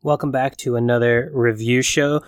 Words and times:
Welcome 0.00 0.30
back 0.30 0.56
to 0.58 0.76
another 0.76 1.28
review 1.34 1.82
show. 1.82 2.22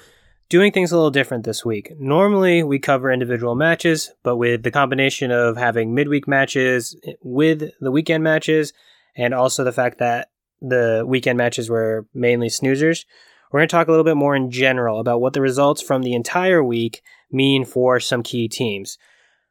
Doing 0.49 0.73
things 0.73 0.91
a 0.91 0.97
little 0.97 1.13
different 1.13 1.45
this 1.45 1.65
week. 1.65 1.93
Normally, 2.01 2.65
we 2.65 2.81
cover 2.81 3.13
individual 3.13 3.55
matches, 3.55 4.11
but 4.25 4.39
with 4.39 4.65
the 4.65 4.73
combination 4.73 5.31
of 5.31 5.57
having 5.57 5.95
midweek 5.95 6.27
matches 6.27 7.01
with 7.23 7.71
the 7.81 7.93
weekend 7.93 8.25
matches, 8.25 8.73
and 9.17 9.33
also 9.33 9.63
the 9.63 9.71
fact 9.71 9.99
that 9.99 10.31
the 10.61 11.05
weekend 11.07 11.39
matches 11.39 11.71
were 11.71 12.09
mainly 12.13 12.49
snoozers, 12.49 13.05
we're 13.53 13.61
going 13.61 13.69
to 13.69 13.73
talk 13.73 13.87
a 13.87 13.93
little 13.93 14.03
bit 14.03 14.17
more 14.17 14.35
in 14.35 14.51
general 14.51 14.99
about 14.99 15.21
what 15.21 15.33
the 15.33 15.41
results 15.41 15.81
from 15.81 16.03
the 16.03 16.15
entire 16.15 16.65
week 16.65 17.03
mean 17.31 17.65
for 17.65 18.01
some 18.01 18.25
key 18.25 18.49
teams. 18.49 18.99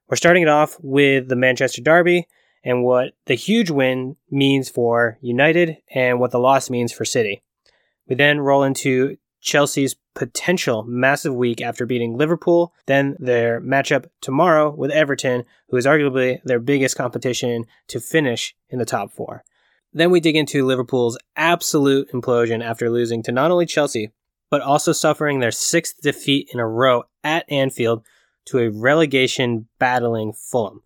We're 0.09 0.17
starting 0.17 0.43
it 0.43 0.49
off 0.49 0.75
with 0.81 1.29
the 1.29 1.37
Manchester 1.37 1.81
Derby 1.81 2.27
and 2.65 2.83
what 2.83 3.13
the 3.27 3.35
huge 3.35 3.69
win 3.69 4.17
means 4.29 4.67
for 4.67 5.17
United 5.21 5.77
and 5.95 6.19
what 6.19 6.31
the 6.31 6.39
loss 6.39 6.69
means 6.69 6.91
for 6.91 7.05
City. 7.05 7.43
We 8.09 8.15
then 8.15 8.39
roll 8.39 8.63
into 8.63 9.17
Chelsea's 9.39 9.95
potential 10.15 10.83
massive 10.83 11.33
week 11.33 11.61
after 11.61 11.85
beating 11.85 12.17
Liverpool, 12.17 12.73
then 12.87 13.15
their 13.19 13.61
matchup 13.61 14.07
tomorrow 14.19 14.69
with 14.69 14.91
Everton, 14.91 15.45
who 15.69 15.77
is 15.77 15.85
arguably 15.85 16.41
their 16.43 16.59
biggest 16.59 16.97
competition 16.97 17.65
to 17.87 17.99
finish 17.99 18.55
in 18.69 18.79
the 18.79 18.85
top 18.85 19.11
four. 19.11 19.43
Then 19.93 20.11
we 20.11 20.19
dig 20.19 20.35
into 20.35 20.65
Liverpool's 20.65 21.17
absolute 21.35 22.11
implosion 22.11 22.63
after 22.63 22.89
losing 22.89 23.23
to 23.23 23.31
not 23.31 23.51
only 23.51 23.65
Chelsea, 23.65 24.11
but 24.49 24.61
also 24.61 24.91
suffering 24.91 25.39
their 25.39 25.51
sixth 25.51 26.01
defeat 26.01 26.49
in 26.53 26.59
a 26.59 26.67
row 26.67 27.03
at 27.23 27.49
Anfield 27.49 28.03
to 28.45 28.59
a 28.59 28.69
relegation 28.69 29.67
battling 29.77 30.33
Fulham. 30.33 30.81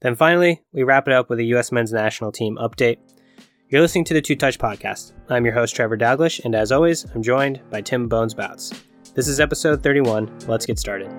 Then 0.00 0.16
finally, 0.16 0.62
we 0.72 0.82
wrap 0.82 1.06
it 1.06 1.14
up 1.14 1.30
with 1.30 1.38
a 1.38 1.44
U.S. 1.44 1.70
men's 1.70 1.92
national 1.92 2.32
team 2.32 2.58
update. 2.60 2.98
You're 3.72 3.80
listening 3.80 4.04
to 4.04 4.12
the 4.12 4.20
Two 4.20 4.36
Touch 4.36 4.58
Podcast. 4.58 5.14
I'm 5.30 5.46
your 5.46 5.54
host, 5.54 5.74
Trevor 5.74 5.96
Dalglish, 5.96 6.44
and 6.44 6.54
as 6.54 6.70
always, 6.70 7.06
I'm 7.14 7.22
joined 7.22 7.58
by 7.70 7.80
Tim 7.80 8.06
Bones 8.06 8.34
Bouts. 8.34 8.70
This 9.14 9.28
is 9.28 9.40
episode 9.40 9.82
31. 9.82 10.40
Let's 10.46 10.66
get 10.66 10.78
started. 10.78 11.10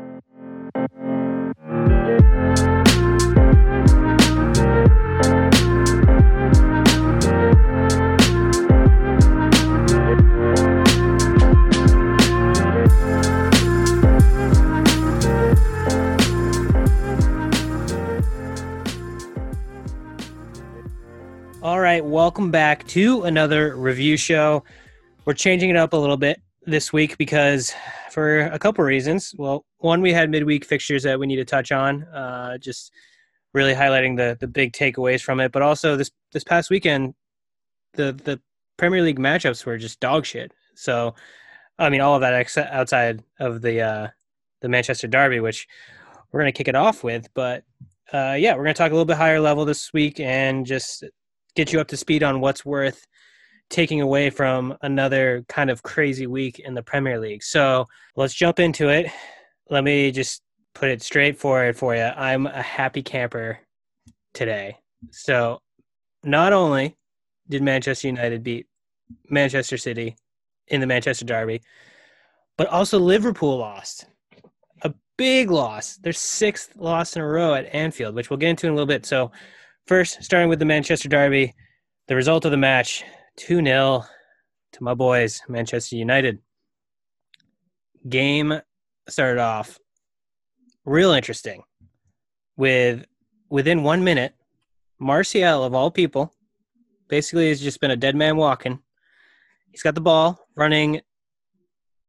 All 21.63 21.79
right, 21.79 22.03
welcome 22.03 22.51
back 22.51 22.85
to 22.87 23.23
another 23.23 23.77
review 23.77 24.17
show. 24.17 24.65
We're 25.23 25.33
changing 25.33 25.69
it 25.69 25.77
up 25.77 25.93
a 25.93 25.97
little 25.97 26.17
bit 26.17 26.41
this 26.63 26.91
week 26.91 27.17
because 27.17 27.73
for 28.11 28.41
a 28.41 28.59
couple 28.59 28.83
reasons. 28.83 29.33
Well, 29.37 29.63
one, 29.77 30.01
we 30.01 30.11
had 30.11 30.29
midweek 30.29 30.65
fixtures 30.65 31.03
that 31.03 31.17
we 31.17 31.25
need 31.25 31.37
to 31.37 31.45
touch 31.45 31.71
on, 31.71 32.03
uh, 32.03 32.57
just 32.57 32.91
really 33.53 33.73
highlighting 33.73 34.17
the 34.17 34.35
the 34.41 34.47
big 34.47 34.73
takeaways 34.73 35.21
from 35.21 35.39
it. 35.39 35.53
But 35.53 35.61
also 35.61 35.95
this 35.95 36.11
this 36.33 36.43
past 36.43 36.69
weekend, 36.69 37.13
the 37.93 38.11
the 38.11 38.41
Premier 38.75 39.01
League 39.01 39.17
matchups 39.17 39.65
were 39.65 39.77
just 39.77 40.01
dog 40.01 40.25
shit. 40.25 40.51
So, 40.75 41.15
I 41.79 41.89
mean, 41.89 42.01
all 42.01 42.15
of 42.15 42.21
that 42.21 42.33
ex- 42.33 42.57
outside 42.57 43.23
of 43.39 43.61
the 43.61 43.79
uh, 43.79 44.07
the 44.59 44.67
Manchester 44.67 45.07
Derby, 45.07 45.39
which 45.39 45.65
we're 46.29 46.41
going 46.41 46.51
to 46.51 46.57
kick 46.57 46.67
it 46.67 46.75
off 46.75 47.05
with. 47.05 47.29
But 47.33 47.63
uh, 48.11 48.35
yeah, 48.37 48.51
we're 48.51 48.65
going 48.65 48.75
to 48.75 48.77
talk 48.77 48.91
a 48.91 48.95
little 48.95 49.05
bit 49.05 49.15
higher 49.15 49.39
level 49.39 49.63
this 49.63 49.93
week 49.93 50.19
and 50.19 50.65
just 50.65 51.05
get 51.55 51.71
you 51.71 51.79
up 51.79 51.87
to 51.89 51.97
speed 51.97 52.23
on 52.23 52.39
what's 52.39 52.65
worth 52.65 53.05
taking 53.69 54.01
away 54.01 54.29
from 54.29 54.77
another 54.81 55.43
kind 55.47 55.69
of 55.69 55.83
crazy 55.83 56.27
week 56.27 56.59
in 56.59 56.73
the 56.73 56.83
Premier 56.83 57.19
League. 57.19 57.43
So 57.43 57.87
let's 58.15 58.33
jump 58.33 58.59
into 58.59 58.89
it. 58.89 59.11
Let 59.69 59.83
me 59.83 60.11
just 60.11 60.41
put 60.75 60.89
it 60.89 61.01
straightforward 61.01 61.77
for 61.77 61.95
you. 61.95 62.03
I'm 62.03 62.45
a 62.45 62.61
happy 62.61 63.01
camper 63.01 63.59
today. 64.33 64.77
So 65.11 65.61
not 66.23 66.53
only 66.53 66.97
did 67.49 67.61
Manchester 67.61 68.07
United 68.07 68.43
beat 68.43 68.67
Manchester 69.29 69.77
City 69.77 70.15
in 70.67 70.81
the 70.81 70.87
Manchester 70.87 71.25
Derby, 71.25 71.61
but 72.57 72.67
also 72.67 72.99
Liverpool 72.99 73.57
lost. 73.57 74.05
A 74.83 74.93
big 75.17 75.51
loss. 75.51 75.97
Their 75.97 76.13
sixth 76.13 76.75
loss 76.75 77.15
in 77.15 77.21
a 77.21 77.27
row 77.27 77.53
at 77.53 77.73
Anfield, 77.73 78.15
which 78.15 78.29
we'll 78.29 78.37
get 78.37 78.49
into 78.49 78.67
in 78.67 78.73
a 78.73 78.75
little 78.75 78.87
bit. 78.87 79.05
So 79.05 79.31
First, 79.85 80.23
starting 80.23 80.47
with 80.47 80.59
the 80.59 80.65
Manchester 80.65 81.09
Derby, 81.09 81.53
the 82.07 82.15
result 82.15 82.45
of 82.45 82.51
the 82.51 82.57
match 82.57 83.03
2 83.35 83.61
0 83.65 84.05
to 84.71 84.83
my 84.83 84.93
boys, 84.93 85.41
Manchester 85.49 85.97
United. 85.97 86.39
Game 88.07 88.61
started 89.09 89.41
off 89.41 89.77
real 90.85 91.11
interesting 91.11 91.63
with 92.55 93.05
within 93.49 93.83
one 93.83 94.05
minute, 94.05 94.33
Martial, 94.99 95.65
of 95.65 95.73
all 95.73 95.91
people, 95.91 96.33
basically 97.09 97.49
has 97.49 97.59
just 97.59 97.81
been 97.81 97.91
a 97.91 97.97
dead 97.97 98.15
man 98.15 98.37
walking. 98.37 98.79
He's 99.69 99.83
got 99.83 99.95
the 99.95 100.01
ball 100.01 100.47
running 100.55 101.01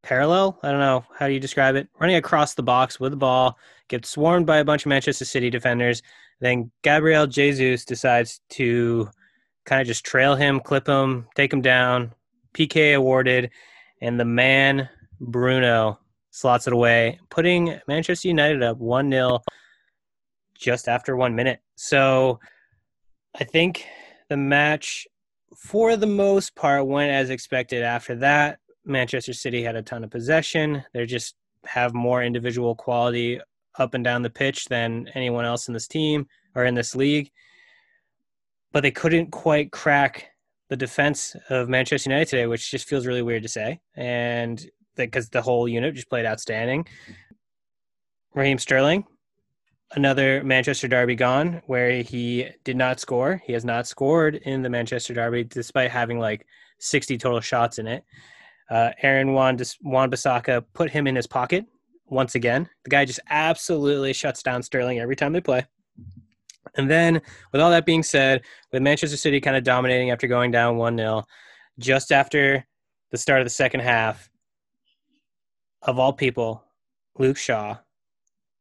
parallel. 0.04 0.58
I 0.62 0.70
don't 0.70 0.80
know 0.80 1.04
how 1.18 1.26
do 1.26 1.32
you 1.32 1.40
describe 1.40 1.74
it. 1.74 1.88
Running 1.98 2.16
across 2.16 2.54
the 2.54 2.62
box 2.62 3.00
with 3.00 3.10
the 3.10 3.16
ball, 3.16 3.58
gets 3.88 4.10
swarmed 4.10 4.46
by 4.46 4.58
a 4.58 4.64
bunch 4.64 4.84
of 4.84 4.90
Manchester 4.90 5.24
City 5.24 5.50
defenders, 5.50 6.02
then 6.40 6.70
Gabriel 6.82 7.26
Jesus 7.26 7.84
decides 7.84 8.40
to 8.50 9.08
kind 9.64 9.80
of 9.80 9.86
just 9.86 10.04
trail 10.04 10.34
him, 10.34 10.60
clip 10.60 10.86
him, 10.86 11.26
take 11.34 11.52
him 11.52 11.62
down. 11.62 12.12
PK 12.52 12.94
awarded, 12.94 13.50
and 14.00 14.20
the 14.20 14.24
man 14.24 14.88
Bruno 15.20 15.98
slots 16.30 16.66
it 16.66 16.72
away, 16.72 17.18
putting 17.30 17.80
Manchester 17.88 18.28
United 18.28 18.62
up 18.62 18.78
1 18.78 19.10
0 19.10 19.40
just 20.54 20.88
after 20.88 21.16
one 21.16 21.34
minute. 21.34 21.60
So 21.74 22.38
I 23.38 23.44
think 23.44 23.84
the 24.28 24.36
match, 24.36 25.06
for 25.56 25.96
the 25.96 26.06
most 26.06 26.54
part, 26.54 26.86
went 26.86 27.10
as 27.10 27.30
expected. 27.30 27.82
After 27.82 28.14
that, 28.16 28.58
Manchester 28.84 29.32
City 29.32 29.62
had 29.62 29.76
a 29.76 29.82
ton 29.82 30.04
of 30.04 30.10
possession. 30.10 30.84
They 30.92 31.06
just 31.06 31.34
have 31.64 31.94
more 31.94 32.22
individual 32.22 32.74
quality 32.74 33.40
up 33.78 33.94
and 33.94 34.04
down 34.04 34.22
the 34.22 34.30
pitch 34.30 34.66
than 34.66 35.08
anyone 35.14 35.44
else 35.44 35.68
in 35.68 35.74
this 35.74 35.88
team 35.88 36.26
or 36.54 36.64
in 36.64 36.74
this 36.74 36.94
league. 36.94 37.30
But 38.72 38.82
they 38.82 38.90
couldn't 38.90 39.30
quite 39.30 39.72
crack 39.72 40.30
the 40.68 40.76
defense 40.76 41.36
of 41.50 41.68
Manchester 41.68 42.10
United 42.10 42.28
today, 42.28 42.46
which 42.46 42.70
just 42.70 42.88
feels 42.88 43.06
really 43.06 43.22
weird 43.22 43.42
to 43.42 43.48
say. 43.48 43.80
And 43.94 44.64
because 44.96 45.28
the 45.28 45.42
whole 45.42 45.68
unit 45.68 45.94
just 45.94 46.08
played 46.08 46.26
outstanding. 46.26 46.86
Raheem 48.34 48.58
Sterling, 48.58 49.04
another 49.92 50.42
Manchester 50.42 50.88
Derby 50.88 51.14
gone, 51.14 51.62
where 51.66 52.02
he 52.02 52.48
did 52.64 52.76
not 52.76 53.00
score. 53.00 53.40
He 53.44 53.52
has 53.52 53.64
not 53.64 53.86
scored 53.86 54.36
in 54.36 54.62
the 54.62 54.70
Manchester 54.70 55.14
Derby, 55.14 55.44
despite 55.44 55.90
having 55.90 56.18
like 56.18 56.46
60 56.78 57.16
total 57.18 57.40
shots 57.40 57.78
in 57.78 57.86
it. 57.86 58.04
Uh, 58.70 58.90
Aaron 59.02 59.32
Wan 59.32 59.58
Bissaka 59.58 60.64
put 60.72 60.90
him 60.90 61.06
in 61.06 61.16
his 61.16 61.26
pocket 61.26 61.66
once 62.06 62.34
again. 62.34 62.68
The 62.84 62.90
guy 62.90 63.04
just 63.04 63.20
absolutely 63.28 64.12
shuts 64.12 64.42
down 64.42 64.62
Sterling 64.62 64.98
every 64.98 65.16
time 65.16 65.32
they 65.32 65.40
play. 65.40 65.66
And 66.76 66.90
then, 66.90 67.20
with 67.52 67.60
all 67.60 67.70
that 67.70 67.86
being 67.86 68.02
said, 68.02 68.42
with 68.72 68.82
Manchester 68.82 69.16
City 69.16 69.40
kind 69.40 69.56
of 69.56 69.64
dominating 69.64 70.10
after 70.10 70.26
going 70.26 70.50
down 70.50 70.76
1 70.76 70.96
0, 70.96 71.24
just 71.78 72.10
after 72.10 72.66
the 73.10 73.18
start 73.18 73.40
of 73.40 73.46
the 73.46 73.50
second 73.50 73.80
half, 73.80 74.28
of 75.82 75.98
all 75.98 76.12
people, 76.12 76.64
Luke 77.18 77.36
Shaw 77.36 77.76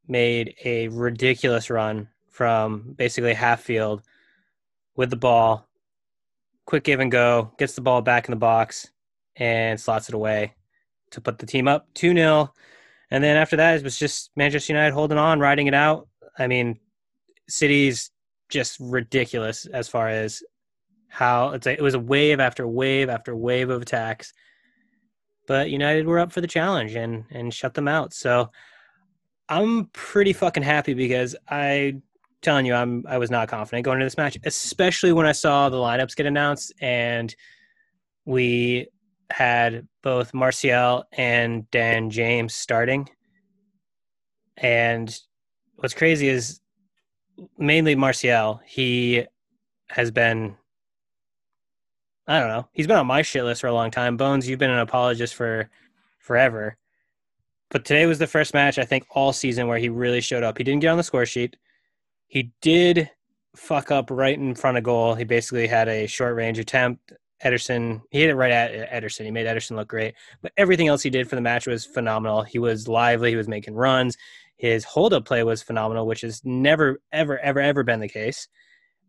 made 0.08 0.56
a 0.66 0.90
ridiculous 0.90 1.70
run 1.70 2.10
from 2.30 2.94
basically 2.98 3.34
half 3.34 3.62
field 3.62 4.04
with 4.96 5.10
the 5.10 5.16
ball. 5.16 5.68
Quick 6.66 6.84
give 6.84 7.00
and 7.00 7.12
go, 7.12 7.52
gets 7.58 7.74
the 7.74 7.82
ball 7.82 8.02
back 8.02 8.26
in 8.26 8.32
the 8.32 8.38
box 8.38 8.90
and 9.36 9.80
slots 9.80 10.10
it 10.10 10.16
away 10.16 10.54
to 11.12 11.22
put 11.22 11.40
the 11.40 11.46
team 11.46 11.68
up 11.68 11.88
2 11.94 12.14
0. 12.14 12.54
And 13.12 13.24
then 13.24 13.38
after 13.38 13.56
that, 13.58 13.78
it 13.78 13.84
was 13.84 13.98
just 13.98 14.32
Manchester 14.36 14.74
United 14.74 14.94
holding 14.94 15.18
on, 15.18 15.40
riding 15.40 15.68
it 15.68 15.74
out. 15.74 16.08
I 16.38 16.48
mean, 16.48 16.80
City's 17.48 18.12
just 18.50 18.78
ridiculous 18.80 19.66
as 19.66 19.88
far 19.88 20.10
as 20.10 20.42
how 21.10 21.50
it's 21.50 21.68
a, 21.68 21.74
it 21.74 21.82
was 21.82 21.94
a 21.94 22.00
wave 22.00 22.40
after 22.40 22.68
wave 22.68 23.10
after 23.10 23.36
wave 23.36 23.70
of 23.70 23.82
attacks. 23.82 24.34
But 25.48 25.70
United 25.70 26.08
were 26.08 26.20
up 26.20 26.32
for 26.32 26.42
the 26.42 26.48
challenge 26.48 26.96
and 26.96 27.26
and 27.32 27.54
shut 27.54 27.74
them 27.74 27.88
out. 27.88 28.14
So 28.14 28.50
I'm 29.50 29.88
pretty 29.94 30.34
fucking 30.34 30.64
happy 30.64 30.94
because 30.94 31.36
I 31.50 32.02
telling 32.42 32.66
you 32.66 32.74
I'm 32.74 33.06
I 33.08 33.18
was 33.18 33.30
not 33.30 33.48
confident 33.48 33.86
going 33.86 33.98
into 33.98 34.06
this 34.06 34.18
match, 34.18 34.38
especially 34.46 35.14
when 35.14 35.26
I 35.26 35.34
saw 35.34 35.70
the 35.70 35.78
lineups 35.78 36.16
get 36.16 36.26
announced 36.26 36.74
and 36.82 37.36
we 38.26 38.88
had 39.34 39.88
both 40.04 40.32
Martial 40.32 41.06
and 41.12 41.70
Dan 41.72 42.12
James 42.12 42.54
starting. 42.54 43.10
And 44.58 45.18
what's 45.78 45.96
crazy 45.96 46.28
is 46.28 46.62
mainly 47.58 47.96
Martial. 47.96 48.62
He 48.64 49.26
has 49.90 50.12
been 50.12 50.56
I 52.28 52.40
don't 52.40 52.48
know. 52.48 52.70
He's 52.72 52.88
been 52.88 52.96
on 52.96 53.08
my 53.08 53.24
shit 53.24 53.44
list 53.44 53.62
for 53.62 53.68
a 53.68 53.74
long 53.74 53.90
time. 53.90 54.16
Bones, 54.18 54.48
you've 54.48 54.60
been 54.60 54.70
an 54.70 54.80
apologist 54.80 55.34
for 55.34 55.70
forever. 56.20 56.78
But 57.70 57.86
today 57.86 58.06
was 58.06 58.20
the 58.20 58.28
first 58.28 58.54
match 58.54 58.78
I 58.78 58.86
think 58.86 59.04
all 59.10 59.34
season 59.34 59.68
where 59.68 59.80
he 59.80 59.90
really 59.90 60.22
showed 60.22 60.44
up. 60.44 60.60
He 60.60 60.64
didn't 60.64 60.82
get 60.82 60.90
on 60.90 60.98
the 60.98 61.04
score 61.04 61.26
sheet. 61.26 61.58
He 62.28 62.52
did 62.62 63.10
fuck 63.56 63.90
up 63.90 64.12
right 64.12 64.38
in 64.38 64.54
front 64.54 64.78
of 64.78 64.84
goal. 64.84 65.16
He 65.16 65.24
basically 65.24 65.66
had 65.66 65.90
a 65.90 66.06
short 66.06 66.36
range 66.36 66.60
attempt. 66.60 67.14
Ederson, 67.44 68.02
he 68.12 68.22
hit 68.22 68.30
it 68.30 68.36
right 68.36 68.52
at 68.52 68.92
Ederson. 68.92 69.26
He 69.26 69.32
made 69.32 69.46
Ederson 69.46 69.76
look 69.76 69.88
great. 69.88 70.16
But 70.42 70.54
everything 70.58 70.88
else 70.88 71.02
he 71.02 71.10
did 71.10 71.30
for 71.30 71.36
the 71.36 71.42
match 71.42 71.68
was 71.68 71.86
phenomenal. 71.86 72.44
He 72.44 72.60
was 72.60 72.88
lively. 72.88 73.32
He 73.32 73.36
was 73.36 73.48
making 73.48 73.76
runs. 73.76 74.18
His 74.58 74.84
hold 74.84 75.14
up 75.14 75.26
play 75.26 75.44
was 75.44 75.62
phenomenal, 75.62 76.08
which 76.08 76.22
has 76.22 76.42
never, 76.46 77.02
ever, 77.12 77.40
ever, 77.40 77.60
ever 77.60 77.84
been 77.84 78.00
the 78.00 78.08
case. 78.08 78.48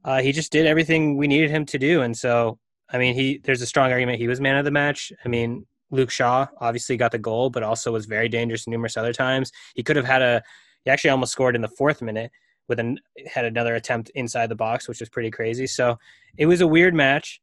Uh, 0.04 0.20
he 0.20 0.32
just 0.32 0.52
did 0.52 0.66
everything 0.66 1.16
we 1.16 1.28
needed 1.28 1.50
him 1.50 1.64
to 1.66 1.78
do. 1.78 2.02
And 2.02 2.16
so, 2.16 2.58
I 2.90 2.98
mean, 2.98 3.14
he 3.14 3.38
there's 3.44 3.62
a 3.62 3.66
strong 3.66 3.90
argument 3.90 4.18
he 4.18 4.28
was 4.28 4.40
man 4.40 4.56
of 4.56 4.64
the 4.64 4.70
match. 4.70 5.12
I 5.24 5.28
mean, 5.28 5.66
Luke 5.90 6.10
Shaw 6.10 6.46
obviously 6.60 6.96
got 6.96 7.12
the 7.12 7.18
goal, 7.18 7.50
but 7.50 7.62
also 7.62 7.92
was 7.92 8.06
very 8.06 8.28
dangerous 8.28 8.66
numerous 8.66 8.96
other 8.96 9.12
times. 9.12 9.50
He 9.74 9.82
could 9.82 9.96
have 9.96 10.04
had 10.04 10.22
a, 10.22 10.42
he 10.84 10.90
actually 10.90 11.10
almost 11.10 11.32
scored 11.32 11.56
in 11.56 11.62
the 11.62 11.68
fourth 11.68 12.02
minute 12.02 12.30
with 12.68 12.80
an 12.80 12.98
had 13.26 13.44
another 13.44 13.74
attempt 13.74 14.10
inside 14.14 14.48
the 14.48 14.56
box, 14.56 14.88
which 14.88 15.00
was 15.00 15.08
pretty 15.08 15.30
crazy. 15.30 15.66
So 15.66 15.98
it 16.36 16.46
was 16.46 16.60
a 16.60 16.66
weird 16.66 16.94
match. 16.94 17.40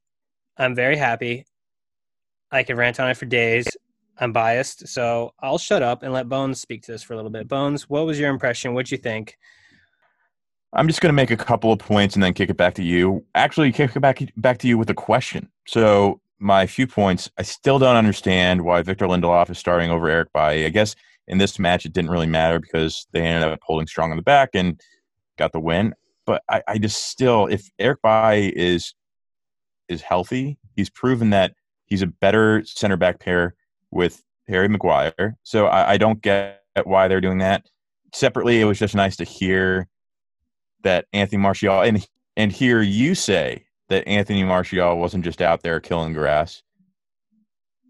I'm 0.57 0.75
very 0.75 0.97
happy. 0.97 1.45
I 2.51 2.63
could 2.63 2.77
rant 2.77 2.99
on 2.99 3.09
it 3.09 3.17
for 3.17 3.25
days. 3.25 3.67
I'm 4.19 4.33
biased, 4.33 4.87
so 4.87 5.33
I'll 5.39 5.57
shut 5.57 5.81
up 5.81 6.03
and 6.03 6.13
let 6.13 6.29
Bones 6.29 6.61
speak 6.61 6.83
to 6.83 6.91
this 6.91 7.01
for 7.01 7.13
a 7.13 7.15
little 7.15 7.31
bit. 7.31 7.47
Bones, 7.47 7.89
what 7.89 8.05
was 8.05 8.19
your 8.19 8.29
impression? 8.29 8.73
What'd 8.73 8.91
you 8.91 8.97
think? 8.97 9.37
I'm 10.73 10.87
just 10.87 11.01
going 11.01 11.09
to 11.09 11.13
make 11.13 11.31
a 11.31 11.37
couple 11.37 11.71
of 11.71 11.79
points 11.79 12.15
and 12.15 12.23
then 12.23 12.33
kick 12.33 12.49
it 12.49 12.57
back 12.57 12.75
to 12.75 12.83
you. 12.83 13.25
Actually, 13.35 13.71
kick 13.71 13.95
it 13.95 13.99
back 13.99 14.21
back 14.37 14.57
to 14.59 14.67
you 14.67 14.77
with 14.77 14.89
a 14.89 14.93
question. 14.93 15.49
So, 15.65 16.21
my 16.39 16.65
few 16.65 16.87
points. 16.87 17.29
I 17.37 17.43
still 17.43 17.77
don't 17.79 17.95
understand 17.95 18.63
why 18.63 18.81
Victor 18.81 19.05
Lindelof 19.05 19.49
is 19.49 19.59
starting 19.59 19.91
over 19.91 20.09
Eric 20.09 20.29
Bailly. 20.33 20.65
I 20.65 20.69
guess 20.69 20.95
in 21.27 21.37
this 21.37 21.59
match 21.59 21.85
it 21.85 21.93
didn't 21.93 22.09
really 22.09 22.27
matter 22.27 22.59
because 22.59 23.07
they 23.11 23.21
ended 23.21 23.49
up 23.49 23.59
holding 23.63 23.87
strong 23.87 24.11
on 24.11 24.17
the 24.17 24.23
back 24.23 24.49
and 24.53 24.79
got 25.37 25.51
the 25.51 25.59
win. 25.59 25.93
But 26.25 26.43
I, 26.49 26.63
I 26.67 26.77
just 26.77 27.05
still, 27.05 27.45
if 27.45 27.69
Eric 27.79 27.99
Bailly 28.01 28.49
is 28.57 28.93
is 29.91 30.01
healthy, 30.01 30.57
he's 30.75 30.89
proven 30.89 31.29
that 31.31 31.53
he's 31.85 32.01
a 32.01 32.07
better 32.07 32.63
center 32.65 32.97
back 32.97 33.19
pair 33.19 33.53
with 33.91 34.23
Harry 34.47 34.67
Maguire. 34.67 35.37
So 35.43 35.67
I, 35.67 35.91
I 35.91 35.97
don't 35.97 36.21
get 36.21 36.63
why 36.83 37.07
they're 37.07 37.21
doing 37.21 37.39
that. 37.39 37.65
Separately, 38.13 38.61
it 38.61 38.65
was 38.65 38.79
just 38.79 38.95
nice 38.95 39.15
to 39.17 39.23
hear 39.23 39.87
that 40.83 41.05
Anthony 41.13 41.41
Martial 41.41 41.81
and 41.81 42.05
and 42.37 42.51
hear 42.51 42.81
you 42.81 43.13
say 43.15 43.65
that 43.89 44.07
Anthony 44.07 44.43
Martial 44.43 44.97
wasn't 44.97 45.23
just 45.23 45.41
out 45.41 45.63
there 45.63 45.79
killing 45.79 46.13
grass. 46.13 46.63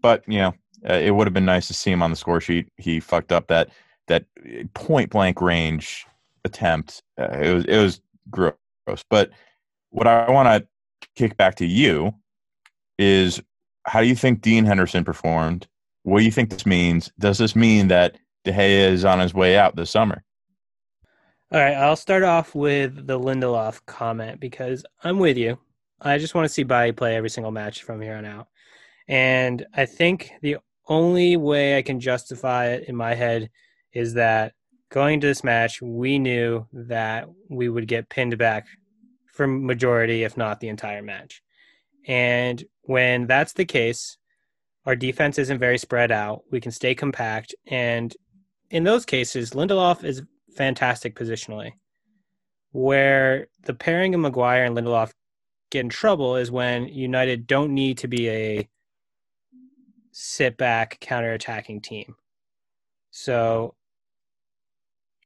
But 0.00 0.24
you 0.26 0.38
know, 0.38 0.54
uh, 0.88 0.94
it 0.94 1.12
would 1.12 1.26
have 1.26 1.34
been 1.34 1.44
nice 1.44 1.68
to 1.68 1.74
see 1.74 1.90
him 1.90 2.02
on 2.02 2.10
the 2.10 2.16
score 2.16 2.40
sheet. 2.40 2.68
He 2.76 3.00
fucked 3.00 3.32
up 3.32 3.46
that 3.48 3.70
that 4.08 4.24
point 4.74 5.10
blank 5.10 5.40
range 5.40 6.06
attempt. 6.44 7.02
Uh, 7.18 7.38
it 7.40 7.54
was 7.54 7.64
it 7.66 7.78
was 7.78 8.00
gross. 8.30 8.54
But 9.08 9.30
what 9.90 10.06
I 10.06 10.30
want 10.30 10.48
to 10.48 10.68
kick 11.16 11.36
back 11.36 11.56
to 11.56 11.66
you 11.66 12.14
is 12.98 13.40
how 13.84 14.00
do 14.00 14.06
you 14.06 14.14
think 14.14 14.40
Dean 14.40 14.64
Henderson 14.64 15.04
performed? 15.04 15.66
What 16.04 16.18
do 16.18 16.24
you 16.24 16.30
think 16.30 16.50
this 16.50 16.66
means? 16.66 17.12
Does 17.18 17.38
this 17.38 17.54
mean 17.54 17.88
that 17.88 18.16
De 18.44 18.52
Gea 18.52 18.90
is 18.90 19.04
on 19.04 19.20
his 19.20 19.34
way 19.34 19.56
out 19.56 19.76
this 19.76 19.90
summer? 19.90 20.22
All 21.52 21.60
right, 21.60 21.74
I'll 21.74 21.96
start 21.96 22.22
off 22.22 22.54
with 22.54 23.06
the 23.06 23.18
Lindelof 23.18 23.80
comment 23.86 24.40
because 24.40 24.84
I'm 25.04 25.18
with 25.18 25.36
you. 25.36 25.58
I 26.00 26.18
just 26.18 26.34
want 26.34 26.46
to 26.46 26.52
see 26.52 26.62
Bailly 26.62 26.92
play 26.92 27.14
every 27.14 27.30
single 27.30 27.52
match 27.52 27.82
from 27.82 28.00
here 28.00 28.16
on 28.16 28.24
out. 28.24 28.48
And 29.06 29.66
I 29.74 29.86
think 29.86 30.32
the 30.40 30.56
only 30.88 31.36
way 31.36 31.76
I 31.76 31.82
can 31.82 32.00
justify 32.00 32.68
it 32.68 32.88
in 32.88 32.96
my 32.96 33.14
head 33.14 33.50
is 33.92 34.14
that 34.14 34.54
going 34.90 35.14
into 35.14 35.26
this 35.26 35.44
match, 35.44 35.80
we 35.82 36.18
knew 36.18 36.66
that 36.72 37.28
we 37.48 37.68
would 37.68 37.86
get 37.86 38.08
pinned 38.08 38.36
back 38.38 38.66
for 39.32 39.46
majority, 39.46 40.22
if 40.22 40.36
not 40.36 40.60
the 40.60 40.68
entire 40.68 41.02
match. 41.02 41.42
And 42.06 42.64
when 42.82 43.26
that's 43.26 43.54
the 43.54 43.64
case, 43.64 44.18
our 44.86 44.96
defense 44.96 45.38
isn't 45.38 45.58
very 45.58 45.78
spread 45.78 46.12
out. 46.12 46.42
We 46.50 46.60
can 46.60 46.72
stay 46.72 46.94
compact. 46.94 47.54
And 47.66 48.14
in 48.70 48.84
those 48.84 49.04
cases, 49.04 49.50
Lindelof 49.50 50.04
is 50.04 50.22
fantastic 50.56 51.14
positionally. 51.14 51.72
Where 52.72 53.48
the 53.64 53.74
pairing 53.74 54.14
of 54.14 54.20
Maguire 54.20 54.64
and 54.64 54.76
Lindelof 54.76 55.12
get 55.70 55.80
in 55.80 55.88
trouble 55.88 56.36
is 56.36 56.50
when 56.50 56.88
United 56.88 57.46
don't 57.46 57.74
need 57.74 57.98
to 57.98 58.08
be 58.08 58.28
a 58.28 58.68
sit 60.10 60.56
back 60.56 60.98
counter 61.00 61.32
attacking 61.32 61.80
team. 61.80 62.16
So 63.10 63.74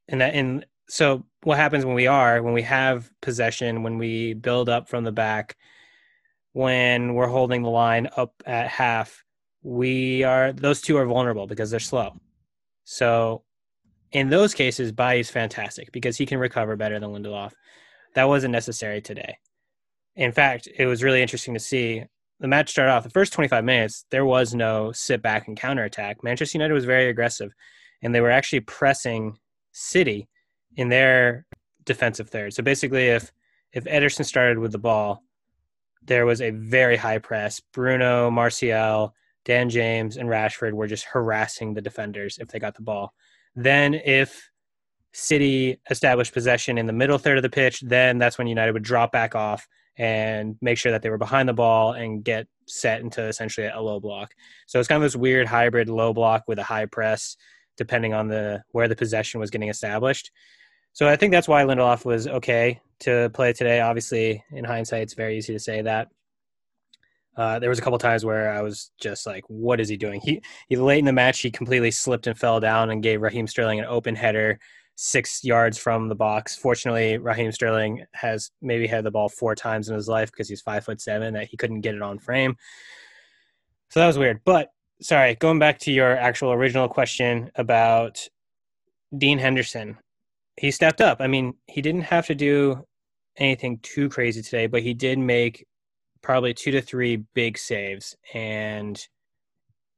and 0.07 0.21
that 0.21 0.33
and 0.33 0.65
so 0.89 1.25
what 1.43 1.57
happens 1.57 1.85
when 1.85 1.95
we 1.95 2.07
are 2.07 2.41
when 2.41 2.53
we 2.53 2.61
have 2.61 3.11
possession 3.21 3.83
when 3.83 3.97
we 3.97 4.33
build 4.33 4.69
up 4.69 4.87
from 4.87 5.03
the 5.03 5.11
back 5.11 5.55
when 6.53 7.13
we're 7.13 7.27
holding 7.27 7.61
the 7.61 7.69
line 7.69 8.07
up 8.17 8.33
at 8.45 8.67
half 8.67 9.23
we 9.63 10.23
are 10.23 10.53
those 10.53 10.81
two 10.81 10.97
are 10.97 11.05
vulnerable 11.05 11.47
because 11.47 11.69
they're 11.69 11.79
slow 11.79 12.13
so 12.83 13.43
in 14.11 14.29
those 14.29 14.53
cases, 14.53 14.93
is 14.97 15.29
fantastic 15.29 15.91
because 15.91 16.17
he 16.17 16.25
can 16.25 16.39
recover 16.39 16.75
better 16.75 16.99
than 16.99 17.09
Lindelof. 17.09 17.51
That 18.15 18.27
wasn't 18.27 18.53
necessary 18.53 19.01
today. 19.01 19.37
In 20.15 20.31
fact, 20.31 20.67
it 20.77 20.85
was 20.85 21.03
really 21.03 21.21
interesting 21.21 21.53
to 21.53 21.59
see 21.59 22.03
the 22.39 22.47
match 22.47 22.69
start 22.69 22.89
off. 22.89 23.03
The 23.03 23.09
first 23.09 23.33
25 23.33 23.63
minutes, 23.63 24.05
there 24.09 24.25
was 24.25 24.55
no 24.55 24.91
sit 24.91 25.21
back 25.21 25.47
and 25.47 25.57
counter 25.57 25.83
attack. 25.83 26.23
Manchester 26.23 26.57
United 26.57 26.73
was 26.73 26.85
very 26.85 27.09
aggressive, 27.09 27.51
and 28.01 28.13
they 28.13 28.21
were 28.21 28.31
actually 28.31 28.61
pressing 28.61 29.37
City 29.73 30.27
in 30.75 30.89
their 30.89 31.45
defensive 31.85 32.29
third. 32.29 32.53
So 32.53 32.63
basically, 32.63 33.07
if 33.07 33.31
if 33.73 33.83
Ederson 33.85 34.25
started 34.25 34.59
with 34.59 34.71
the 34.71 34.79
ball, 34.79 35.23
there 36.03 36.25
was 36.25 36.41
a 36.41 36.51
very 36.51 36.95
high 36.95 37.19
press. 37.19 37.61
Bruno, 37.73 38.31
Martial, 38.31 39.13
Dan 39.45 39.69
James, 39.69 40.17
and 40.17 40.29
Rashford 40.29 40.73
were 40.73 40.87
just 40.87 41.05
harassing 41.05 41.73
the 41.73 41.81
defenders 41.81 42.37
if 42.39 42.47
they 42.47 42.59
got 42.59 42.75
the 42.75 42.81
ball. 42.81 43.13
Then, 43.55 43.93
if 43.93 44.49
City 45.13 45.79
established 45.89 46.33
possession 46.33 46.77
in 46.77 46.85
the 46.85 46.93
middle 46.93 47.17
third 47.17 47.37
of 47.37 47.43
the 47.43 47.49
pitch, 47.49 47.81
then 47.81 48.17
that's 48.17 48.37
when 48.37 48.47
United 48.47 48.73
would 48.73 48.83
drop 48.83 49.11
back 49.11 49.35
off 49.35 49.67
and 49.97 50.55
make 50.61 50.77
sure 50.77 50.91
that 50.91 51.01
they 51.01 51.09
were 51.09 51.17
behind 51.17 51.49
the 51.49 51.53
ball 51.53 51.93
and 51.93 52.23
get 52.23 52.47
set 52.67 53.01
into 53.01 53.23
essentially 53.23 53.67
a 53.67 53.81
low 53.81 53.99
block. 53.99 54.33
So 54.67 54.79
it's 54.79 54.87
kind 54.87 55.01
of 55.01 55.05
this 55.05 55.15
weird 55.15 55.47
hybrid 55.47 55.89
low 55.89 56.13
block 56.13 56.43
with 56.47 56.59
a 56.59 56.63
high 56.63 56.85
press, 56.85 57.35
depending 57.77 58.13
on 58.13 58.27
the 58.27 58.63
where 58.71 58.87
the 58.87 58.95
possession 58.95 59.39
was 59.39 59.49
getting 59.49 59.69
established. 59.69 60.31
So 60.93 61.07
I 61.07 61.15
think 61.15 61.31
that's 61.31 61.47
why 61.47 61.63
Lindelof 61.63 62.05
was 62.05 62.27
okay 62.27 62.81
to 63.01 63.29
play 63.33 63.53
today. 63.53 63.81
Obviously, 63.81 64.43
in 64.51 64.63
hindsight, 64.63 65.03
it's 65.03 65.13
very 65.13 65.37
easy 65.37 65.53
to 65.53 65.59
say 65.59 65.81
that. 65.81 66.09
Uh, 67.35 67.59
there 67.59 67.69
was 67.69 67.77
a 67.77 67.81
couple 67.83 67.99
times 67.99 68.25
where 68.25 68.51
I 68.51 68.61
was 68.61 68.91
just 68.99 69.27
like, 69.27 69.43
"What 69.47 69.79
is 69.79 69.89
he 69.89 69.95
doing?" 69.95 70.19
He 70.21 70.41
he 70.69 70.75
late 70.75 70.99
in 70.99 71.05
the 71.05 71.13
match, 71.13 71.39
he 71.39 71.51
completely 71.51 71.91
slipped 71.91 72.25
and 72.25 72.37
fell 72.37 72.59
down 72.59 72.89
and 72.89 73.03
gave 73.03 73.21
Raheem 73.21 73.45
Sterling 73.45 73.79
an 73.79 73.85
open 73.85 74.15
header 74.15 74.59
six 74.95 75.43
yards 75.43 75.77
from 75.77 76.09
the 76.09 76.15
box. 76.15 76.55
Fortunately, 76.55 77.19
Raheem 77.19 77.51
Sterling 77.51 78.03
has 78.13 78.49
maybe 78.61 78.87
had 78.87 79.03
the 79.03 79.11
ball 79.11 79.29
four 79.29 79.53
times 79.53 79.89
in 79.89 79.95
his 79.95 80.07
life 80.07 80.31
because 80.31 80.49
he's 80.49 80.61
five 80.61 80.83
foot 80.83 80.99
seven 80.99 81.35
that 81.35 81.47
he 81.47 81.55
couldn't 81.55 81.81
get 81.81 81.93
it 81.93 82.01
on 82.01 82.17
frame. 82.17 82.57
So 83.89 83.99
that 83.99 84.07
was 84.07 84.17
weird. 84.17 84.41
But 84.43 84.69
sorry, 85.01 85.35
going 85.35 85.59
back 85.59 85.77
to 85.79 85.91
your 85.91 86.17
actual 86.17 86.51
original 86.51 86.89
question 86.89 87.51
about 87.55 88.27
Dean 89.15 89.37
Henderson, 89.37 89.97
he 90.57 90.71
stepped 90.71 91.01
up. 91.01 91.21
I 91.21 91.27
mean, 91.27 91.53
he 91.67 91.81
didn't 91.81 92.01
have 92.01 92.25
to 92.27 92.35
do 92.35 92.85
anything 93.37 93.79
too 93.83 94.09
crazy 94.09 94.41
today, 94.41 94.67
but 94.67 94.81
he 94.81 94.93
did 94.93 95.19
make 95.19 95.65
probably 96.21 96.53
two 96.53 96.71
to 96.71 96.81
three 96.81 97.17
big 97.35 97.57
saves. 97.57 98.15
And 98.33 98.99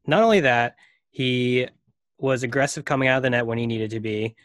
not 0.05 0.21
only 0.23 0.41
that, 0.41 0.75
he 1.09 1.67
was 2.17 2.43
aggressive 2.43 2.85
coming 2.85 3.07
out 3.07 3.17
of 3.17 3.23
the 3.23 3.29
net 3.29 3.45
when 3.45 3.57
he 3.57 3.65
needed 3.65 3.91
to 3.91 3.99
be, 3.99 4.35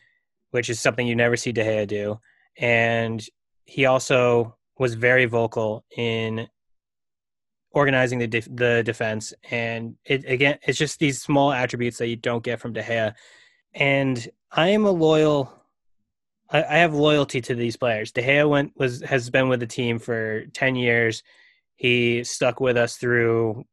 which 0.53 0.71
is 0.71 0.81
something 0.81 1.07
you 1.07 1.17
never 1.17 1.37
see 1.37 1.53
De 1.53 1.65
Gea 1.65 1.87
do. 1.87 2.21
And 2.57 3.25
he 3.65 3.87
also 3.87 4.57
was 4.79 4.95
very 4.95 5.25
vocal 5.25 5.85
in 5.97 6.49
organizing 7.73 8.21
the 8.21 8.27
the 8.27 8.83
defense. 8.85 9.35
And 9.51 9.97
it 10.05 10.25
again, 10.27 10.59
it's 10.63 10.79
just 10.79 11.01
these 11.01 11.21
small 11.21 11.53
attributes 11.53 11.99
that 11.99 12.07
you 12.07 12.17
don't 12.17 12.45
get 12.45 12.61
from 12.61 12.73
De 12.73 12.83
Gea. 12.83 13.15
And 13.75 14.29
I 14.53 14.69
am 14.69 14.85
a 14.87 14.91
loyal. 14.91 15.64
I, 16.51 16.79
have 16.79 16.95
loyalty 16.95 17.41
to 17.43 17.55
these 17.55 17.77
players. 17.77 18.13
De 18.13 18.23
Gea 18.23 18.49
went 18.49 18.73
was 18.77 19.01
has 19.03 19.31
been 19.31 19.49
with 19.49 19.61
the 19.61 19.67
team 19.67 19.99
for 19.99 20.45
ten 20.53 20.77
years. 20.77 21.23
He 21.77 22.23
stuck 22.25 22.61
with 22.61 22.77
us 22.77 22.97
through 22.97 23.65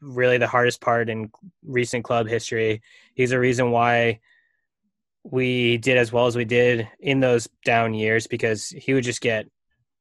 really 0.00 0.38
the 0.38 0.46
hardest 0.46 0.80
part 0.80 1.08
in 1.08 1.30
recent 1.64 2.04
club 2.04 2.26
history. 2.26 2.82
He's 3.14 3.32
a 3.32 3.38
reason 3.38 3.70
why 3.70 4.20
we 5.22 5.78
did 5.78 5.96
as 5.96 6.12
well 6.12 6.26
as 6.26 6.36
we 6.36 6.44
did 6.44 6.88
in 6.98 7.20
those 7.20 7.48
down 7.64 7.94
years 7.94 8.26
because 8.26 8.68
he 8.68 8.92
would 8.92 9.04
just 9.04 9.22
get 9.22 9.46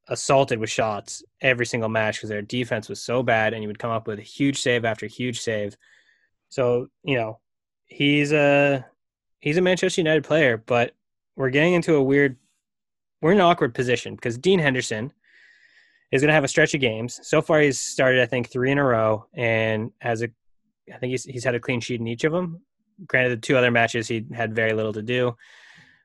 assaulted 0.10 0.60
with 0.60 0.70
shots 0.70 1.24
every 1.42 1.66
single 1.66 1.90
match 1.90 2.18
because 2.18 2.30
their 2.30 2.42
defense 2.42 2.90
was 2.90 3.02
so 3.02 3.24
bad, 3.24 3.54
and 3.54 3.62
he 3.62 3.68
would 3.68 3.80
come 3.80 3.92
up 3.92 4.08
with 4.08 4.20
a 4.20 4.24
huge 4.24 4.62
save 4.62 4.86
after 4.86 5.06
huge 5.06 5.40
save. 5.40 5.78
So 6.50 6.88
you 7.04 7.18
know, 7.18 7.40
he's 7.86 8.32
a 8.32 8.86
he's 9.40 9.58
a 9.58 9.62
Manchester 9.62 10.02
United 10.02 10.24
player, 10.24 10.58
but 10.58 10.94
we're 11.36 11.50
getting 11.50 11.74
into 11.74 11.96
a 11.96 12.04
weird, 12.04 12.38
we're 13.22 13.32
in 13.32 13.38
an 13.38 13.44
awkward 13.44 13.74
position 13.74 14.16
because 14.16 14.38
Dean 14.38 14.60
Henderson 14.60 15.12
is 16.12 16.22
going 16.22 16.30
to 16.30 16.34
have 16.34 16.44
a 16.44 16.50
stretch 16.50 16.74
of 16.74 16.82
games. 16.82 17.20
So 17.24 17.42
far, 17.42 17.60
he's 17.62 17.80
started 17.80 18.22
I 18.22 18.26
think 18.26 18.50
three 18.50 18.72
in 18.72 18.78
a 18.78 18.84
row 18.84 19.26
and 19.34 19.92
has 20.00 20.22
a, 20.22 20.30
I 20.94 20.98
think 20.98 21.12
he's 21.12 21.24
he's 21.24 21.44
had 21.44 21.56
a 21.56 21.60
clean 21.60 21.80
sheet 21.80 22.00
in 22.00 22.08
each 22.08 22.24
of 22.24 22.32
them. 22.32 22.62
Granted, 23.08 23.38
the 23.38 23.42
two 23.42 23.58
other 23.58 23.72
matches 23.72 24.08
he 24.08 24.26
had 24.34 24.54
very 24.54 24.74
little 24.74 24.94
to 24.94 25.02
do 25.02 25.36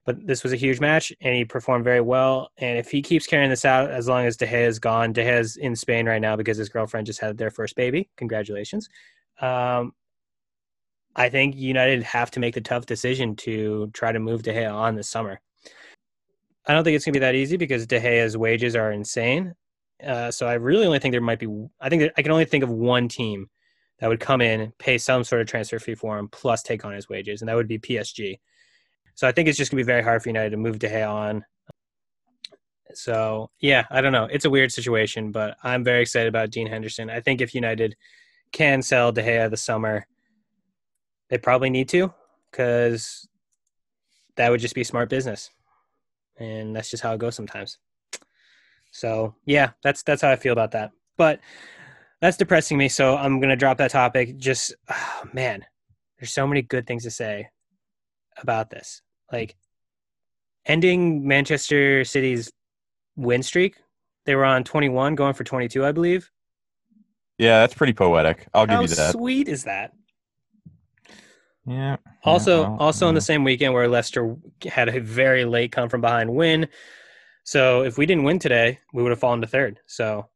but 0.09 0.27
this 0.27 0.43
was 0.43 0.55
a 0.55 0.57
huge 0.57 0.81
match 0.81 1.13
and 1.21 1.35
he 1.35 1.45
performed 1.45 1.85
very 1.85 2.01
well. 2.01 2.51
And 2.57 2.79
if 2.79 2.91
he 2.91 3.03
keeps 3.03 3.27
carrying 3.27 3.51
this 3.51 3.67
out 3.67 3.91
as 3.91 4.09
long 4.09 4.25
as 4.25 4.39
De 4.39 4.47
Gea 4.47 4.67
is 4.67 4.79
gone, 4.79 5.13
De 5.13 5.23
Gea 5.23 5.39
is 5.39 5.59
in 5.59 5.77
Spain 5.77 6.07
right 6.07 6.19
now 6.19 6.35
because 6.35 6.57
his 6.57 6.71
girlfriend 6.71 7.07
just 7.07 7.21
had 7.21 7.37
their 7.37 7.51
first 7.51 7.77
baby. 7.77 8.09
Congratulations. 8.17 8.89
Um, 9.43 9.93
I 11.17 11.29
think 11.29 11.57
United 11.57 12.03
have 12.05 12.31
to 12.33 12.41
make 12.41 12.55
the 12.55 12.61
tough 12.61 12.87
decision 12.87 13.35
to 13.37 13.91
try 13.93 14.13
to 14.13 14.21
move 14.21 14.43
De 14.43 14.53
Gea 14.53 14.73
on 14.73 14.95
this 14.95 15.09
summer. 15.09 15.41
I 16.67 16.75
don't 16.75 16.85
think 16.85 16.97
it's 16.97 17.05
going 17.05 17.15
to 17.15 17.19
be 17.19 17.25
that 17.25 17.35
easy 17.35 17.57
because 17.57 17.87
De 17.87 17.99
Gea's 17.99 18.37
wages 18.37 18.77
are 18.77 18.93
insane. 18.93 19.55
Uh, 20.05 20.31
so 20.31 20.47
I 20.47 20.55
really 20.55 20.87
only 20.87 20.99
think 20.99 21.13
there 21.13 21.21
might 21.21 21.41
be. 21.41 21.49
I 21.81 21.89
think 21.89 22.13
I 22.17 22.23
can 22.23 22.31
only 22.31 22.45
think 22.45 22.63
of 22.63 22.71
one 22.71 23.09
team 23.09 23.49
that 23.99 24.09
would 24.09 24.21
come 24.21 24.41
in, 24.41 24.73
pay 24.79 24.97
some 24.99 25.25
sort 25.25 25.41
of 25.41 25.49
transfer 25.49 25.79
fee 25.79 25.95
for 25.95 26.19
him, 26.19 26.29
plus 26.29 26.63
take 26.63 26.85
on 26.85 26.93
his 26.93 27.09
wages, 27.09 27.43
and 27.43 27.49
that 27.49 27.57
would 27.57 27.67
be 27.67 27.79
PSG. 27.79 28.39
So 29.15 29.27
I 29.27 29.33
think 29.33 29.49
it's 29.49 29.59
just 29.59 29.71
gonna 29.71 29.81
be 29.81 29.87
very 29.87 30.03
hard 30.03 30.23
for 30.23 30.29
United 30.29 30.51
to 30.51 30.57
move 30.57 30.79
De 30.79 30.89
Gea 30.89 31.11
on. 31.11 31.45
So 32.95 33.51
yeah, 33.61 33.87
I 33.91 34.01
don't 34.01 34.13
know. 34.13 34.29
It's 34.31 34.45
a 34.45 34.51
weird 34.51 34.71
situation, 34.71 35.33
but 35.33 35.57
I'm 35.65 35.83
very 35.83 36.03
excited 36.03 36.29
about 36.29 36.51
Dean 36.51 36.69
Henderson. 36.69 37.11
I 37.11 37.21
think 37.21 37.41
if 37.41 37.55
United 37.55 37.97
can 38.53 38.83
sell 38.83 39.11
De 39.11 39.23
Gea 39.23 39.51
this 39.51 39.65
summer, 39.65 40.07
they 41.29 41.39
probably 41.39 41.71
need 41.71 41.89
to 41.91 42.13
because 42.51 43.29
that 44.37 44.51
would 44.51 44.61
just 44.61 44.75
be 44.75 44.85
smart 44.85 45.09
business, 45.09 45.51
and 46.39 46.75
that's 46.75 46.91
just 46.91 47.03
how 47.03 47.13
it 47.13 47.19
goes 47.19 47.35
sometimes. 47.35 47.79
So 48.91 49.35
yeah, 49.45 49.71
that's 49.83 50.03
that's 50.03 50.23
how 50.23 50.31
I 50.31 50.37
feel 50.37 50.53
about 50.53 50.73
that. 50.73 50.93
But 51.17 51.41
that's 52.21 52.37
depressing 52.37 52.79
me, 52.79 52.89
so 52.89 53.17
I'm 53.17 53.41
gonna 53.41 53.57
drop 53.57 53.79
that 53.79 53.91
topic. 53.91 54.37
Just 54.39 54.75
oh, 54.91 55.23
man, 55.33 55.65
there's 56.19 56.33
so 56.33 56.47
many 56.47 56.63
good 56.63 56.87
things 56.87 57.05
to 57.05 57.11
say 57.11 57.49
about 58.41 58.71
this 58.71 59.03
like 59.33 59.57
ending 60.67 61.27
Manchester 61.27 62.05
City's 62.05 62.53
win 63.17 63.43
streak. 63.43 63.77
They 64.25 64.35
were 64.35 64.45
on 64.45 64.65
21, 64.65 65.15
going 65.15 65.35
for 65.35 65.45
22, 65.45 65.85
I 65.85 65.93
believe. 65.93 66.31
Yeah, 67.39 67.61
that's 67.61 67.75
pretty 67.75 67.93
poetic. 67.93 68.47
I'll 68.53 68.67
How 68.67 68.81
give 68.81 68.91
you 68.91 68.97
that. 68.97 69.13
sweet 69.13 69.49
is 69.49 69.65
that? 69.65 69.93
Yeah. 71.69 71.97
Also, 72.25 72.63
yeah, 72.63 72.69
well, 72.69 72.77
also 72.81 73.07
yeah. 73.07 73.11
in 73.11 73.15
the 73.15 73.21
same 73.21 73.45
weekend 73.45 73.75
where 73.75 73.89
Leicester 73.89 74.37
had 74.65 74.89
a 74.89 75.01
very 75.01 75.45
late 75.45 75.73
come 75.73 75.89
from 75.89 76.01
behind 76.01 76.35
win. 76.35 76.69
So 77.45 77.83
if 77.83 77.99
we 77.99 78.07
didn't 78.07 78.25
win 78.25 78.39
today, 78.39 78.79
we 78.93 79.03
would 79.03 79.11
have 79.11 79.21
fallen 79.21 79.41
to 79.41 79.47
third. 79.47 79.81
So, 79.87 80.29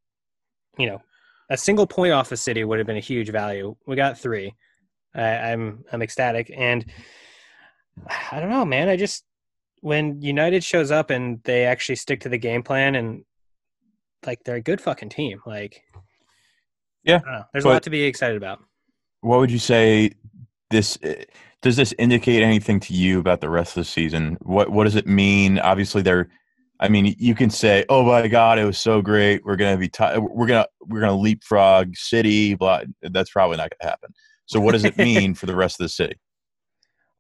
you 0.79 0.87
know, 0.87 1.01
a 1.51 1.57
single 1.57 1.87
point 1.87 2.13
off 2.13 2.33
of 2.33 2.39
City 2.39 2.65
would 2.65 2.79
have 2.79 2.87
been 2.87 2.97
a 2.97 3.01
huge 3.01 3.31
value. 3.31 3.77
We 3.87 3.97
got 3.97 4.19
three. 4.19 4.55
I, 5.15 5.53
I'm 5.53 5.85
I'm 5.93 6.03
ecstatic, 6.03 6.51
and 6.57 6.87
I 8.31 8.41
don't 8.41 8.49
know, 8.49 8.65
man. 8.65 8.89
I 8.89 8.97
just 8.97 9.25
when 9.81 10.23
United 10.23 10.65
shows 10.65 10.91
up 10.91 11.11
and 11.11 11.43
they 11.43 11.65
actually 11.67 11.97
stick 11.97 12.21
to 12.21 12.29
the 12.29 12.39
game 12.39 12.63
plan 12.63 12.95
and 12.95 13.25
like 14.25 14.45
they're 14.45 14.57
a 14.57 14.63
good 14.63 14.81
fucking 14.81 15.11
team. 15.11 15.43
Like, 15.45 15.83
Yeah, 17.05 17.17
I 17.17 17.19
don't 17.19 17.33
know. 17.33 17.45
There's 17.53 17.65
a 17.65 17.69
lot 17.69 17.83
to 17.83 17.91
be 17.91 18.05
excited 18.05 18.37
about. 18.37 18.61
What 19.21 19.41
would 19.41 19.51
you 19.51 19.59
say? 19.59 20.13
This 20.73 20.99
eh, 21.03 21.25
does 21.61 21.77
this 21.77 21.95
indicate 21.99 22.43
anything 22.43 22.81
to 22.81 22.93
you 22.95 23.21
about 23.21 23.41
the 23.41 23.49
rest 23.49 23.77
of 23.77 23.83
the 23.83 23.91
season? 23.91 24.37
What 24.41 24.71
What 24.71 24.85
does 24.85 24.97
it 24.97 25.07
mean? 25.07 25.59
Obviously, 25.61 26.03
they're. 26.03 26.29
I 26.81 26.89
mean, 26.89 27.15
you 27.17 27.37
can 27.37 27.49
say, 27.51 27.85
"Oh 27.89 28.03
my 28.03 28.27
God, 28.27 28.59
it 28.59 28.65
was 28.65 28.79
so 28.79 29.01
great. 29.01 29.45
We're 29.45 29.55
gonna 29.55 29.77
be. 29.77 29.89
T- 29.89 30.19
we're 30.19 30.49
gonna. 30.49 30.67
We're 30.81 31.01
gonna 31.01 31.17
leapfrog 31.17 31.95
City." 31.97 32.55
Blah. 32.55 32.81
That's 33.03 33.31
probably 33.31 33.59
not 33.59 33.71
gonna 33.71 33.89
happen. 33.91 34.13
So, 34.47 34.59
what 34.59 34.73
does 34.73 34.85
it 34.85 34.97
mean 34.99 35.35
for 35.39 35.47
the 35.47 35.55
rest 35.55 35.79
of 35.81 35.85
the 35.85 35.89
city 35.89 36.17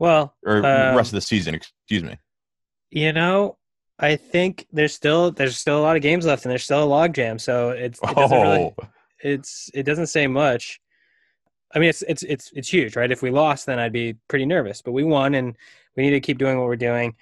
Well, 0.00 0.34
or 0.44 0.56
Um, 0.56 0.96
rest 0.96 1.10
of 1.10 1.14
the 1.16 1.20
season? 1.20 1.54
Excuse 1.54 2.02
me. 2.02 2.16
you 2.90 3.12
know, 3.12 3.56
I 3.98 4.16
think 4.16 4.66
there's 4.72 4.92
still 4.94 5.30
there's 5.30 5.56
still 5.56 5.78
a 5.78 5.84
lot 5.84 5.94
of 5.96 6.02
games 6.02 6.26
left 6.26 6.44
and 6.44 6.50
there's 6.50 6.64
still 6.64 6.82
a 6.82 6.84
log 6.84 7.14
jam. 7.14 7.38
So 7.38 7.70
it's 7.70 8.00
it 8.02 8.16
doesn't 8.16 8.40
really, 8.42 8.74
Oh, 8.80 8.88
it's 9.22 9.70
it 9.72 9.84
doesn't 9.84 10.08
say 10.08 10.26
much. 10.26 10.80
I 11.74 11.78
mean, 11.78 11.88
it's 11.88 12.02
it's 12.02 12.22
it's 12.22 12.52
it's 12.54 12.68
huge, 12.68 12.96
right? 12.96 13.10
If 13.10 13.22
we 13.22 13.30
lost, 13.30 13.66
then 13.66 13.78
I'd 13.78 13.92
be 13.92 14.14
pretty 14.28 14.46
nervous. 14.46 14.82
But 14.82 14.92
we 14.92 15.04
won, 15.04 15.34
and 15.34 15.56
we 15.96 16.02
need 16.02 16.10
to 16.10 16.20
keep 16.20 16.38
doing 16.38 16.58
what 16.58 16.66
we're 16.66 16.76
doing. 16.76 17.14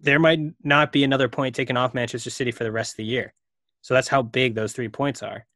There 0.00 0.18
might 0.18 0.40
not 0.62 0.92
be 0.92 1.04
another 1.04 1.28
point 1.28 1.54
taken 1.54 1.76
off 1.76 1.94
Manchester 1.94 2.30
City 2.30 2.50
for 2.50 2.64
the 2.64 2.72
rest 2.72 2.94
of 2.94 2.96
the 2.98 3.04
year. 3.04 3.34
So 3.82 3.94
that's 3.94 4.08
how 4.08 4.22
big 4.22 4.54
those 4.54 4.72
three 4.72 4.88
points 4.88 5.22
are. 5.22 5.46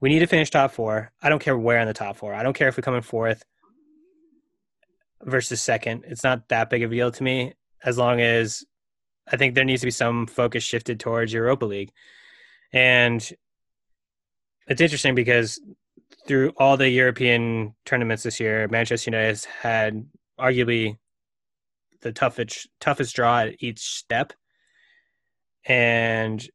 We 0.00 0.10
need 0.10 0.18
to 0.20 0.26
finish 0.26 0.50
top 0.50 0.72
four. 0.72 1.12
I 1.22 1.30
don't 1.30 1.40
care 1.40 1.56
where 1.56 1.80
in 1.80 1.86
the 1.86 1.94
top 1.94 2.16
four. 2.16 2.34
I 2.34 2.42
don't 2.42 2.52
care 2.52 2.68
if 2.68 2.76
we 2.76 2.82
come 2.82 2.94
in 2.94 3.02
fourth 3.02 3.42
versus 5.22 5.62
second. 5.62 6.04
It's 6.06 6.24
not 6.24 6.48
that 6.48 6.68
big 6.68 6.82
of 6.82 6.92
a 6.92 6.94
deal 6.94 7.10
to 7.10 7.22
me 7.22 7.54
as 7.82 7.96
long 7.96 8.20
as 8.20 8.64
I 9.26 9.36
think 9.36 9.54
there 9.54 9.64
needs 9.64 9.80
to 9.80 9.86
be 9.86 9.90
some 9.90 10.26
focus 10.26 10.62
shifted 10.62 11.00
towards 11.00 11.32
Europa 11.32 11.64
League. 11.64 11.92
And 12.72 13.26
it's 14.66 14.80
interesting 14.80 15.14
because 15.14 15.60
through 16.26 16.52
all 16.56 16.76
the 16.76 16.88
European 16.88 17.74
tournaments 17.84 18.22
this 18.22 18.40
year, 18.40 18.68
Manchester 18.68 19.10
United 19.10 19.28
has 19.28 19.44
had 19.44 20.06
arguably 20.38 20.96
the 22.00 22.12
toughest 22.12 22.68
toughest 22.80 23.14
draw 23.16 23.40
at 23.40 23.62
each 23.62 23.80
step. 23.80 24.32
And 25.66 26.46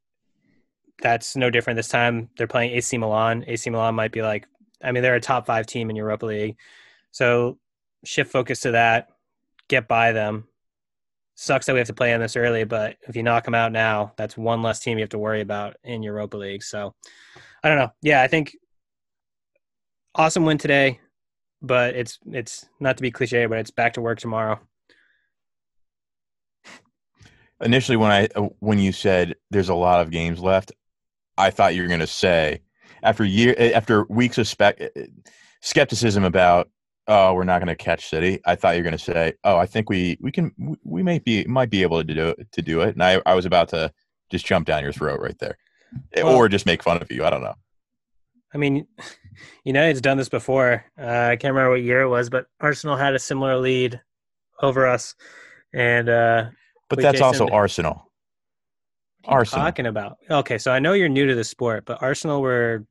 that's 1.01 1.35
no 1.35 1.49
different 1.49 1.77
this 1.77 1.87
time. 1.87 2.29
They're 2.37 2.47
playing 2.47 2.71
AC 2.71 2.97
Milan. 2.97 3.43
AC 3.47 3.69
Milan 3.69 3.95
might 3.95 4.11
be 4.11 4.21
like 4.21 4.47
I 4.83 4.91
mean, 4.91 5.03
they're 5.03 5.15
a 5.15 5.21
top 5.21 5.45
five 5.45 5.65
team 5.65 5.89
in 5.89 5.95
Europa 5.95 6.25
League. 6.25 6.57
So 7.11 7.57
shift 8.05 8.31
focus 8.31 8.61
to 8.61 8.71
that, 8.71 9.09
get 9.67 9.87
by 9.87 10.11
them. 10.11 10.47
Sucks 11.35 11.65
that 11.65 11.73
we 11.73 11.79
have 11.79 11.87
to 11.87 11.93
play 11.93 12.13
on 12.13 12.19
this 12.19 12.35
early, 12.35 12.65
but 12.65 12.97
if 13.07 13.15
you 13.15 13.23
knock 13.23 13.45
them 13.45 13.55
out 13.55 13.71
now, 13.71 14.13
that's 14.17 14.37
one 14.37 14.61
less 14.61 14.79
team 14.79 14.97
you 14.97 15.03
have 15.03 15.09
to 15.09 15.17
worry 15.17 15.41
about 15.41 15.77
in 15.83 16.03
Europa 16.03 16.37
League. 16.37 16.63
So 16.63 16.93
I 17.63 17.69
don't 17.69 17.77
know. 17.77 17.91
Yeah, 18.01 18.21
I 18.21 18.27
think 18.27 18.55
awesome 20.15 20.45
win 20.45 20.57
today, 20.57 20.99
but 21.61 21.95
it's 21.95 22.19
it's 22.31 22.65
not 22.79 22.97
to 22.97 23.01
be 23.01 23.11
cliche, 23.11 23.45
but 23.45 23.57
it's 23.57 23.71
back 23.71 23.93
to 23.93 24.01
work 24.01 24.19
tomorrow. 24.19 24.59
initially 27.61 27.97
when 27.97 28.11
I 28.11 28.27
when 28.59 28.79
you 28.79 28.91
said 28.91 29.35
there's 29.51 29.69
a 29.69 29.75
lot 29.75 30.01
of 30.01 30.11
games 30.11 30.39
left, 30.39 30.71
I 31.37 31.49
thought 31.49 31.75
you 31.75 31.81
were 31.81 31.87
going 31.87 31.99
to 31.99 32.07
say 32.07 32.61
after 33.03 33.23
year 33.23 33.55
after 33.75 34.05
weeks 34.05 34.37
of 34.37 34.47
spec, 34.47 34.79
skepticism 35.61 36.23
about 36.23 36.69
oh 37.07 37.33
we're 37.33 37.43
not 37.43 37.59
going 37.59 37.67
to 37.67 37.75
catch 37.75 38.07
City. 38.07 38.39
I 38.45 38.55
thought 38.55 38.75
you 38.75 38.79
were 38.79 38.89
going 38.89 38.97
to 38.97 39.03
say 39.03 39.33
oh 39.43 39.57
I 39.57 39.65
think 39.65 39.89
we 39.89 40.17
we 40.21 40.31
can 40.31 40.51
we- 40.83 41.03
may 41.03 41.19
be 41.19 41.43
might 41.45 41.69
be 41.69 41.81
able 41.81 42.03
to 42.03 42.13
do 42.13 42.29
it 42.29 42.51
to 42.53 42.61
do 42.61 42.81
it, 42.81 42.89
and 42.89 43.03
I 43.03 43.21
I 43.25 43.35
was 43.35 43.45
about 43.45 43.69
to 43.69 43.91
just 44.31 44.45
jump 44.45 44.67
down 44.67 44.83
your 44.83 44.93
throat 44.93 45.19
right 45.19 45.37
there, 45.39 45.57
Well- 46.15 46.35
or 46.35 46.47
just 46.49 46.65
make 46.65 46.83
fun 46.83 47.01
of 47.01 47.11
you. 47.11 47.25
I 47.25 47.29
don't 47.29 47.41
know. 47.43 47.55
I 48.53 48.57
mean, 48.57 48.87
United's 49.63 50.01
done 50.01 50.17
this 50.17 50.29
before. 50.29 50.83
Uh, 50.99 51.03
I 51.31 51.35
can't 51.35 51.53
remember 51.53 51.71
what 51.71 51.81
year 51.81 52.01
it 52.01 52.09
was, 52.09 52.29
but 52.29 52.47
Arsenal 52.59 52.95
had 52.97 53.13
a 53.15 53.19
similar 53.19 53.57
lead 53.57 53.99
over 54.61 54.87
us, 54.87 55.15
and 55.73 56.09
uh, 56.09 56.45
But 56.89 56.99
that's 57.01 57.21
also 57.21 57.45
them- 57.45 57.53
Arsenal. 57.53 58.05
What 59.23 59.33
are 59.33 59.35
you 59.35 59.39
Arsenal. 59.39 59.65
talking 59.65 59.85
about? 59.85 60.17
Okay, 60.29 60.57
so 60.57 60.71
I 60.71 60.79
know 60.79 60.93
you're 60.93 61.09
new 61.09 61.27
to 61.27 61.35
the 61.35 61.43
sport, 61.43 61.85
but 61.85 62.01
Arsenal 62.01 62.41
were 62.41 62.85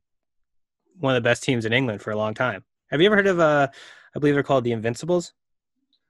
one 0.99 1.15
of 1.17 1.23
the 1.23 1.27
best 1.29 1.43
teams 1.43 1.65
in 1.65 1.73
England 1.73 2.03
for 2.03 2.11
a 2.11 2.17
long 2.17 2.35
time. 2.35 2.65
Have 2.91 3.01
you 3.01 3.07
ever 3.07 3.17
heard 3.17 3.27
of 3.27 3.41
uh 3.41 3.69
I 4.15 4.19
believe 4.19 4.35
they're 4.35 4.43
called 4.43 4.65
the 4.65 4.73
Invincibles? 4.73 5.33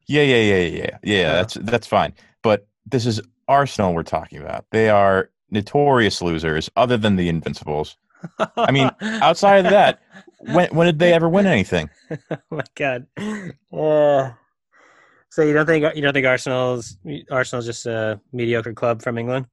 Yeah, 0.07 0.23
yeah, 0.23 0.37
yeah, 0.41 0.57
yeah, 0.57 0.79
yeah. 0.83 0.99
Yeah, 1.03 1.29
Oh. 1.31 1.33
that's 1.37 1.55
that's 1.55 1.87
fine. 1.87 2.15
But 2.43 2.67
this 2.87 3.07
is 3.07 3.21
Arsenal 3.49 3.95
we're 3.95 4.03
talking 4.03 4.41
about. 4.41 4.65
They 4.71 4.89
are 4.89 5.31
notorious 5.51 6.21
losers, 6.23 6.69
other 6.77 6.97
than 6.97 7.17
the 7.17 7.29
Invincibles. 7.29 7.97
I 8.57 8.71
mean, 8.73 8.91
outside 9.03 9.65
of 9.65 9.71
that, 9.71 10.01
When 10.41 10.69
when 10.75 10.87
did 10.87 10.99
they 10.99 11.13
ever 11.13 11.29
win 11.29 11.47
anything? 11.47 11.89
oh 12.31 12.37
my 12.51 12.65
god. 12.75 13.07
Uh, 13.73 14.31
so 15.31 15.43
you 15.43 15.53
don't 15.53 15.67
think 15.67 15.85
you 15.95 16.03
don't 16.03 16.13
think 16.13 16.27
Arsenal's 16.27 16.97
Arsenal's 17.31 17.67
just 17.67 17.87
a 17.87 18.21
mediocre 18.33 18.73
club 18.73 19.03
from 19.03 19.19
England? 19.19 19.47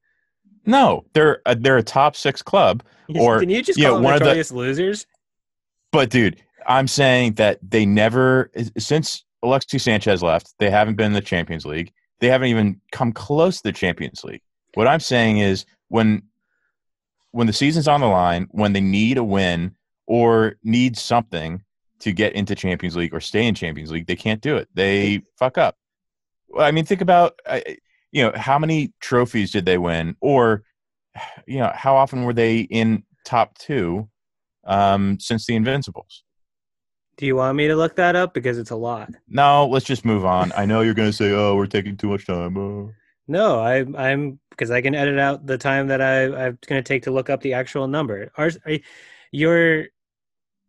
No, 0.66 1.06
they're 1.14 1.42
a, 1.46 1.56
they're 1.56 1.78
a 1.78 1.84
top 1.84 2.16
six 2.16 2.42
club. 2.42 2.84
Or- 3.20 3.40
Can 3.40 3.50
you 3.52 3.62
just 3.62 3.78
yeah, 3.78 3.90
call 3.90 3.96
them 3.98 4.04
one 4.04 4.14
of 4.16 4.22
the- 4.22 4.54
losers? 4.56 5.06
But 5.92 6.10
dude, 6.10 6.42
I'm 6.68 6.88
saying 6.88 7.34
that 7.36 7.60
they 7.62 7.86
never 7.86 8.50
since 8.78 9.24
Alexis 9.44 9.84
Sanchez 9.84 10.24
left, 10.24 10.56
they 10.58 10.72
haven't 10.72 10.96
been 10.96 11.08
in 11.08 11.14
the 11.14 11.22
Champions 11.22 11.66
League. 11.66 11.94
They 12.20 12.28
haven't 12.30 12.48
even 12.48 12.82
come 12.92 13.12
close 13.12 13.58
to 13.58 13.64
the 13.64 13.72
Champions 13.74 14.24
League. 14.24 14.42
What 14.74 14.88
I'm 14.88 15.00
saying 15.00 15.38
is 15.38 15.66
when 15.90 16.24
when 17.36 17.48
the 17.48 17.54
season's 17.54 17.90
on 17.90 18.00
the 18.00 18.08
line, 18.08 18.48
when 18.52 18.72
they 18.72 18.80
need 18.80 19.18
a 19.18 19.24
win 19.24 19.76
or 20.08 20.56
need 20.64 20.98
something 20.98 21.62
to 22.00 22.14
get 22.14 22.32
into 22.32 22.56
Champions 22.56 22.96
League 22.96 23.14
or 23.14 23.20
stay 23.20 23.46
in 23.46 23.54
Champions 23.54 23.92
League, 23.92 24.08
they 24.08 24.16
can't 24.16 24.40
do 24.40 24.56
it. 24.56 24.70
They 24.74 25.22
fuck 25.38 25.58
up. 25.58 25.76
I 26.58 26.72
mean, 26.72 26.86
think 26.86 27.02
about 27.02 27.38
you 28.14 28.24
know 28.24 28.32
how 28.36 28.58
many 28.58 28.94
trophies 29.02 29.52
did 29.52 29.66
they 29.66 29.78
win, 29.78 30.16
or 30.22 30.64
you 31.46 31.60
know 31.60 31.74
how 31.76 31.98
often 31.98 32.24
were 32.24 32.32
they 32.32 32.62
in 32.62 33.04
top 33.26 33.58
two 33.58 34.08
um, 34.64 35.20
since 35.20 35.46
the 35.46 35.58
Invincibles? 35.58 36.24
Do 37.18 37.26
you 37.26 37.36
want 37.36 37.58
me 37.58 37.68
to 37.68 37.76
look 37.76 37.98
that 37.98 38.16
up 38.16 38.34
because 38.34 38.58
it's 38.58 38.72
a 38.72 38.78
lot? 38.78 39.10
No, 39.28 39.68
let's 39.68 39.86
just 39.86 40.06
move 40.06 40.24
on. 40.24 40.54
I 40.56 40.66
know 40.66 40.80
you're 40.80 40.94
going 40.94 41.10
to 41.10 41.14
say, 41.14 41.32
"Oh, 41.34 41.58
we're 41.58 41.66
taking 41.66 41.98
too 41.98 42.08
much 42.08 42.26
time." 42.26 42.56
Oh. 42.58 42.94
No, 43.28 43.60
I, 43.60 43.86
I'm 43.98 44.40
because 44.52 44.72
I 44.72 44.82
can 44.82 44.96
edit 44.96 45.20
out 45.20 45.46
the 45.46 45.58
time 45.58 45.88
that 45.88 46.02
I, 46.02 46.26
I'm 46.26 46.58
going 46.68 46.82
to 46.82 46.84
take 46.84 47.04
to 47.04 47.12
look 47.12 47.30
up 47.30 47.42
the 47.42 47.54
actual 47.54 47.88
number. 47.88 48.32
Ours, 48.38 48.58
your 49.32 49.86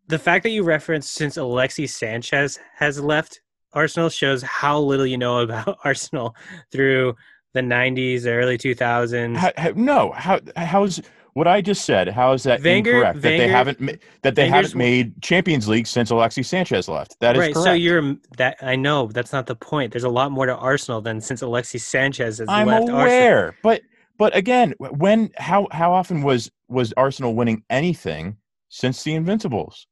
the 0.08 0.18
fact 0.18 0.42
that 0.44 0.50
you 0.50 0.62
referenced 0.62 1.12
since 1.14 1.36
Alexi 1.36 1.88
Sanchez 1.88 2.58
has 2.76 3.00
left 3.00 3.40
Arsenal 3.72 4.08
shows 4.08 4.42
how 4.42 4.80
little 4.80 5.06
you 5.06 5.18
know 5.18 5.38
about 5.42 5.78
Arsenal 5.84 6.34
through 6.72 7.14
the 7.52 7.60
90s, 7.60 8.26
early 8.26 8.58
2000s. 8.58 9.36
How, 9.36 9.52
how, 9.56 9.72
no, 9.74 10.12
how 10.12 10.40
how's 10.56 11.00
what 11.36 11.46
I 11.46 11.60
just 11.60 11.84
said? 11.84 12.08
How 12.08 12.32
is 12.32 12.44
that 12.44 12.62
Wenger, 12.62 12.92
incorrect? 12.92 13.16
Wenger, 13.16 13.28
that 13.28 13.36
they 13.36 13.48
haven't 13.48 14.00
that 14.22 14.34
they 14.36 14.44
Wenger's, 14.44 14.68
haven't 14.68 14.78
made 14.78 15.22
Champions 15.22 15.68
League 15.68 15.86
since 15.86 16.08
Alexis 16.08 16.48
Sanchez 16.48 16.88
left. 16.88 17.14
That 17.20 17.36
is 17.36 17.40
right. 17.40 17.52
Correct. 17.52 17.66
So 17.66 17.72
you're 17.74 18.16
that 18.38 18.56
I 18.62 18.74
know 18.74 19.08
that's 19.08 19.34
not 19.34 19.44
the 19.44 19.54
point. 19.54 19.92
There's 19.92 20.04
a 20.04 20.08
lot 20.08 20.32
more 20.32 20.46
to 20.46 20.56
Arsenal 20.56 21.02
than 21.02 21.20
since 21.20 21.42
Alexis 21.42 21.84
Sanchez 21.84 22.38
has 22.38 22.48
I'm 22.48 22.68
left. 22.68 22.84
I'm 22.84 22.94
aware, 22.94 23.38
Arsenal. 23.38 23.60
but 23.62 23.82
but 24.16 24.34
again, 24.34 24.72
when 24.78 25.30
how 25.36 25.68
how 25.72 25.92
often 25.92 26.22
was 26.22 26.50
was 26.68 26.94
Arsenal 26.96 27.34
winning 27.34 27.62
anything 27.68 28.38
since 28.70 29.02
the 29.02 29.14
Invincibles? 29.14 29.86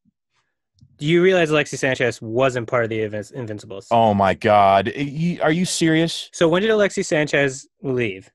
Do 0.97 1.05
you 1.05 1.23
realize 1.23 1.51
Alexis 1.51 1.79
Sanchez 1.79 2.23
wasn't 2.23 2.69
part 2.69 2.85
of 2.85 2.89
the 2.89 3.03
Invincibles? 3.03 3.89
Oh 3.91 4.15
my 4.15 4.33
God! 4.33 4.89
Are 4.89 5.53
you 5.53 5.65
serious? 5.67 6.31
So 6.33 6.49
when 6.49 6.63
did 6.63 6.71
Alexis 6.71 7.07
Sanchez 7.07 7.69
leave? 7.83 8.31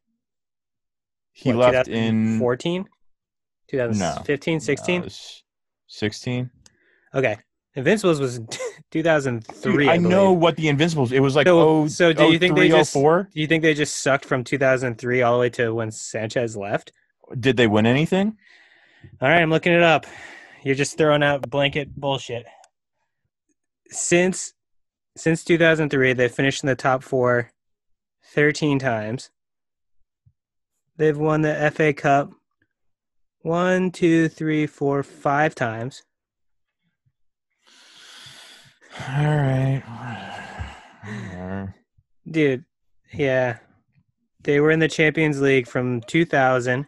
He 1.31 1.53
what, 1.53 1.73
left 1.73 1.87
in 1.87 2.37
14, 2.37 2.85
2015, 3.69 4.59
16, 4.59 5.09
16. 5.88 6.51
Okay, 7.13 7.38
Invincibles 7.75 8.19
was 8.19 8.39
2003. 8.91 9.71
Dude, 9.71 9.88
I, 9.88 9.93
I 9.93 9.97
know 9.97 10.31
what 10.31 10.55
the 10.55 10.67
Invincibles. 10.67 11.11
It 11.11 11.19
was 11.19 11.35
like 11.35 11.47
so. 11.47 11.59
Oh, 11.59 11.88
so 11.88 12.13
do 12.13 12.31
you 12.31 12.39
think 12.39 12.55
they 12.55 12.71
oh 12.71 12.75
oh 12.75 12.77
just? 12.79 12.93
Do 12.93 13.27
you 13.33 13.47
think 13.47 13.61
they 13.61 13.73
just 13.73 13.97
sucked 13.97 14.25
from 14.25 14.43
2003 14.43 15.21
all 15.21 15.33
the 15.33 15.39
way 15.39 15.49
to 15.51 15.73
when 15.73 15.91
Sanchez 15.91 16.57
left? 16.57 16.91
Did 17.39 17.57
they 17.57 17.67
win 17.67 17.85
anything? 17.85 18.38
All 19.21 19.29
right, 19.29 19.41
I'm 19.41 19.49
looking 19.49 19.73
it 19.73 19.83
up. 19.83 20.05
You're 20.63 20.75
just 20.75 20.97
throwing 20.97 21.23
out 21.23 21.49
blanket 21.49 21.95
bullshit. 21.95 22.45
Since 23.88 24.53
since 25.15 25.43
2003, 25.43 26.13
they've 26.13 26.31
finished 26.31 26.63
in 26.63 26.67
the 26.67 26.75
top 26.75 27.03
four 27.03 27.51
13 28.33 28.79
times. 28.79 29.31
They've 30.97 31.17
won 31.17 31.41
the 31.41 31.71
FA 31.73 31.93
Cup 31.93 32.31
one, 33.41 33.91
two, 33.91 34.29
three, 34.29 34.67
four, 34.67 35.03
five 35.03 35.55
times. 35.55 36.03
All 39.08 39.25
right. 39.25 39.84
Dude, 42.29 42.65
yeah. 43.13 43.58
They 44.43 44.60
were 44.60 44.72
in 44.72 44.79
the 44.79 44.88
Champions 44.88 45.41
League 45.41 45.67
from 45.67 46.01
2000 46.01 46.88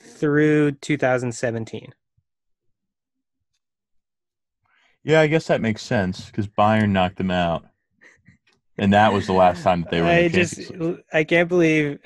through 0.00 0.72
2017. 0.72 1.92
Yeah, 5.02 5.20
I 5.20 5.26
guess 5.26 5.48
that 5.48 5.60
makes 5.60 5.82
sense 5.82 6.26
because 6.26 6.48
Bayern 6.48 6.90
knocked 6.90 7.16
them 7.16 7.30
out, 7.30 7.66
and 8.78 8.94
that 8.94 9.12
was 9.12 9.26
the 9.26 9.34
last 9.34 9.62
time 9.62 9.82
that 9.82 9.90
they 9.90 10.00
were. 10.00 10.06
I 10.06 10.28
just, 10.28 10.72
I 11.12 11.24
can't 11.24 11.48
believe. 11.48 11.98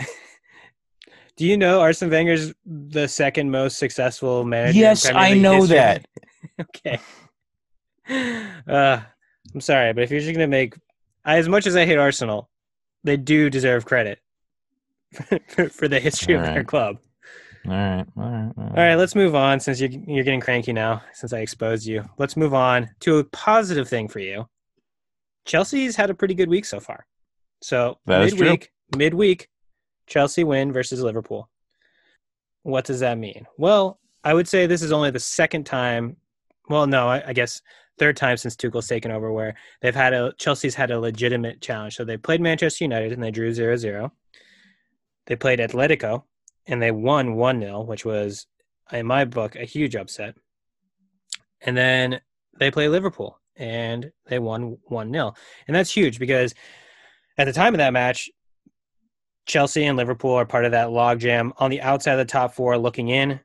Do 1.38 1.46
you 1.46 1.56
know 1.56 1.80
Arsene 1.80 2.10
Wenger's 2.10 2.52
the 2.66 3.06
second 3.06 3.52
most 3.52 3.78
successful 3.78 4.44
manager? 4.44 4.76
Yes, 4.76 5.08
I 5.08 5.34
know 5.34 5.60
history? 5.62 5.76
that. 5.76 6.06
okay. 6.60 6.98
Uh, 8.66 9.00
I'm 9.54 9.60
sorry, 9.60 9.92
but 9.92 10.02
if 10.02 10.10
you're 10.10 10.18
just 10.18 10.32
gonna 10.32 10.48
make, 10.48 10.74
as 11.24 11.48
much 11.48 11.68
as 11.68 11.76
I 11.76 11.86
hate 11.86 11.96
Arsenal, 11.96 12.50
they 13.04 13.16
do 13.16 13.50
deserve 13.50 13.84
credit 13.84 14.18
for, 15.46 15.68
for 15.68 15.86
the 15.86 16.00
history 16.00 16.34
All 16.34 16.40
of 16.40 16.46
right. 16.48 16.54
their 16.54 16.64
club. 16.64 16.98
All 17.66 17.72
right. 17.72 18.06
All 18.16 18.30
right. 18.30 18.52
All 18.58 18.74
right. 18.74 18.94
Let's 18.96 19.14
move 19.14 19.36
on 19.36 19.60
since 19.60 19.80
you're, 19.80 19.90
you're 19.90 20.24
getting 20.24 20.40
cranky 20.40 20.72
now 20.72 21.02
since 21.12 21.32
I 21.32 21.38
exposed 21.38 21.86
you. 21.86 22.04
Let's 22.18 22.36
move 22.36 22.52
on 22.52 22.90
to 23.00 23.18
a 23.18 23.24
positive 23.24 23.88
thing 23.88 24.08
for 24.08 24.18
you. 24.18 24.48
Chelsea's 25.44 25.94
had 25.94 26.10
a 26.10 26.14
pretty 26.14 26.34
good 26.34 26.48
week 26.48 26.64
so 26.64 26.80
far. 26.80 27.06
So 27.62 27.98
that 28.06 28.24
midweek, 28.24 28.72
midweek, 28.96 29.48
Chelsea 30.08 30.44
win 30.44 30.72
versus 30.72 31.00
Liverpool. 31.00 31.48
What 32.62 32.84
does 32.84 33.00
that 33.00 33.18
mean? 33.18 33.46
Well, 33.56 34.00
I 34.24 34.34
would 34.34 34.48
say 34.48 34.66
this 34.66 34.82
is 34.82 34.92
only 34.92 35.10
the 35.10 35.20
second 35.20 35.64
time. 35.64 36.16
Well, 36.68 36.86
no, 36.86 37.08
I, 37.08 37.28
I 37.28 37.32
guess 37.32 37.62
third 37.98 38.16
time 38.16 38.36
since 38.36 38.56
Tuchel's 38.56 38.88
taken 38.88 39.10
over 39.10 39.32
where 39.32 39.54
they've 39.80 39.94
had 39.94 40.12
a 40.12 40.32
Chelsea's 40.38 40.74
had 40.74 40.90
a 40.90 41.00
legitimate 41.00 41.60
challenge. 41.60 41.96
So 41.96 42.04
they 42.04 42.16
played 42.16 42.40
Manchester 42.40 42.84
United 42.84 43.12
and 43.12 43.22
they 43.22 43.30
drew 43.30 43.50
0-0. 43.50 44.10
They 45.26 45.36
played 45.36 45.58
Atletico 45.58 46.24
and 46.66 46.82
they 46.82 46.90
won 46.90 47.34
1 47.34 47.60
0, 47.60 47.82
which 47.82 48.04
was, 48.04 48.46
in 48.92 49.06
my 49.06 49.24
book, 49.24 49.56
a 49.56 49.64
huge 49.64 49.96
upset. 49.96 50.36
And 51.60 51.76
then 51.76 52.20
they 52.58 52.70
play 52.70 52.88
Liverpool 52.88 53.38
and 53.56 54.10
they 54.26 54.38
won 54.38 54.78
1 54.84 55.12
0. 55.12 55.34
And 55.66 55.76
that's 55.76 55.90
huge 55.90 56.18
because 56.18 56.54
at 57.36 57.44
the 57.44 57.52
time 57.52 57.74
of 57.74 57.78
that 57.78 57.92
match, 57.92 58.30
Chelsea 59.48 59.86
and 59.86 59.96
Liverpool 59.96 60.34
are 60.34 60.44
part 60.44 60.66
of 60.66 60.72
that 60.72 60.88
logjam 60.88 61.52
on 61.56 61.70
the 61.70 61.80
outside 61.80 62.12
of 62.12 62.18
the 62.18 62.24
top 62.30 62.54
four 62.54 62.76
looking 62.78 63.08
in. 63.08 63.40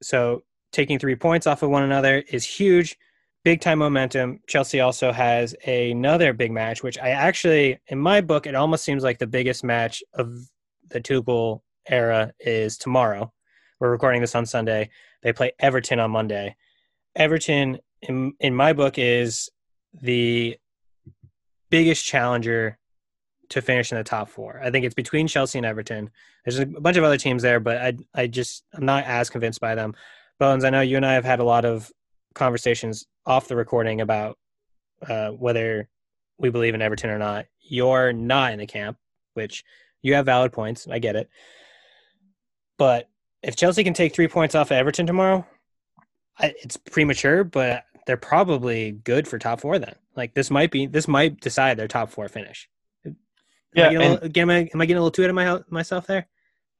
So 0.00 0.44
taking 0.72 0.98
three 0.98 1.16
points 1.16 1.46
off 1.46 1.62
of 1.62 1.70
one 1.70 1.82
another 1.82 2.22
is 2.28 2.44
huge. 2.44 2.96
Big 3.44 3.60
time 3.60 3.80
momentum. 3.80 4.38
Chelsea 4.46 4.78
also 4.80 5.10
has 5.10 5.54
another 5.66 6.32
big 6.32 6.52
match, 6.52 6.84
which 6.84 6.96
I 6.96 7.10
actually, 7.10 7.80
in 7.88 7.98
my 7.98 8.20
book, 8.20 8.46
it 8.46 8.54
almost 8.54 8.84
seems 8.84 9.02
like 9.02 9.18
the 9.18 9.26
biggest 9.26 9.64
match 9.64 10.00
of 10.14 10.32
the 10.88 11.00
Tuchel 11.00 11.60
era 11.88 12.32
is 12.38 12.78
tomorrow. 12.78 13.32
We're 13.80 13.90
recording 13.90 14.20
this 14.20 14.36
on 14.36 14.46
Sunday. 14.46 14.90
They 15.22 15.32
play 15.32 15.50
Everton 15.58 15.98
on 15.98 16.12
Monday. 16.12 16.54
Everton, 17.16 17.78
in 18.00 18.34
in 18.38 18.54
my 18.54 18.72
book, 18.74 18.96
is 18.96 19.50
the 19.92 20.56
biggest 21.68 22.04
challenger 22.04 22.78
to 23.52 23.62
finish 23.62 23.92
in 23.92 23.98
the 23.98 24.04
top 24.04 24.28
four. 24.28 24.60
I 24.62 24.70
think 24.70 24.84
it's 24.84 24.94
between 24.94 25.28
Chelsea 25.28 25.58
and 25.58 25.66
Everton. 25.66 26.10
There's 26.44 26.58
a 26.58 26.66
bunch 26.66 26.96
of 26.96 27.04
other 27.04 27.16
teams 27.16 27.42
there, 27.42 27.60
but 27.60 27.78
I 27.78 27.96
I 28.14 28.26
just 28.26 28.64
I'm 28.74 28.84
not 28.84 29.04
as 29.04 29.30
convinced 29.30 29.60
by 29.60 29.74
them. 29.74 29.94
Bones, 30.38 30.64
I 30.64 30.70
know 30.70 30.80
you 30.80 30.96
and 30.96 31.06
I 31.06 31.14
have 31.14 31.24
had 31.24 31.40
a 31.40 31.44
lot 31.44 31.64
of 31.64 31.90
conversations 32.34 33.06
off 33.26 33.48
the 33.48 33.56
recording 33.56 34.00
about 34.00 34.38
uh, 35.08 35.30
whether 35.30 35.88
we 36.38 36.50
believe 36.50 36.74
in 36.74 36.82
Everton 36.82 37.10
or 37.10 37.18
not. 37.18 37.46
You're 37.60 38.12
not 38.12 38.52
in 38.52 38.58
the 38.58 38.66
camp, 38.66 38.98
which 39.34 39.64
you 40.00 40.14
have 40.14 40.26
valid 40.26 40.52
points. 40.52 40.88
I 40.90 40.98
get 40.98 41.16
it. 41.16 41.28
But 42.78 43.08
if 43.42 43.56
Chelsea 43.56 43.84
can 43.84 43.94
take 43.94 44.14
three 44.14 44.28
points 44.28 44.54
off 44.54 44.70
of 44.70 44.76
Everton 44.76 45.06
tomorrow, 45.06 45.46
it's 46.40 46.76
premature, 46.76 47.44
but 47.44 47.84
they're 48.06 48.16
probably 48.16 48.92
good 48.92 49.28
for 49.28 49.38
top 49.38 49.60
four 49.60 49.78
then. 49.78 49.94
Like 50.16 50.34
this 50.34 50.50
might 50.50 50.70
be 50.70 50.86
this 50.86 51.06
might 51.06 51.40
decide 51.40 51.76
their 51.76 51.88
top 51.88 52.10
four 52.10 52.28
finish. 52.28 52.68
Am 53.74 53.92
yeah, 53.92 54.00
I 54.00 54.08
little, 54.08 54.42
am, 54.42 54.50
I, 54.50 54.70
am 54.74 54.80
I 54.80 54.86
getting 54.86 54.98
a 54.98 55.00
little 55.00 55.10
too 55.10 55.24
out 55.24 55.30
of 55.30 55.34
my 55.34 55.60
myself 55.70 56.06
there? 56.06 56.28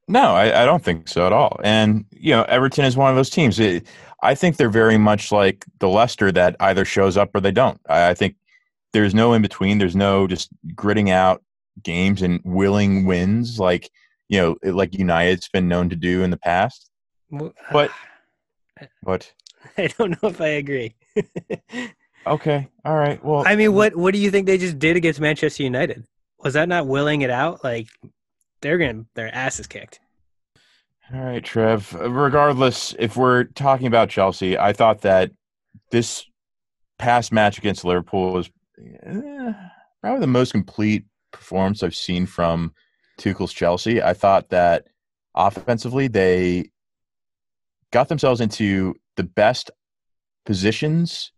No, 0.09 0.35
I, 0.35 0.63
I, 0.63 0.67
don't 0.67 0.85
think 0.85 1.09
so 1.09 1.27
at 1.27 1.33
all. 1.33 1.59
And 1.63 2.05
you 2.11 2.33
know, 2.33 2.43
Everton 2.43 2.85
is 2.85 2.97
one 2.97 3.11
of 3.11 3.17
those 3.17 3.31
teams. 3.31 3.59
It, 3.61 3.87
I 4.23 4.35
think 4.35 4.57
they're 4.57 4.69
very 4.69 4.99
much 4.99 5.33
like 5.33 5.65
the 5.79 5.89
Leicester 5.89 6.31
that 6.33 6.57
either 6.61 6.85
shows 6.85 7.17
up 7.17 7.35
or 7.35 7.41
they 7.41 7.53
don't. 7.53 7.81
I, 7.89 8.11
I 8.11 8.15
think 8.15 8.37
there's 8.93 9.15
no 9.15 9.33
in 9.33 9.43
between. 9.43 9.79
There's 9.79 9.97
no 9.97 10.27
just 10.27 10.51
gritting 10.75 11.11
out 11.11 11.43
games 11.83 12.21
and 12.21 12.41
willing 12.45 13.07
wins. 13.07 13.59
Like 13.59 13.91
you 14.29 14.41
know, 14.41 14.73
like 14.73 14.95
United's 14.95 15.49
been 15.49 15.69
known 15.69 15.89
to 15.91 15.97
do 15.97 16.23
in 16.23 16.31
the 16.31 16.37
past. 16.37 16.91
But 17.31 17.91
what? 19.03 19.33
I 19.79 19.87
don't 19.99 20.11
know 20.23 20.29
if 20.29 20.41
I 20.41 20.49
agree. 20.49 20.95
okay, 22.27 22.69
all 22.85 22.97
right. 22.97 23.25
Well, 23.25 23.45
I 23.47 23.57
mean, 23.57 23.73
what 23.73 23.95
what 23.95 24.13
do 24.13 24.19
you 24.19 24.31
think 24.31 24.47
they 24.47 24.59
just 24.59 24.79
did 24.79 24.97
against 24.97 25.21
Manchester 25.21 25.63
United? 25.63 26.05
Was 26.43 26.55
that 26.55 26.69
not 26.69 26.87
willing 26.87 27.23
it 27.23 27.31
out? 27.31 27.63
Like 27.63 27.89
they're 28.61 28.79
gonna 28.79 29.05
their 29.15 29.35
asses 29.35 29.67
kicked. 29.67 30.01
All 31.13 31.21
right, 31.21 31.45
Trev. 31.45 31.93
Regardless, 31.95 32.95
if 32.99 33.17
we're 33.17 33.45
talking 33.45 33.87
about 33.87 34.09
Chelsea, 34.09 34.57
I 34.59 34.73
thought 34.73 35.03
that 35.03 35.31
this 35.91 36.25
past 36.99 37.33
match 37.33 37.59
against 37.59 37.85
Liverpool 37.85 38.33
was 38.33 38.51
eh, 38.79 39.53
probably 40.01 40.21
the 40.21 40.27
most 40.27 40.53
complete 40.53 41.05
performance 41.31 41.83
I've 41.83 41.95
seen 41.95 42.27
from 42.27 42.73
Tuchel's 43.19 43.53
Chelsea. 43.53 44.03
I 44.03 44.15
thought 44.15 44.49
that 44.51 44.87
offensively. 45.35 46.09
They 46.09 46.71
got 47.91 48.09
themselves 48.09 48.41
into 48.41 48.95
the 49.17 49.25
best 49.25 49.71
positions 50.47 51.33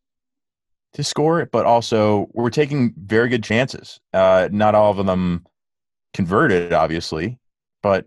to 0.94 1.04
score, 1.04 1.44
but 1.46 1.66
also 1.66 2.28
we're 2.32 2.50
taking 2.50 2.94
very 2.96 3.28
good 3.28 3.44
chances. 3.44 4.00
Uh, 4.12 4.48
not 4.50 4.74
all 4.74 4.98
of 4.98 5.06
them 5.06 5.44
converted, 6.14 6.72
obviously, 6.72 7.38
but 7.82 8.06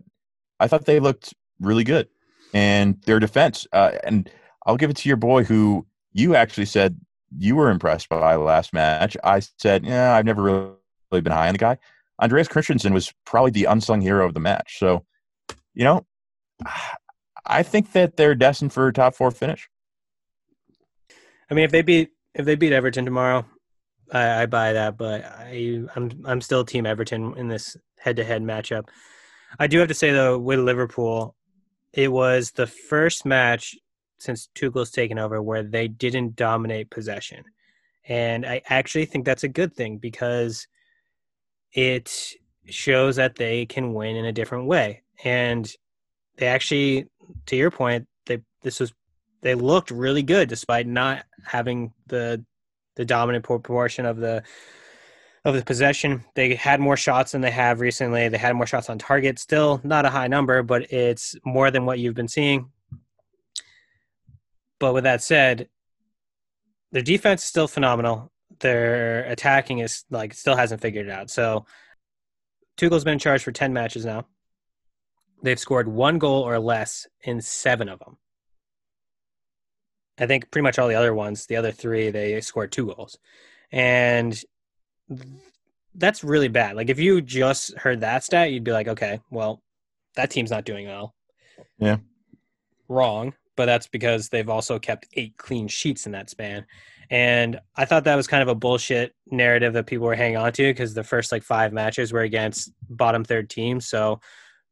I 0.58 0.66
thought 0.68 0.86
they 0.86 0.98
looked 0.98 1.34
really 1.60 1.84
good. 1.84 2.08
And 2.54 3.00
their 3.02 3.20
defense, 3.20 3.66
uh, 3.72 3.92
and 4.04 4.30
I'll 4.66 4.78
give 4.78 4.90
it 4.90 4.96
to 4.98 5.08
your 5.08 5.16
boy 5.16 5.44
who 5.44 5.86
you 6.12 6.34
actually 6.34 6.64
said 6.64 6.98
you 7.36 7.56
were 7.56 7.70
impressed 7.70 8.08
by 8.08 8.34
last 8.36 8.72
match. 8.72 9.16
I 9.22 9.40
said, 9.40 9.84
yeah, 9.84 10.14
I've 10.14 10.24
never 10.24 10.42
really 10.42 11.20
been 11.20 11.32
high 11.32 11.48
on 11.48 11.54
the 11.54 11.58
guy. 11.58 11.76
Andreas 12.20 12.48
Christensen 12.48 12.94
was 12.94 13.12
probably 13.26 13.50
the 13.50 13.64
unsung 13.66 14.00
hero 14.00 14.26
of 14.26 14.32
the 14.32 14.40
match. 14.40 14.78
So, 14.78 15.04
you 15.74 15.84
know, 15.84 16.06
I 17.50 17.62
think 17.62 17.92
that 17.92 18.16
they're 18.16 18.34
destined 18.34 18.72
for 18.72 18.88
a 18.88 18.92
top 18.92 19.14
four 19.14 19.30
finish. 19.30 19.68
I 21.50 21.54
mean, 21.54 21.64
if 21.64 21.70
they 21.70 21.80
beat 21.80 22.10
if 22.38 22.44
they 22.44 22.54
beat 22.54 22.72
Everton 22.72 23.04
tomorrow, 23.04 23.44
I, 24.12 24.42
I 24.42 24.46
buy 24.46 24.72
that. 24.72 24.96
But 24.96 25.24
I 25.24 25.82
I'm 25.94 26.10
I'm 26.24 26.40
still 26.40 26.64
Team 26.64 26.86
Everton 26.86 27.36
in 27.36 27.48
this 27.48 27.76
head 27.98 28.16
to 28.16 28.24
head 28.24 28.42
matchup. 28.42 28.88
I 29.58 29.66
do 29.66 29.78
have 29.80 29.88
to 29.88 29.94
say 29.94 30.12
though, 30.12 30.38
with 30.38 30.60
Liverpool, 30.60 31.34
it 31.92 32.10
was 32.10 32.52
the 32.52 32.66
first 32.66 33.26
match 33.26 33.76
since 34.18 34.48
Tuchel's 34.54 34.90
taken 34.90 35.18
over 35.18 35.42
where 35.42 35.62
they 35.62 35.88
didn't 35.88 36.36
dominate 36.36 36.90
possession. 36.90 37.44
And 38.08 38.46
I 38.46 38.62
actually 38.68 39.04
think 39.04 39.24
that's 39.24 39.44
a 39.44 39.48
good 39.48 39.74
thing 39.74 39.98
because 39.98 40.66
it 41.72 42.34
shows 42.66 43.16
that 43.16 43.36
they 43.36 43.66
can 43.66 43.92
win 43.94 44.16
in 44.16 44.24
a 44.24 44.32
different 44.32 44.66
way. 44.66 45.02
And 45.24 45.70
they 46.36 46.46
actually, 46.46 47.06
to 47.46 47.56
your 47.56 47.70
point, 47.70 48.06
they 48.26 48.40
this 48.62 48.80
was 48.80 48.92
they 49.40 49.54
looked 49.54 49.90
really 49.90 50.22
good 50.22 50.48
despite 50.48 50.86
not 50.86 51.24
having 51.44 51.92
the 52.06 52.44
the 52.96 53.04
dominant 53.04 53.44
proportion 53.44 54.04
of 54.06 54.16
the 54.18 54.42
of 55.44 55.54
the 55.54 55.64
possession. 55.64 56.24
They 56.34 56.54
had 56.54 56.80
more 56.80 56.96
shots 56.96 57.32
than 57.32 57.40
they 57.40 57.50
have 57.50 57.80
recently. 57.80 58.28
They 58.28 58.38
had 58.38 58.56
more 58.56 58.66
shots 58.66 58.90
on 58.90 58.98
target. 58.98 59.38
Still 59.38 59.80
not 59.84 60.04
a 60.04 60.10
high 60.10 60.26
number, 60.28 60.62
but 60.62 60.92
it's 60.92 61.36
more 61.44 61.70
than 61.70 61.86
what 61.86 61.98
you've 61.98 62.14
been 62.14 62.28
seeing. 62.28 62.70
But 64.80 64.94
with 64.94 65.04
that 65.04 65.22
said, 65.22 65.68
their 66.92 67.02
defense 67.02 67.42
is 67.42 67.48
still 67.48 67.68
phenomenal. 67.68 68.32
Their 68.60 69.24
attacking 69.24 69.78
is 69.78 70.04
like 70.10 70.34
still 70.34 70.56
hasn't 70.56 70.80
figured 70.80 71.06
it 71.06 71.12
out. 71.12 71.30
So 71.30 71.66
Tuchel's 72.76 73.04
been 73.04 73.14
in 73.14 73.18
charge 73.18 73.42
for 73.42 73.52
10 73.52 73.72
matches 73.72 74.04
now. 74.04 74.26
They've 75.42 75.58
scored 75.58 75.88
one 75.88 76.18
goal 76.18 76.42
or 76.42 76.58
less 76.58 77.06
in 77.22 77.40
seven 77.40 77.88
of 77.88 78.00
them. 78.00 78.16
I 80.18 80.26
think 80.26 80.50
pretty 80.50 80.64
much 80.64 80.78
all 80.78 80.88
the 80.88 80.94
other 80.94 81.14
ones, 81.14 81.46
the 81.46 81.56
other 81.56 81.72
three, 81.72 82.10
they 82.10 82.40
scored 82.40 82.72
two 82.72 82.86
goals. 82.86 83.18
And 83.70 84.38
that's 85.94 86.24
really 86.24 86.48
bad. 86.48 86.76
Like 86.76 86.90
if 86.90 86.98
you 86.98 87.20
just 87.20 87.76
heard 87.76 88.00
that 88.00 88.24
stat, 88.24 88.52
you'd 88.52 88.64
be 88.64 88.72
like, 88.72 88.88
okay, 88.88 89.20
well, 89.30 89.62
that 90.16 90.30
team's 90.30 90.50
not 90.50 90.64
doing 90.64 90.86
well. 90.86 91.14
Yeah. 91.78 91.98
Wrong, 92.88 93.34
but 93.56 93.66
that's 93.66 93.86
because 93.86 94.28
they've 94.28 94.48
also 94.48 94.78
kept 94.78 95.06
eight 95.14 95.36
clean 95.36 95.68
sheets 95.68 96.06
in 96.06 96.12
that 96.12 96.30
span. 96.30 96.66
And 97.10 97.60
I 97.76 97.84
thought 97.84 98.04
that 98.04 98.16
was 98.16 98.26
kind 98.26 98.42
of 98.42 98.48
a 98.48 98.54
bullshit 98.54 99.14
narrative 99.30 99.72
that 99.72 99.86
people 99.86 100.06
were 100.06 100.14
hanging 100.14 100.36
on 100.36 100.52
to 100.52 100.70
because 100.70 100.94
the 100.94 101.04
first 101.04 101.32
like 101.32 101.42
five 101.42 101.72
matches 101.72 102.12
were 102.12 102.20
against 102.20 102.70
bottom 102.88 103.24
third 103.24 103.48
teams. 103.48 103.86
So 103.86 104.20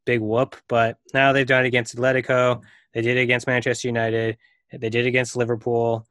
big 0.04 0.20
whoop. 0.20 0.56
But 0.68 0.98
now 1.14 1.32
they've 1.32 1.46
done 1.46 1.64
it 1.64 1.68
against 1.68 1.96
Atletico. 1.96 2.62
They 2.92 3.00
did 3.02 3.16
it 3.16 3.22
against 3.22 3.46
Manchester 3.46 3.88
United. 3.88 4.36
They 4.72 4.90
did 4.90 5.06
against 5.06 5.36
Liverpool. 5.36 6.06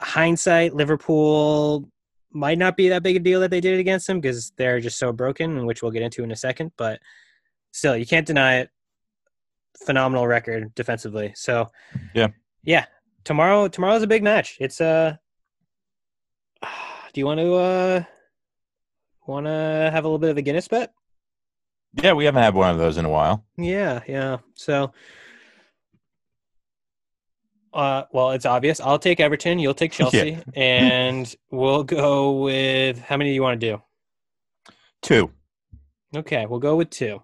Hindsight, 0.00 0.74
Liverpool 0.74 1.88
might 2.30 2.58
not 2.58 2.76
be 2.76 2.88
that 2.88 3.02
big 3.02 3.16
a 3.16 3.20
deal 3.20 3.40
that 3.40 3.50
they 3.50 3.60
did 3.60 3.74
it 3.74 3.80
against 3.80 4.06
them 4.06 4.20
because 4.20 4.50
they're 4.56 4.80
just 4.80 4.98
so 4.98 5.12
broken, 5.12 5.66
which 5.66 5.82
we'll 5.82 5.92
get 5.92 6.02
into 6.02 6.24
in 6.24 6.32
a 6.32 6.36
second. 6.36 6.72
But 6.76 7.00
still, 7.70 7.96
you 7.96 8.04
can't 8.04 8.26
deny 8.26 8.56
it. 8.56 8.70
Phenomenal 9.86 10.26
record 10.26 10.74
defensively. 10.74 11.32
So 11.36 11.68
yeah, 12.14 12.28
yeah. 12.62 12.86
Tomorrow, 13.24 13.68
tomorrow's 13.68 14.02
a 14.02 14.06
big 14.06 14.22
match. 14.22 14.56
It's 14.60 14.80
uh 14.80 15.16
do 16.62 17.20
you 17.20 17.26
want 17.26 17.40
to 17.40 17.54
uh 17.54 18.04
want 19.26 19.46
to 19.46 19.90
have 19.92 20.04
a 20.04 20.08
little 20.08 20.18
bit 20.18 20.30
of 20.30 20.36
a 20.36 20.42
Guinness 20.42 20.68
bet? 20.68 20.92
Yeah, 21.94 22.12
we 22.12 22.24
haven't 22.24 22.42
had 22.42 22.54
one 22.54 22.70
of 22.70 22.78
those 22.78 22.98
in 22.98 23.04
a 23.04 23.10
while. 23.10 23.44
Yeah, 23.56 24.00
yeah. 24.06 24.38
So 24.54 24.92
uh, 27.74 28.04
well, 28.12 28.30
it's 28.30 28.46
obvious. 28.46 28.80
I'll 28.80 28.98
take 28.98 29.20
Everton. 29.20 29.58
You'll 29.58 29.74
take 29.74 29.92
Chelsea, 29.92 30.30
yeah. 30.30 30.60
and 30.60 31.34
we'll 31.50 31.84
go 31.84 32.32
with 32.40 33.00
how 33.00 33.16
many 33.16 33.30
do 33.30 33.34
you 33.34 33.42
want 33.42 33.60
to 33.60 33.66
do? 33.72 33.82
Two. 35.02 35.30
Okay, 36.16 36.46
we'll 36.46 36.60
go 36.60 36.76
with 36.76 36.90
two. 36.90 37.20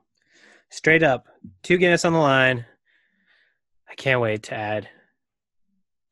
Straight 0.71 1.03
up, 1.03 1.27
two 1.63 1.79
Guinness 1.79 2.05
on 2.05 2.13
the 2.13 2.19
line. 2.19 2.67
I 3.89 3.95
can't 3.95 4.21
wait 4.21 4.45
to 4.45 4.55
add. 4.55 4.89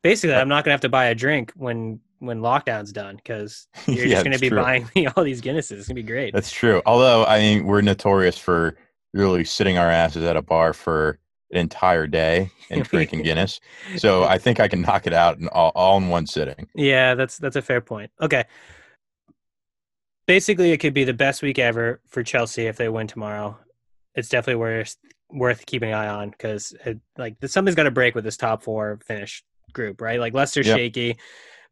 Basically, 0.03 0.35
I'm 0.35 0.49
not 0.49 0.65
gonna 0.65 0.73
have 0.73 0.81
to 0.83 0.89
buy 0.89 1.07
a 1.07 1.15
drink 1.15 1.53
when 1.57 2.01
when 2.21 2.41
lockdown's 2.41 2.93
done 2.93 3.17
because 3.17 3.67
you're 3.87 4.07
yeah, 4.07 4.15
just 4.15 4.25
gonna 4.25 4.39
be 4.39 4.49
true. 4.49 4.61
buying 4.61 4.89
me 4.95 5.07
all 5.09 5.25
these 5.25 5.41
Guinnesses. 5.41 5.73
It's 5.73 5.89
gonna 5.89 5.97
be 5.97 6.03
great. 6.03 6.33
That's 6.33 6.51
true. 6.51 6.81
Although 6.87 7.25
I 7.25 7.39
mean, 7.39 7.65
we're 7.65 7.81
notorious 7.81 8.39
for 8.39 8.77
really 9.13 9.45
sitting 9.45 9.79
our 9.79 9.91
asses 9.91 10.25
at 10.25 10.37
a 10.37 10.43
bar 10.43 10.73
for 10.73 11.19
an 11.51 11.59
entire 11.59 12.07
day 12.07 12.51
and 12.71 12.85
drinking 12.85 13.23
Guinness. 13.23 13.61
So 13.97 14.25
I 14.25 14.39
think 14.39 14.61
I 14.61 14.69
can 14.69 14.83
knock 14.83 15.07
it 15.07 15.13
out 15.13 15.39
in 15.39 15.49
all, 15.49 15.73
all 15.75 15.99
in 15.99 16.09
one 16.09 16.27
sitting. 16.27 16.69
Yeah, 16.75 17.15
that's 17.15 17.39
that's 17.39 17.57
a 17.57 17.63
fair 17.63 17.81
point. 17.81 18.11
Okay. 18.21 18.45
Basically, 20.27 20.73
it 20.73 20.79
could 20.79 20.93
be 20.93 21.05
the 21.05 21.15
best 21.15 21.41
week 21.41 21.59
ever 21.59 22.01
for 22.07 22.23
Chelsea 22.23 22.67
if 22.67 22.77
they 22.77 22.89
win 22.89 23.07
tomorrow. 23.07 23.59
It's 24.15 24.29
definitely 24.29 24.61
worth 24.61 24.97
worth 25.31 25.65
keeping 25.67 25.91
an 25.91 25.95
eye 25.95 26.09
on 26.09 26.31
because 26.31 26.75
like 27.17 27.37
something's 27.47 27.77
got 27.77 27.85
to 27.85 27.91
break 27.91 28.15
with 28.15 28.25
this 28.25 28.37
top 28.37 28.63
four 28.63 28.99
finish 29.07 29.43
group, 29.73 30.01
right? 30.01 30.21
Like 30.21 30.35
Leicester's 30.35 30.67
yep. 30.67 30.77
shaky. 30.77 31.17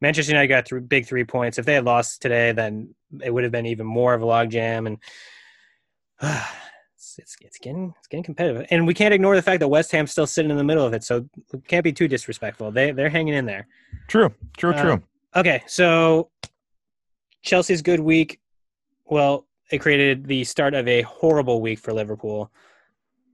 Manchester 0.01 0.33
United 0.33 0.49
got 0.49 0.67
three, 0.67 0.81
big 0.81 1.07
three 1.07 1.25
points. 1.25 1.59
If 1.59 1.65
they 1.65 1.75
had 1.75 1.85
lost 1.85 2.21
today, 2.21 2.53
then 2.53 2.95
it 3.23 3.33
would 3.33 3.45
have 3.45 3.53
been 3.53 3.67
even 3.67 3.87
more 3.87 4.13
of 4.13 4.23
a 4.23 4.27
logjam. 4.27 4.87
And 4.87 4.99
uh, 6.21 6.47
it's, 7.19 7.37
it's 7.41 7.59
getting 7.59 7.95
it's 7.99 8.09
getting 8.09 8.25
competitive, 8.25 8.67
and 8.71 8.87
we 8.87 8.95
can't 8.95 9.13
ignore 9.15 9.37
the 9.37 9.43
fact 9.43 9.61
that 9.61 9.69
West 9.69 9.93
Ham's 9.93 10.11
still 10.11 10.27
sitting 10.27 10.51
in 10.51 10.57
the 10.57 10.65
middle 10.65 10.85
of 10.85 10.93
it. 10.93 11.05
So 11.05 11.29
we 11.53 11.61
can't 11.61 11.85
be 11.85 11.93
too 11.93 12.09
disrespectful. 12.09 12.71
They 12.71 12.93
they're 12.93 13.11
hanging 13.11 13.35
in 13.35 13.47
there. 13.47 13.67
True, 14.09 14.33
true, 14.57 14.73
uh, 14.73 14.83
true. 14.83 15.03
Okay, 15.35 15.63
so 15.67 16.31
Chelsea's 17.43 17.83
good 17.83 18.01
week. 18.01 18.41
Well, 19.05 19.47
it 19.71 19.79
created 19.79 20.27
the 20.27 20.45
start 20.45 20.75
of 20.75 20.87
a 20.89 21.03
horrible 21.03 21.61
week 21.61 21.79
for 21.79 21.93
Liverpool. 21.93 22.51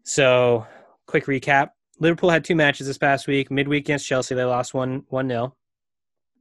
So, 0.04 0.66
quick 1.06 1.26
recap: 1.26 1.70
Liverpool 1.98 2.30
had 2.30 2.44
two 2.44 2.56
matches 2.56 2.86
this 2.86 2.98
past 2.98 3.26
week. 3.26 3.50
Midweek 3.50 3.84
against 3.84 4.06
Chelsea, 4.06 4.34
they 4.34 4.44
lost 4.44 4.74
one 4.74 5.04
one 5.08 5.28
nil. 5.28 5.56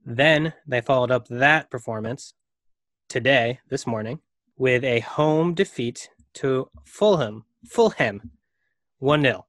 Then 0.05 0.53
they 0.67 0.81
followed 0.81 1.11
up 1.11 1.27
that 1.27 1.69
performance 1.69 2.33
today, 3.07 3.59
this 3.69 3.85
morning, 3.85 4.19
with 4.57 4.83
a 4.83 5.01
home 5.01 5.53
defeat 5.53 6.09
to 6.35 6.69
Fulham. 6.85 7.45
Fulham, 7.67 8.31
1 8.99 9.21
0. 9.21 9.45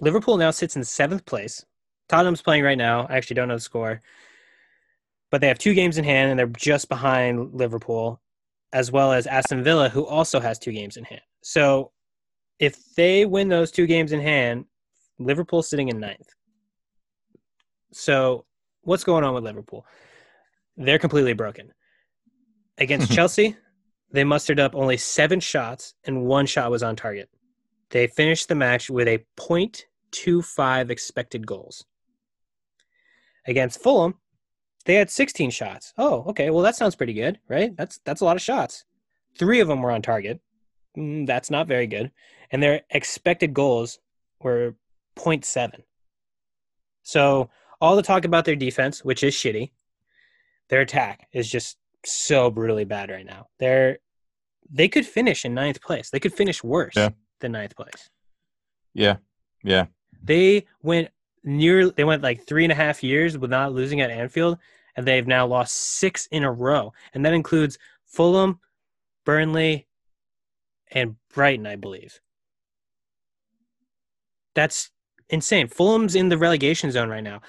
Liverpool 0.00 0.36
now 0.36 0.50
sits 0.50 0.76
in 0.76 0.84
seventh 0.84 1.24
place. 1.24 1.64
Tottenham's 2.08 2.42
playing 2.42 2.64
right 2.64 2.78
now. 2.78 3.06
I 3.08 3.16
actually 3.16 3.34
don't 3.34 3.48
know 3.48 3.56
the 3.56 3.60
score. 3.60 4.00
But 5.30 5.40
they 5.40 5.48
have 5.48 5.58
two 5.58 5.74
games 5.74 5.98
in 5.98 6.04
hand 6.04 6.30
and 6.30 6.38
they're 6.38 6.46
just 6.46 6.88
behind 6.88 7.54
Liverpool, 7.54 8.20
as 8.72 8.90
well 8.90 9.12
as 9.12 9.26
Aston 9.26 9.62
Villa, 9.62 9.88
who 9.88 10.06
also 10.06 10.40
has 10.40 10.58
two 10.58 10.72
games 10.72 10.96
in 10.96 11.04
hand. 11.04 11.20
So 11.42 11.92
if 12.58 12.94
they 12.94 13.26
win 13.26 13.48
those 13.48 13.70
two 13.70 13.86
games 13.86 14.12
in 14.12 14.20
hand, 14.20 14.64
Liverpool's 15.18 15.68
sitting 15.68 15.88
in 15.88 16.00
ninth. 16.00 16.28
So 17.92 18.44
what's 18.82 19.04
going 19.04 19.24
on 19.24 19.34
with 19.34 19.44
Liverpool? 19.44 19.84
They're 20.76 20.98
completely 20.98 21.34
broken. 21.34 21.72
Against 22.78 23.12
Chelsea, 23.14 23.56
they 24.10 24.24
mustered 24.24 24.60
up 24.60 24.74
only 24.74 24.96
seven 24.96 25.40
shots, 25.40 25.94
and 26.04 26.24
one 26.24 26.46
shot 26.46 26.70
was 26.70 26.82
on 26.82 26.96
target. 26.96 27.28
They 27.90 28.06
finished 28.06 28.48
the 28.48 28.54
match 28.54 28.90
with 28.90 29.08
a 29.08 29.24
.25 29.36 30.90
expected 30.90 31.46
goals. 31.46 31.84
Against 33.46 33.82
Fulham, 33.82 34.14
they 34.84 34.94
had 34.94 35.10
16 35.10 35.50
shots. 35.50 35.92
Oh, 35.98 36.24
okay. 36.28 36.50
Well, 36.50 36.62
that 36.62 36.76
sounds 36.76 36.96
pretty 36.96 37.12
good, 37.12 37.38
right? 37.48 37.76
That's 37.76 37.98
that's 38.04 38.20
a 38.20 38.24
lot 38.24 38.36
of 38.36 38.42
shots. 38.42 38.84
Three 39.38 39.60
of 39.60 39.68
them 39.68 39.82
were 39.82 39.90
on 39.90 40.02
target. 40.02 40.40
Mm, 40.96 41.26
that's 41.26 41.50
not 41.50 41.66
very 41.68 41.86
good. 41.86 42.10
And 42.50 42.62
their 42.62 42.82
expected 42.90 43.52
goals 43.52 43.98
were 44.40 44.74
0.7. 45.16 45.82
So 47.02 47.50
all 47.80 47.96
the 47.96 48.02
talk 48.02 48.24
about 48.24 48.44
their 48.44 48.56
defense, 48.56 49.04
which 49.04 49.22
is 49.22 49.34
shitty, 49.34 49.70
their 50.68 50.80
attack 50.80 51.28
is 51.32 51.50
just 51.50 51.78
so 52.04 52.50
brutally 52.50 52.84
bad 52.84 53.10
right 53.10 53.26
now. 53.26 53.48
They're 53.58 53.98
they 54.70 54.88
could 54.88 55.06
finish 55.06 55.44
in 55.44 55.54
ninth 55.54 55.80
place. 55.80 56.10
They 56.10 56.20
could 56.20 56.34
finish 56.34 56.62
worse 56.62 56.94
yeah. 56.96 57.10
than 57.40 57.52
ninth 57.52 57.74
place. 57.76 58.10
Yeah, 58.94 59.16
yeah. 59.64 59.86
They 60.22 60.66
went 60.82 61.08
near. 61.44 61.90
They 61.90 62.04
went 62.04 62.22
like 62.22 62.46
three 62.46 62.64
and 62.64 62.72
a 62.72 62.76
half 62.76 63.02
years 63.02 63.38
without 63.38 63.72
losing 63.72 64.00
at 64.00 64.10
Anfield, 64.10 64.58
and 64.96 65.06
they've 65.06 65.26
now 65.26 65.46
lost 65.46 65.74
six 65.74 66.26
in 66.26 66.44
a 66.44 66.52
row, 66.52 66.92
and 67.14 67.24
that 67.24 67.32
includes 67.32 67.78
Fulham, 68.04 68.60
Burnley, 69.24 69.86
and 70.90 71.16
Brighton, 71.32 71.66
I 71.66 71.76
believe. 71.76 72.20
That's 74.54 74.90
insane. 75.28 75.68
Fulham's 75.68 76.14
in 76.14 76.28
the 76.28 76.38
relegation 76.38 76.90
zone 76.90 77.08
right 77.08 77.22
now. 77.22 77.40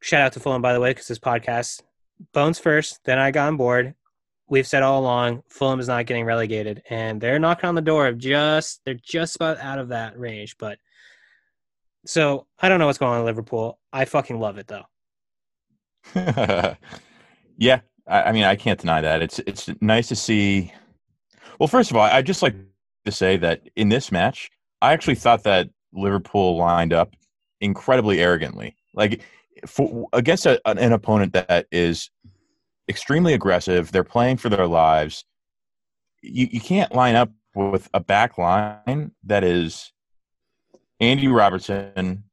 Shout 0.00 0.22
out 0.22 0.32
to 0.34 0.40
Fulham, 0.40 0.62
by 0.62 0.72
the 0.72 0.80
way, 0.80 0.90
because 0.90 1.08
this 1.08 1.18
podcast, 1.18 1.82
Bones 2.32 2.58
first, 2.58 3.00
then 3.04 3.18
I 3.18 3.30
got 3.30 3.48
on 3.48 3.56
board. 3.56 3.94
We've 4.48 4.66
said 4.66 4.82
all 4.82 5.00
along, 5.00 5.42
Fulham 5.48 5.78
is 5.78 5.88
not 5.88 6.06
getting 6.06 6.24
relegated, 6.24 6.82
and 6.90 7.20
they're 7.20 7.38
knocking 7.38 7.68
on 7.68 7.76
the 7.76 7.80
door 7.80 8.08
of 8.08 8.18
just 8.18 8.80
they're 8.84 8.94
just 8.94 9.36
about 9.36 9.58
out 9.58 9.78
of 9.78 9.88
that 9.88 10.18
range. 10.18 10.56
But 10.58 10.78
so 12.04 12.46
I 12.58 12.68
don't 12.68 12.78
know 12.78 12.86
what's 12.86 12.98
going 12.98 13.12
on 13.12 13.20
in 13.20 13.26
Liverpool. 13.26 13.78
I 13.92 14.04
fucking 14.04 14.40
love 14.40 14.58
it 14.58 14.66
though. 14.66 14.84
yeah, 17.56 17.80
I, 18.06 18.22
I 18.22 18.32
mean, 18.32 18.44
I 18.44 18.56
can't 18.56 18.80
deny 18.80 19.00
that. 19.00 19.22
It's 19.22 19.38
it's 19.40 19.70
nice 19.80 20.08
to 20.08 20.16
see. 20.16 20.72
Well, 21.58 21.68
first 21.68 21.90
of 21.90 21.96
all, 21.96 22.02
I'd 22.02 22.26
just 22.26 22.42
like 22.42 22.56
to 23.04 23.12
say 23.12 23.36
that 23.36 23.68
in 23.76 23.88
this 23.88 24.10
match, 24.10 24.50
I 24.82 24.92
actually 24.92 25.14
thought 25.14 25.44
that 25.44 25.68
Liverpool 25.92 26.56
lined 26.56 26.92
up 26.92 27.14
incredibly 27.60 28.20
arrogantly. 28.20 28.76
Like 28.94 29.22
for, 29.66 30.08
against 30.12 30.46
a, 30.46 30.60
an 30.66 30.92
opponent 30.92 31.32
that 31.32 31.66
is 31.70 32.10
extremely 32.88 33.34
aggressive, 33.34 33.92
they're 33.92 34.04
playing 34.04 34.36
for 34.36 34.48
their 34.48 34.66
lives. 34.66 35.24
You, 36.22 36.48
you 36.50 36.60
can't 36.60 36.94
line 36.94 37.14
up 37.14 37.30
with 37.54 37.88
a 37.94 38.00
back 38.00 38.38
line 38.38 39.12
that 39.24 39.44
is 39.44 39.92
Andy 41.00 41.28
Robertson, 41.28 42.24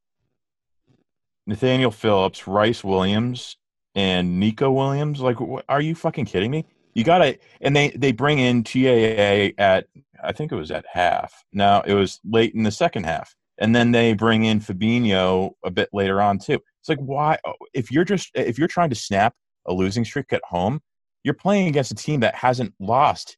Nathaniel 1.46 1.92
Phillips, 1.92 2.48
Rhys 2.48 2.84
Williams, 2.84 3.58
and 3.96 4.40
Neco 4.40 4.72
Williams. 4.72 5.22
Like, 5.22 5.38
are 5.70 5.82
you 5.82 5.96
fucking 5.96 6.26
kidding 6.26 6.52
me? 6.52 6.66
You 6.94 7.04
gotta, 7.04 7.38
and 7.62 7.76
they 7.76 7.90
they 7.90 8.12
bring 8.12 8.40
in 8.40 8.64
TAA 8.64 9.54
at 9.58 9.88
I 10.24 10.32
think 10.32 10.52
it 10.52 10.56
was 10.56 10.72
at 10.72 10.86
half. 10.92 11.46
No, 11.54 11.84
it 11.86 11.94
was 11.94 12.20
late 12.26 12.54
in 12.56 12.64
the 12.64 12.72
second 12.72 13.06
half, 13.06 13.36
and 13.60 13.76
then 13.76 13.92
they 13.92 14.14
bring 14.14 14.46
in 14.46 14.60
Fabinho 14.60 15.52
a 15.64 15.72
bit 15.72 15.90
later 15.94 16.22
on 16.22 16.40
too. 16.40 16.60
It's 16.88 17.00
like 17.00 17.06
why 17.06 17.38
oh, 17.46 17.54
if 17.74 17.92
you're 17.92 18.06
just 18.06 18.32
if 18.34 18.58
you're 18.58 18.68
trying 18.70 18.90
to 18.90 18.96
snap 18.96 19.34
a 19.66 19.74
losing 19.74 20.06
streak 20.06 20.32
at 20.32 20.42
home, 20.46 20.82
you're 21.24 21.34
playing 21.34 21.68
against 21.68 21.92
a 21.92 21.96
team 21.96 22.22
that 22.22 22.36
hasn't 22.36 22.74
lost. 22.80 23.38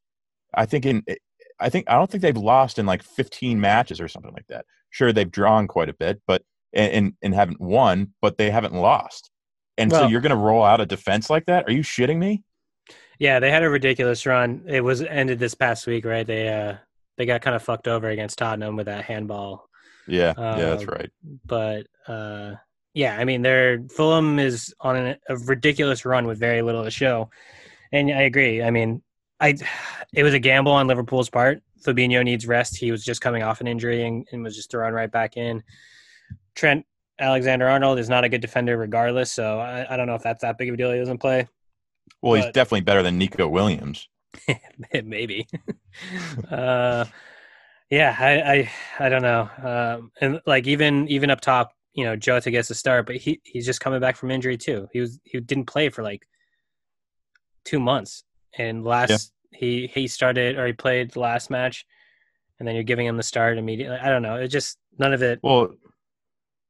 I 0.53 0.67
think 0.67 0.85
in 0.85 1.03
I 1.59 1.69
think 1.69 1.89
I 1.89 1.95
don't 1.95 2.09
think 2.09 2.21
they've 2.21 2.37
lost 2.37 2.77
in 2.77 2.85
like 2.85 3.01
15 3.01 3.59
matches 3.59 3.99
or 3.99 4.07
something 4.07 4.33
like 4.33 4.45
that. 4.49 4.65
Sure, 4.91 5.11
they've 5.11 5.31
drawn 5.31 5.67
quite 5.67 5.89
a 5.89 5.93
bit, 5.93 6.21
but 6.27 6.43
and 6.73 7.13
and 7.23 7.33
haven't 7.33 7.59
won, 7.59 8.13
but 8.21 8.37
they 8.37 8.51
haven't 8.51 8.75
lost. 8.75 9.31
And 9.79 9.91
well, 9.91 10.03
so 10.03 10.07
you're 10.07 10.21
going 10.21 10.31
to 10.31 10.35
roll 10.35 10.63
out 10.63 10.81
a 10.81 10.85
defense 10.85 11.29
like 11.29 11.45
that? 11.45 11.65
Are 11.67 11.71
you 11.71 11.81
shitting 11.81 12.17
me? 12.17 12.43
Yeah, 13.17 13.39
they 13.39 13.49
had 13.49 13.63
a 13.63 13.69
ridiculous 13.69 14.25
run. 14.25 14.63
It 14.67 14.81
was 14.81 15.01
ended 15.01 15.39
this 15.39 15.55
past 15.55 15.87
week, 15.87 16.05
right? 16.05 16.27
They 16.27 16.49
uh 16.49 16.75
they 17.17 17.25
got 17.25 17.41
kind 17.41 17.55
of 17.55 17.63
fucked 17.63 17.87
over 17.87 18.09
against 18.09 18.37
Tottenham 18.37 18.75
with 18.75 18.85
that 18.85 19.05
handball. 19.05 19.67
Yeah, 20.07 20.33
uh, 20.37 20.55
yeah, 20.57 20.69
that's 20.69 20.83
um, 20.83 20.89
right. 20.89 21.09
But 21.45 21.87
uh 22.07 22.55
yeah, 22.93 23.17
I 23.17 23.25
mean, 23.25 23.41
they're 23.41 23.83
Fulham 23.89 24.39
is 24.39 24.73
on 24.81 24.97
a, 24.97 25.17
a 25.29 25.37
ridiculous 25.37 26.05
run 26.05 26.25
with 26.27 26.39
very 26.39 26.61
little 26.61 26.83
to 26.83 26.91
show, 26.91 27.29
and 27.91 28.09
I 28.09 28.21
agree. 28.21 28.61
I 28.63 28.71
mean, 28.71 29.01
I 29.39 29.55
it 30.13 30.23
was 30.23 30.33
a 30.33 30.39
gamble 30.39 30.71
on 30.71 30.87
Liverpool's 30.87 31.29
part. 31.29 31.61
Fabinho 31.85 32.23
needs 32.23 32.47
rest. 32.47 32.77
He 32.77 32.91
was 32.91 33.05
just 33.05 33.21
coming 33.21 33.43
off 33.43 33.61
an 33.61 33.67
injury 33.67 34.05
and, 34.05 34.27
and 34.31 34.43
was 34.43 34.55
just 34.55 34.69
thrown 34.71 34.93
right 34.93 35.11
back 35.11 35.37
in. 35.37 35.63
Trent 36.55 36.85
Alexander 37.19 37.67
Arnold 37.67 37.99
is 37.99 38.09
not 38.09 38.23
a 38.23 38.29
good 38.29 38.41
defender 38.41 38.77
regardless, 38.77 39.31
so 39.31 39.59
I, 39.59 39.93
I 39.93 39.97
don't 39.97 40.07
know 40.07 40.15
if 40.15 40.23
that's 40.23 40.41
that 40.41 40.57
big 40.57 40.69
of 40.69 40.73
a 40.73 40.77
deal. 40.77 40.91
He 40.91 40.99
doesn't 40.99 41.19
play. 41.19 41.47
Well, 42.21 42.33
but, 42.33 42.45
he's 42.45 42.53
definitely 42.53 42.81
better 42.81 43.03
than 43.03 43.17
Neco 43.17 43.47
Williams. 43.47 44.07
maybe. 45.03 45.47
uh, 46.51 47.05
yeah, 47.89 48.15
I, 48.19 48.41
I, 48.41 48.71
I 48.99 49.09
don't 49.09 49.21
know. 49.21 49.49
Um, 49.63 50.11
and 50.21 50.41
like 50.45 50.67
even 50.67 51.07
even 51.07 51.29
up 51.29 51.41
top, 51.41 51.73
you 51.93 52.05
know, 52.05 52.15
Jota 52.15 52.51
gets 52.51 52.69
a 52.69 52.75
start, 52.75 53.05
but 53.05 53.15
he 53.15 53.41
he's 53.43 53.65
just 53.65 53.81
coming 53.81 53.99
back 53.99 54.15
from 54.15 54.31
injury 54.31 54.57
too. 54.57 54.87
He 54.93 54.99
was 54.99 55.19
he 55.23 55.39
didn't 55.39 55.65
play 55.65 55.89
for 55.89 56.03
like 56.03 56.27
two 57.65 57.79
months, 57.79 58.23
and 58.57 58.83
last 58.83 59.09
yeah. 59.51 59.59
he 59.59 59.87
he 59.87 60.07
started 60.07 60.57
or 60.57 60.67
he 60.67 60.73
played 60.73 61.11
the 61.11 61.19
last 61.19 61.49
match, 61.49 61.85
and 62.59 62.67
then 62.67 62.75
you're 62.75 62.83
giving 62.83 63.07
him 63.07 63.17
the 63.17 63.23
start 63.23 63.57
immediately. 63.57 63.97
I 63.97 64.09
don't 64.09 64.21
know. 64.21 64.35
It 64.35 64.49
just 64.49 64.77
none 64.97 65.13
of 65.13 65.23
it. 65.23 65.39
Well, 65.41 65.73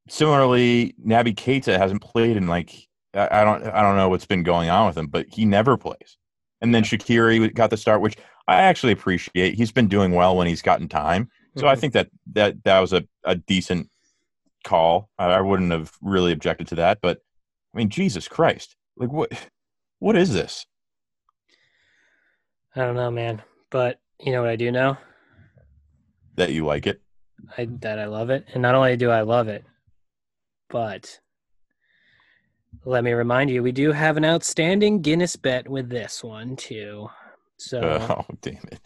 similarly, 0.08 0.96
Naby 1.06 1.36
Keita 1.36 1.78
hasn't 1.78 2.02
played 2.02 2.38
in 2.38 2.48
like 2.48 2.72
I, 3.14 3.44
don't 3.44 3.66
I 3.66 3.82
don't 3.82 3.96
know 3.96 4.10
what's 4.10 4.26
been 4.26 4.44
going 4.44 4.70
on 4.70 4.88
with 4.88 4.98
him, 4.98 5.08
but 5.08 5.26
he 5.30 5.46
never 5.46 5.78
plays. 5.78 6.18
And 6.62 6.76
then 6.76 6.84
Shaqiri 6.84 7.54
got 7.54 7.70
the 7.70 7.78
start, 7.78 8.02
which 8.02 8.18
I 8.48 8.62
actually 8.62 8.94
appreciate. 8.94 9.56
He's 9.56 9.72
been 9.72 9.88
doing 9.88 10.12
well 10.12 10.36
when 10.36 10.48
he's 10.48 10.62
gotten 10.62 10.88
time, 10.88 11.30
so 11.56 11.64
mm-hmm. 11.64 11.70
I 11.70 11.76
think 11.76 11.94
that 11.94 12.10
that 12.34 12.64
that 12.64 12.80
was 12.80 12.94
a, 12.94 13.04
a 13.24 13.36
decent 13.36 13.90
call. 14.64 15.10
I, 15.18 15.26
I 15.26 15.42
wouldn't 15.42 15.72
have 15.72 15.92
really 16.02 16.32
objected 16.32 16.68
to 16.68 16.76
that, 16.76 17.00
but 17.02 17.20
I 17.74 17.78
mean, 17.78 17.90
Jesus 17.90 18.28
Christ, 18.28 18.76
like 18.98 19.12
what 19.12 19.32
what 20.00 20.16
is 20.16 20.34
this? 20.34 20.66
I 22.76 22.82
don't 22.82 22.96
know, 22.96 23.12
man. 23.12 23.42
But 23.70 24.00
you 24.20 24.32
know 24.32 24.42
what 24.42 24.50
I 24.50 24.56
do 24.56 24.72
know? 24.72 24.98
That 26.36 26.52
you 26.52 26.66
like 26.66 26.88
it. 26.88 27.02
I 27.58 27.68
that 27.82 28.00
I 28.00 28.06
love 28.06 28.30
it, 28.30 28.46
and 28.54 28.62
not 28.62 28.76
only 28.76 28.98
do 28.98 29.10
I 29.10 29.22
love 29.22 29.48
it, 29.48 29.64
but 30.70 31.20
let 32.86 33.04
me 33.04 33.14
remind 33.14 33.50
you, 33.50 33.64
we 33.64 33.72
do 33.72 33.92
have 33.92 34.18
an 34.18 34.26
outstanding 34.26 35.02
Guinness 35.02 35.36
bet 35.36 35.68
with 35.68 35.90
this 35.90 36.24
one 36.24 36.56
too. 36.56 37.10
So, 37.58 37.82
oh 38.10 38.26
damn 38.42 38.62
it! 38.72 38.80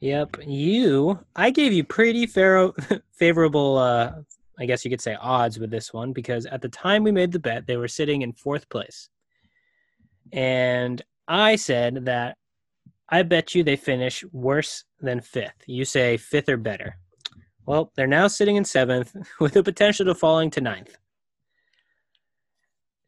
Yep, 0.00 0.36
you. 0.46 1.18
I 1.34 1.50
gave 1.50 1.72
you 1.72 1.84
pretty 1.84 2.26
fair, 2.26 2.70
favorable. 3.12 3.78
Uh, 3.78 4.12
I 4.58 4.66
guess 4.66 4.84
you 4.84 4.90
could 4.90 5.00
say 5.00 5.16
odds 5.20 5.58
with 5.58 5.70
this 5.70 5.92
one 5.92 6.12
because 6.12 6.46
at 6.46 6.62
the 6.62 6.68
time 6.68 7.04
we 7.04 7.12
made 7.12 7.32
the 7.32 7.38
bet, 7.38 7.66
they 7.66 7.76
were 7.76 7.88
sitting 7.88 8.22
in 8.22 8.32
fourth 8.32 8.68
place, 8.68 9.08
and 10.32 11.02
I 11.28 11.56
said 11.56 12.06
that 12.06 12.38
I 13.08 13.22
bet 13.22 13.54
you 13.54 13.62
they 13.62 13.76
finish 13.76 14.24
worse 14.32 14.84
than 15.00 15.20
fifth. 15.20 15.62
You 15.66 15.84
say 15.84 16.16
fifth 16.16 16.48
or 16.48 16.56
better. 16.56 16.96
Well, 17.66 17.92
they're 17.96 18.06
now 18.06 18.28
sitting 18.28 18.56
in 18.56 18.64
seventh 18.64 19.14
with 19.40 19.52
the 19.52 19.62
potential 19.62 20.06
to 20.06 20.14
falling 20.14 20.50
to 20.50 20.60
ninth. 20.60 20.96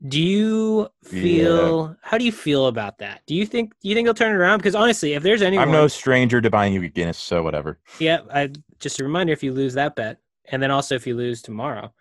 Do 0.07 0.23
you 0.23 0.89
feel? 1.03 1.89
Yeah. 1.89 1.95
How 2.03 2.19
do 2.19 2.25
you 2.25 2.31
feel 2.31 2.69
about 2.69 2.99
that? 2.99 3.23
Do 3.27 3.35
you 3.35 3.45
think? 3.45 3.73
Do 3.83 3.89
you 3.89 3.97
think 3.97 4.07
they'll 4.07 4.15
turn 4.15 4.31
it 4.31 4.37
around? 4.37 4.59
Because 4.59 4.77
honestly, 4.77 5.15
if 5.15 5.25
there's 5.25 5.43
anyone, 5.43 5.67
I'm 5.67 5.73
no 5.73 5.89
stranger 5.89 6.41
to 6.41 6.49
buying 6.49 6.73
you 6.73 6.89
Guinness, 6.89 7.19
so 7.19 7.43
whatever. 7.43 7.81
Yeah, 7.99 8.21
I, 8.33 8.51
just 8.79 9.01
a 9.01 9.05
reminder: 9.05 9.33
if 9.33 9.43
you 9.43 9.53
lose 9.53 9.75
that 9.75 9.97
bet, 9.97 10.21
and 10.51 10.63
then 10.63 10.71
also 10.71 10.95
if 10.95 11.07
you 11.07 11.15
lose 11.15 11.43
tomorrow, 11.43 11.93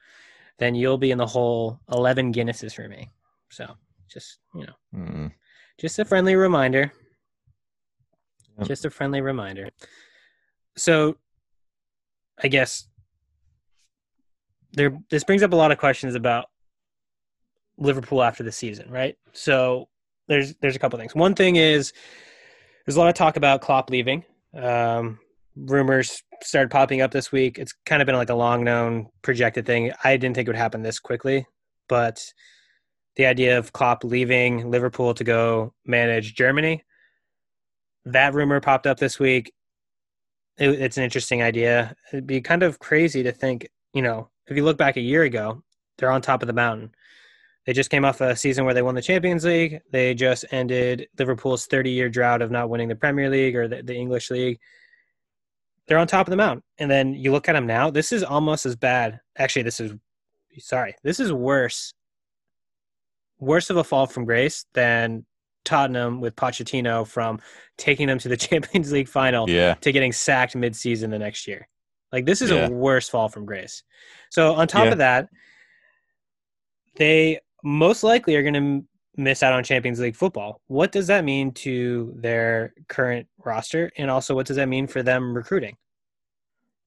then 0.60 0.76
you'll 0.76 0.98
be 0.98 1.12
in 1.12 1.18
the 1.18 1.28
whole 1.28 1.80
eleven 1.92 2.34
Guinnesses 2.34 2.74
for 2.74 2.88
me. 2.88 3.10
So 3.50 3.76
just 4.10 4.40
you 4.56 4.66
know, 4.66 4.74
mm. 4.96 5.32
just 5.80 6.00
a 6.00 6.06
friendly 6.06 6.36
reminder. 6.36 6.92
Yep. 8.58 8.68
Just 8.68 8.86
a 8.86 8.90
friendly 8.90 9.22
reminder. 9.22 9.70
So, 10.76 11.18
I 12.42 12.48
guess 12.48 12.88
there. 14.74 14.98
This 15.10 15.24
brings 15.24 15.44
up 15.44 15.54
a 15.54 15.56
lot 15.56 15.72
of 15.72 15.78
questions 15.78 16.16
about 16.16 16.46
Liverpool 17.78 18.24
after 18.24 18.44
the 18.44 18.52
season, 18.52 18.90
right? 18.90 19.16
So 19.34 19.90
there's 20.28 20.56
there's 20.56 20.76
a 20.76 20.80
couple 20.80 20.98
things. 20.98 21.14
One 21.14 21.36
thing 21.36 21.56
is 21.56 21.94
there's 22.86 22.96
a 22.96 23.00
lot 23.00 23.10
of 23.10 23.16
talk 23.16 23.38
about 23.38 23.62
Klopp 23.62 23.90
leaving. 23.90 24.24
Um, 24.56 25.20
rumors 25.66 26.22
started 26.42 26.70
popping 26.70 27.02
up 27.02 27.12
this 27.12 27.32
week. 27.32 27.58
It's 27.58 27.74
kind 27.86 28.02
of 28.02 28.06
been 28.06 28.16
like 28.16 28.30
a 28.30 28.36
long 28.36 28.64
known 28.64 29.08
projected 29.22 29.66
thing. 29.66 29.92
I 30.04 30.18
didn't 30.18 30.36
think 30.36 30.48
it 30.48 30.52
would 30.52 30.58
happen 30.58 30.84
this 30.84 31.00
quickly, 31.00 31.46
but 31.88 32.24
the 33.16 33.26
idea 33.26 33.58
of 33.58 33.74
Klopp 33.74 34.04
leaving 34.04 34.70
Liverpool 34.70 35.14
to 35.16 35.24
go 35.24 35.74
manage 35.86 36.36
Germany, 36.36 36.84
that 38.06 38.34
rumor 38.34 38.62
popped 38.62 38.88
up 38.88 39.00
this 39.00 39.20
week. 39.20 39.52
It, 40.58 40.70
it's 40.70 40.98
an 40.98 41.04
interesting 41.04 41.42
idea. 41.42 41.96
It'd 42.12 42.28
be 42.28 42.42
kind 42.42 42.64
of 42.64 42.80
crazy 42.80 43.24
to 43.24 43.32
think, 43.32 43.68
you 43.94 44.02
know, 44.02 44.30
if 44.48 44.56
you 44.56 44.64
look 44.64 44.78
back 44.78 44.98
a 44.98 45.02
year 45.02 45.24
ago, 45.24 45.64
they're 45.98 46.12
on 46.12 46.22
top 46.22 46.42
of 46.42 46.48
the 46.48 46.54
mountain. 46.54 46.92
They 47.66 47.74
just 47.74 47.90
came 47.90 48.06
off 48.06 48.22
a 48.22 48.36
season 48.36 48.64
where 48.64 48.74
they 48.74 48.82
won 48.82 48.96
the 48.96 49.02
Champions 49.02 49.44
League. 49.44 49.82
They 49.92 50.14
just 50.14 50.46
ended 50.52 51.08
Liverpool's 51.20 51.66
30 51.66 51.92
year 51.92 52.08
drought 52.08 52.42
of 52.42 52.50
not 52.50 52.70
winning 52.70 52.88
the 52.88 52.96
Premier 52.96 53.30
League 53.30 53.58
or 53.58 53.68
the, 53.68 53.84
the, 53.84 53.96
English 53.96 54.32
League. 54.32 54.60
They're 55.88 55.98
on 55.98 56.08
top 56.08 56.28
of 56.28 56.32
the 56.32 56.38
mountain. 56.38 56.64
And 56.78 56.92
then 56.92 57.14
you 57.14 57.32
look 57.32 57.48
at 57.48 57.54
them 57.54 57.66
now, 57.66 57.90
this 57.90 58.12
is 58.12 58.24
almost 58.24 58.66
as 58.66 58.76
bad. 58.76 59.20
Actually, 59.38 59.64
this 59.64 59.80
is, 59.80 59.94
sorry, 60.60 60.96
this 61.04 61.20
is 61.20 61.32
worse. 61.32 61.94
Worse 63.40 63.70
of 63.70 63.78
a 63.78 63.84
fall 63.84 64.08
from 64.08 64.26
grace 64.26 64.66
than 64.74 65.26
Tottenham 65.64 66.20
with 66.22 66.36
Pochettino 66.36 67.06
from 67.08 67.40
taking 67.78 68.08
them 68.08 68.20
to 68.20 68.30
the 68.30 68.38
Champions 68.38 68.92
League 68.92 69.08
final 69.08 69.50
yeah. 69.50 69.76
to 69.76 69.92
getting 69.92 70.12
sacked 70.12 70.56
mid 70.56 70.76
season 70.76 71.12
the 71.12 71.20
next 71.20 71.48
year. 71.48 71.68
Like 72.12 72.26
this 72.26 72.42
is 72.42 72.50
Yeah. 72.52 72.68
a 72.68 72.70
worse 72.72 73.08
fall 73.10 73.30
from 73.30 73.46
grace. 73.46 73.84
So 74.32 74.56
on 74.56 74.68
top 74.68 74.86
Yeah. 74.86 74.92
of 74.94 74.98
that, 75.00 75.30
they 76.96 77.40
most 77.64 78.04
likely 78.04 78.36
are 78.36 78.42
going 78.42 78.54
to 78.54 78.86
miss 79.18 79.44
out 79.44 79.54
on 79.54 79.64
Champions 79.64 80.00
League 80.00 80.16
football. 80.16 80.62
What 80.68 80.92
does 80.92 81.08
that 81.08 81.24
mean 81.26 81.52
to 81.54 82.14
their 82.16 82.74
current 82.88 83.28
roster, 83.44 83.92
and 83.98 84.10
also 84.10 84.36
what 84.36 84.46
does 84.46 84.56
that 84.56 84.70
mean 84.70 84.88
for 84.88 85.04
them 85.04 85.36
recruiting? 85.36 85.76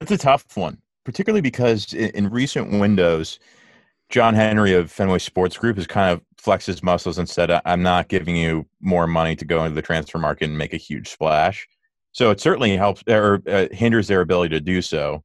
It's 0.01 0.13
a 0.13 0.19
tough 0.19 0.45
one, 0.57 0.79
particularly 1.05 1.43
because 1.43 1.93
in, 1.93 2.31
recent 2.31 2.79
windows, 2.81 3.39
John 4.09 4.35
Henry 4.35 4.73
of 4.73 4.91
Fenway 4.91 5.19
Sports 5.19 5.59
Group 5.59 5.77
has 5.77 5.87
kind 5.87 6.11
of 6.13 6.23
flexed 6.39 6.67
his 6.67 6.83
muscles 6.83 7.19
and 7.19 7.29
said, 7.29 7.51
"I- 7.51 7.63
"I'm 7.65 7.83
not 7.83 8.09
giving 8.09 8.37
you 8.37 8.67
more 8.81 9.07
money 9.07 9.37
to 9.37 9.45
go 9.45 9.65
into 9.65 9.75
the 9.75 9.83
transfer 9.83 10.19
market 10.19 10.49
and 10.49 10.57
make 10.57 10.73
a 10.73 10.79
huge 10.79 11.09
splash." 11.09 11.67
So 12.13 12.31
it 12.31 12.41
certainly 12.41 12.77
helps 12.77 13.03
or 13.09 13.43
uh, 13.47 13.67
hinders 13.73 14.09
their 14.09 14.21
ability 14.21 14.55
to 14.55 14.61
do 14.61 14.83
so. 14.83 15.23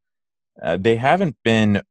Uh, 0.61 0.77
they 0.77 0.95
haven't 0.95 1.35
been 1.43 1.81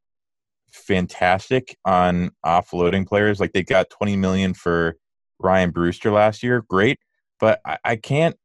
fantastic 0.74 1.76
on 1.84 2.30
offloading 2.44 3.06
players. 3.06 3.40
Like 3.40 3.52
they 3.52 3.62
got 3.62 3.90
20 3.90 4.16
million 4.16 4.54
for 4.54 4.96
Ryan 5.38 5.70
Brewster 5.70 6.10
last 6.10 6.42
year, 6.42 6.62
great, 6.68 6.98
but 7.40 7.60
I, 7.64 7.78
I 7.84 7.96
can't. 7.96 8.36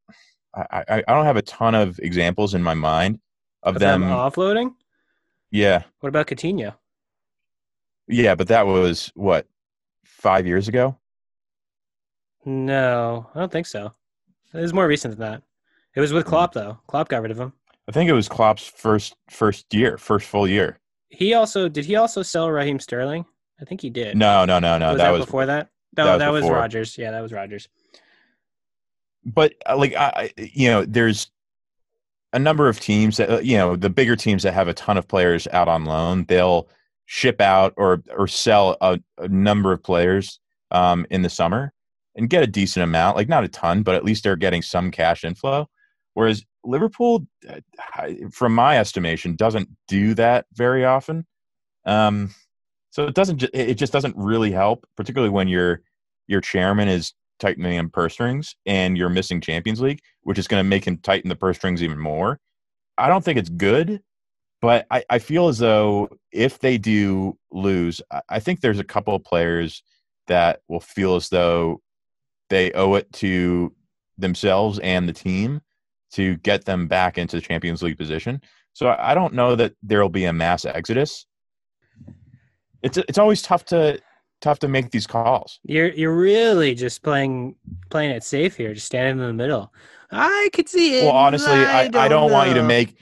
I, 0.56 0.84
I 0.90 1.04
I 1.08 1.14
don't 1.14 1.26
have 1.26 1.38
a 1.38 1.42
ton 1.44 1.76
of 1.76 2.00
examples 2.00 2.54
in 2.54 2.64
my 2.64 2.74
mind 2.74 3.20
of, 3.64 3.76
Of 3.76 3.80
them. 3.80 4.02
them 4.02 4.10
offloading? 4.10 4.74
yeah, 5.52 5.84
What 6.00 6.10
about 6.10 6.28
Coutinho? 6.28 6.76
yeah, 8.08 8.34
but 8.36 8.48
that 8.48 8.66
was 8.66 9.12
what 9.16 9.46
five 10.06 10.48
years 10.48 10.68
ago. 10.68 10.98
No, 12.46 13.30
I 13.36 13.40
don't 13.40 13.52
think 13.52 13.68
so. 13.68 13.94
It 14.54 14.60
was 14.62 14.74
more 14.74 14.88
recent 14.88 15.18
than 15.18 15.30
that. 15.32 15.44
It 15.96 16.00
was 16.02 16.14
with 16.14 16.24
Hmm. 16.26 16.30
Klopp 16.30 16.54
though. 16.54 16.80
Klopp 16.88 17.10
got 17.10 17.22
rid 17.22 17.32
of 17.32 17.40
him. 17.40 17.54
I 17.88 17.92
think 17.92 18.10
it 18.10 18.14
was 18.14 18.30
Klopp's 18.30 18.66
first 18.68 19.16
first 19.30 19.74
year, 19.74 19.98
first 19.98 20.28
full 20.28 20.48
year. 20.48 20.80
He 21.10 21.34
also 21.34 21.68
did. 21.70 21.86
He 21.86 21.96
also 21.96 22.22
sell 22.22 22.50
Raheem 22.50 22.80
Sterling. 22.80 23.26
I 23.62 23.66
think 23.66 23.82
he 23.82 23.90
did. 23.90 24.16
No, 24.16 24.46
no, 24.46 24.60
no, 24.60 24.78
no. 24.78 24.90
was 24.90 24.98
that, 24.98 25.06
that, 25.06 25.12
was 25.12 25.26
before 25.26 25.46
that? 25.48 25.70
No, 25.98 26.06
that 26.06 26.18
that 26.20 26.32
was 26.32 26.44
was. 26.44 26.52
Rodgers. 26.52 26.98
Yeah, 26.98 27.12
that 27.12 27.22
was 27.22 27.32
Rodgers. 27.34 27.68
but 29.26 29.54
uh, 29.68 29.78
like 29.78 29.94
I, 29.96 30.32
I- 30.38 30.50
you 30.54 30.70
know, 30.70 30.86
there's 30.86 31.30
a 32.34 32.40
number 32.40 32.70
of 32.70 32.80
teams 32.80 33.18
that 33.18 33.30
uh, 33.30 33.40
you 33.40 33.58
know 33.58 33.76
the 33.76 33.90
bigger 33.90 34.16
teams 34.16 34.44
that 34.44 34.54
have 34.54 34.68
a 34.68 34.74
ton 34.74 34.98
of 34.98 35.08
players 35.08 35.48
out 35.52 35.68
on 35.68 35.86
loan. 35.86 36.26
They'll 36.28 36.68
ship 37.06 37.42
out 37.42 37.74
or 37.78 38.04
or 38.16 38.28
sell 38.28 38.78
a, 38.82 39.00
a 39.18 39.28
number 39.28 39.72
of 39.74 39.82
players 39.84 40.40
um, 40.72 41.06
in 41.10 41.22
the 41.24 41.30
summer 41.30 41.74
and 42.16 42.30
get 42.30 42.44
a 42.44 42.48
decent 42.48 42.84
amount, 42.84 43.16
like 43.18 43.30
not 43.30 43.44
a 43.44 43.48
ton, 43.48 43.82
but 43.82 43.96
at 43.96 44.04
least 44.04 44.24
they're 44.24 44.36
getting 44.36 44.62
some 44.62 44.92
cash 44.92 45.24
inflow. 45.24 45.68
Whereas 46.14 46.44
Liverpool, 46.64 47.26
uh, 47.48 48.10
from 48.32 48.54
my 48.54 48.78
estimation, 48.78 49.36
doesn't 49.36 49.70
do 49.88 50.14
that 50.16 50.46
very 50.54 50.84
often. 50.86 51.26
Um, 51.86 52.32
so 52.90 53.06
it 53.06 53.16
doesn't. 53.16 53.44
It 53.54 53.76
just 53.76 53.94
doesn't 53.94 54.16
really 54.18 54.52
help, 54.52 54.88
particularly 54.98 55.32
when 55.32 55.48
your 55.48 55.82
your 56.28 56.42
chairman 56.42 56.88
is 56.88 57.14
tightening 57.40 57.74
in 57.74 57.90
purse 57.90 58.14
strings 58.14 58.56
and 58.66 58.98
you're 58.98 59.10
missing 59.10 59.42
Champions 59.42 59.82
League, 59.82 60.02
which 60.24 60.38
is 60.38 60.48
going 60.48 60.60
to 60.60 60.68
make 60.68 60.86
him 60.86 60.98
tighten 60.98 61.30
the 61.30 61.36
purse 61.36 61.58
strings 61.58 61.82
even 61.82 61.98
more. 61.98 62.40
I 62.98 63.08
don't 63.08 63.24
think 63.24 63.40
it's 63.40 63.50
good, 63.50 64.02
but 64.62 64.86
I, 64.92 65.04
I 65.10 65.20
feel 65.20 65.48
as 65.48 65.58
though 65.58 66.10
if 66.32 66.60
they 66.60 66.78
do 66.78 67.38
lose, 67.52 68.02
I, 68.12 68.22
I 68.30 68.40
think 68.40 68.60
there's 68.60 68.80
a 68.80 68.84
couple 68.84 69.16
of 69.16 69.24
players 69.24 69.84
that 70.28 70.62
will 70.68 70.82
feel 70.82 71.16
as 71.16 71.30
though 71.30 71.82
they 72.50 72.72
owe 72.74 72.96
it 72.96 73.12
to 73.14 73.74
themselves 74.18 74.80
and 74.80 75.08
the 75.08 75.14
team 75.14 75.62
to 76.12 76.36
get 76.38 76.66
them 76.66 76.88
back 76.88 77.18
into 77.18 77.38
the 77.38 77.42
Champions 77.42 77.82
League 77.82 77.98
position. 77.98 78.42
So 78.74 78.88
I 78.88 79.12
I 79.12 79.14
don't 79.16 79.34
know 79.34 79.56
that 79.56 79.74
there 79.82 80.02
will 80.02 80.10
be 80.10 80.26
a 80.26 80.34
mass 80.34 80.66
exodus. 80.66 81.26
It's 82.82 82.98
it's 82.98 83.18
always 83.18 83.42
tough 83.42 83.66
to 83.66 84.00
tough 84.42 84.60
to 84.60 84.68
make 84.68 84.92
these 84.92 85.08
calls. 85.08 85.60
You're 85.64 85.90
you're 85.90 86.16
really 86.16 86.76
just 86.76 87.04
playing 87.04 87.56
playing 87.90 88.12
it 88.12 88.24
safe 88.24 88.56
here, 88.56 88.74
just 88.74 88.88
standing 88.88 89.20
in 89.20 89.28
the 89.28 89.34
middle. 89.34 89.74
I 90.12 90.50
could 90.54 90.68
see 90.68 91.00
it. 91.00 91.04
Well, 91.04 91.16
honestly, 91.16 91.52
I, 91.52 91.90
I 91.94 92.08
don't 92.08 92.32
want 92.32 92.50
you 92.50 92.56
to 92.56 92.64
make 92.64 92.96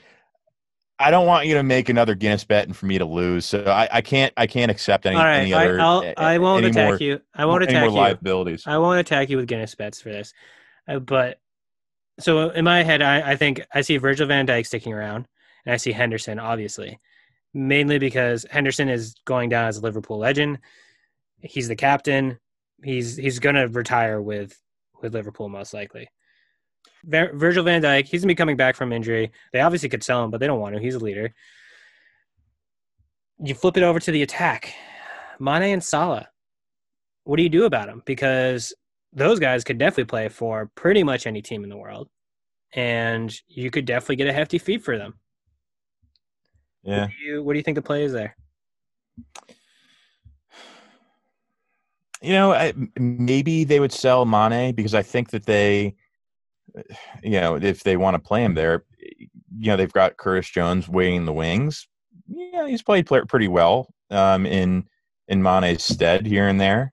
I 1.00 1.10
don't 1.10 1.26
want 1.26 1.46
you 1.46 1.54
to 1.54 1.62
make 1.62 1.88
another 1.88 2.14
Guinness 2.14 2.44
bet 2.44 2.66
and 2.66 2.76
for 2.76 2.86
me 2.86 2.98
to 2.98 3.04
lose. 3.04 3.46
So 3.46 3.64
I, 3.64 3.88
I 3.90 4.00
can't 4.00 4.32
I 4.36 4.46
can't 4.46 4.70
accept 4.70 5.06
any 5.06 5.16
All 5.16 5.22
right, 5.22 5.40
any 5.40 5.54
other 5.54 5.80
I, 5.80 5.84
I'll, 5.84 6.14
I 6.16 6.38
won't 6.38 6.64
attack 6.64 6.88
more, 6.88 6.96
you. 6.96 7.20
I 7.34 7.46
won't 7.46 7.62
any 7.62 7.72
attack 7.72 7.82
more 7.82 7.90
you. 7.90 7.96
liabilities. 7.96 8.64
I 8.66 8.78
won't 8.78 8.98
attack 8.98 9.30
you 9.30 9.36
with 9.36 9.46
Guinness 9.46 9.74
bets 9.74 10.00
for 10.00 10.10
this. 10.10 10.34
Uh, 10.88 10.98
but 10.98 11.40
so 12.18 12.50
in 12.50 12.64
my 12.64 12.82
head, 12.82 13.00
I, 13.00 13.32
I 13.32 13.36
think 13.36 13.64
I 13.72 13.82
see 13.82 13.96
Virgil 13.96 14.26
van 14.26 14.46
Dijk 14.46 14.66
sticking 14.66 14.92
around, 14.92 15.28
and 15.64 15.72
I 15.72 15.76
see 15.76 15.92
Henderson, 15.92 16.40
obviously, 16.40 16.98
mainly 17.54 17.98
because 17.98 18.46
Henderson 18.50 18.88
is 18.88 19.14
going 19.24 19.48
down 19.48 19.66
as 19.66 19.78
a 19.78 19.82
Liverpool 19.82 20.18
legend. 20.18 20.58
He's 21.40 21.68
the 21.68 21.76
captain. 21.76 22.38
He's 22.82 23.16
he's 23.16 23.38
going 23.38 23.56
to 23.56 23.68
retire 23.68 24.20
with 24.20 24.56
with 25.02 25.14
Liverpool 25.14 25.48
most 25.48 25.74
likely. 25.74 26.08
Vir- 27.04 27.32
Virgil 27.34 27.64
van 27.64 27.82
Dijk, 27.82 28.06
he's 28.06 28.22
gonna 28.22 28.32
be 28.32 28.34
coming 28.34 28.56
back 28.56 28.76
from 28.76 28.92
injury. 28.92 29.30
They 29.52 29.60
obviously 29.60 29.88
could 29.88 30.02
sell 30.02 30.24
him, 30.24 30.30
but 30.30 30.40
they 30.40 30.46
don't 30.46 30.60
want 30.60 30.74
to. 30.74 30.80
He's 30.80 30.94
a 30.94 30.98
leader. 30.98 31.32
You 33.40 33.54
flip 33.54 33.76
it 33.76 33.82
over 33.82 34.00
to 34.00 34.10
the 34.10 34.22
attack, 34.22 34.74
Mane 35.38 35.62
and 35.62 35.82
Salah. 35.82 36.28
What 37.24 37.36
do 37.36 37.42
you 37.42 37.48
do 37.48 37.64
about 37.64 37.86
them? 37.86 38.02
Because 38.04 38.74
those 39.12 39.38
guys 39.38 39.64
could 39.64 39.78
definitely 39.78 40.06
play 40.06 40.28
for 40.28 40.70
pretty 40.74 41.02
much 41.02 41.26
any 41.26 41.40
team 41.40 41.62
in 41.62 41.70
the 41.70 41.76
world, 41.76 42.08
and 42.72 43.32
you 43.46 43.70
could 43.70 43.84
definitely 43.84 44.16
get 44.16 44.26
a 44.26 44.32
hefty 44.32 44.58
fee 44.58 44.78
for 44.78 44.98
them. 44.98 45.18
Yeah. 46.88 47.02
What 47.02 47.10
do 47.10 47.24
you, 47.24 47.42
what 47.42 47.52
do 47.52 47.58
you 47.58 47.62
think 47.62 47.74
the 47.74 47.82
play 47.82 48.04
is 48.04 48.12
there? 48.12 48.34
You 52.22 52.32
know, 52.32 52.52
I, 52.52 52.72
maybe 52.98 53.64
they 53.64 53.78
would 53.78 53.92
sell 53.92 54.24
Mane 54.24 54.74
because 54.74 54.94
I 54.94 55.02
think 55.02 55.30
that 55.30 55.44
they, 55.44 55.94
you 57.22 57.40
know, 57.40 57.56
if 57.56 57.84
they 57.84 57.96
want 57.96 58.14
to 58.14 58.18
play 58.18 58.42
him 58.42 58.54
there, 58.54 58.84
you 58.98 59.70
know, 59.70 59.76
they've 59.76 59.92
got 59.92 60.16
Curtis 60.16 60.48
Jones 60.48 60.88
waiting 60.88 61.16
in 61.16 61.26
the 61.26 61.32
wings. 61.32 61.86
Yeah, 62.26 62.66
he's 62.66 62.82
played 62.82 63.06
pretty 63.06 63.48
well 63.48 63.92
um, 64.10 64.46
in 64.46 64.88
in 65.28 65.42
Mane's 65.42 65.84
stead 65.84 66.24
here 66.26 66.48
and 66.48 66.60
there. 66.60 66.92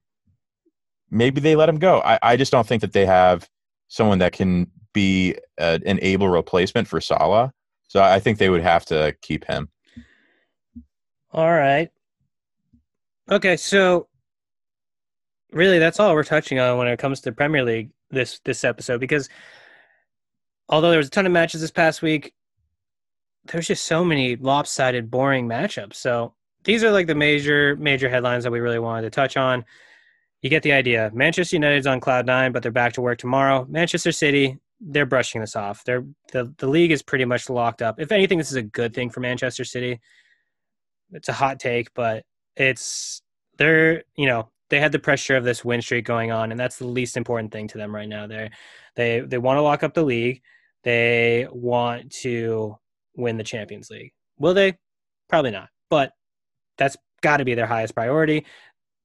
Maybe 1.09 1.39
they 1.39 1.55
let 1.55 1.69
him 1.69 1.79
go. 1.79 2.01
I, 2.01 2.19
I 2.21 2.35
just 2.37 2.51
don't 2.51 2.67
think 2.67 2.81
that 2.81 2.93
they 2.93 3.05
have 3.05 3.47
someone 3.87 4.19
that 4.19 4.33
can 4.33 4.69
be 4.93 5.35
a, 5.57 5.79
an 5.85 5.99
able 6.01 6.27
replacement 6.27 6.87
for 6.87 6.99
Salah. 6.99 7.53
So 7.87 8.03
I 8.03 8.19
think 8.19 8.37
they 8.37 8.49
would 8.49 8.63
have 8.63 8.85
to 8.87 9.15
keep 9.21 9.45
him. 9.45 9.69
All 11.35 11.51
right. 11.51 11.89
Okay, 13.29 13.57
so 13.57 14.07
really 15.51 15.79
that's 15.79 15.99
all 15.99 16.13
we're 16.15 16.23
touching 16.23 16.59
on 16.59 16.77
when 16.77 16.87
it 16.87 16.97
comes 16.97 17.19
to 17.21 17.33
Premier 17.33 17.61
League 17.61 17.91
this 18.09 18.39
this 18.45 18.63
episode 18.63 19.01
because 19.01 19.27
although 20.69 20.91
there 20.91 20.97
was 20.97 21.07
a 21.07 21.11
ton 21.11 21.25
of 21.25 21.33
matches 21.33 21.59
this 21.59 21.71
past 21.71 22.01
week, 22.01 22.33
there's 23.51 23.67
just 23.67 23.83
so 23.83 24.05
many 24.05 24.37
lopsided, 24.37 25.11
boring 25.11 25.45
matchups. 25.45 25.95
So 25.95 26.33
these 26.63 26.85
are 26.85 26.91
like 26.91 27.07
the 27.07 27.15
major 27.15 27.75
major 27.75 28.07
headlines 28.07 28.45
that 28.45 28.51
we 28.51 28.61
really 28.61 28.79
wanted 28.79 29.01
to 29.01 29.09
touch 29.09 29.35
on. 29.35 29.65
You 30.41 30.49
get 30.49 30.63
the 30.63 30.71
idea. 30.71 31.11
Manchester 31.13 31.57
United's 31.57 31.85
on 31.85 31.99
cloud 31.99 32.25
nine, 32.25 32.53
but 32.53 32.63
they're 32.63 32.71
back 32.71 32.93
to 32.93 33.01
work 33.01 33.17
tomorrow. 33.17 33.65
Manchester 33.67 34.13
City, 34.13 34.57
they're 34.79 35.05
brushing 35.05 35.41
this 35.41 35.57
off. 35.57 35.83
They're 35.83 36.05
the 36.31 36.53
the 36.59 36.67
league 36.67 36.91
is 36.91 37.01
pretty 37.01 37.25
much 37.25 37.49
locked 37.49 37.81
up. 37.81 37.99
If 37.99 38.13
anything, 38.13 38.37
this 38.37 38.51
is 38.51 38.57
a 38.57 38.63
good 38.63 38.93
thing 38.93 39.09
for 39.09 39.19
Manchester 39.19 39.65
City. 39.65 39.99
It's 41.11 41.29
a 41.29 41.33
hot 41.33 41.59
take, 41.59 41.93
but 41.93 42.23
it's 42.55 43.21
they're 43.57 44.03
you 44.15 44.27
know 44.27 44.49
they 44.69 44.79
had 44.79 44.91
the 44.91 44.99
pressure 44.99 45.35
of 45.35 45.43
this 45.43 45.63
win 45.63 45.81
streak 45.81 46.05
going 46.05 46.31
on, 46.31 46.51
and 46.51 46.59
that's 46.59 46.77
the 46.77 46.87
least 46.87 47.17
important 47.17 47.51
thing 47.51 47.67
to 47.69 47.77
them 47.77 47.93
right 47.93 48.09
now. 48.09 48.27
They 48.27 48.49
they 48.95 49.19
they 49.21 49.37
want 49.37 49.57
to 49.57 49.61
lock 49.61 49.83
up 49.83 49.93
the 49.93 50.03
league. 50.03 50.41
They 50.83 51.47
want 51.51 52.11
to 52.21 52.75
win 53.15 53.37
the 53.37 53.43
Champions 53.43 53.89
League. 53.89 54.13
Will 54.37 54.53
they? 54.53 54.77
Probably 55.29 55.51
not. 55.51 55.69
But 55.89 56.11
that's 56.77 56.97
got 57.21 57.37
to 57.37 57.45
be 57.45 57.55
their 57.55 57.65
highest 57.65 57.95
priority. 57.95 58.45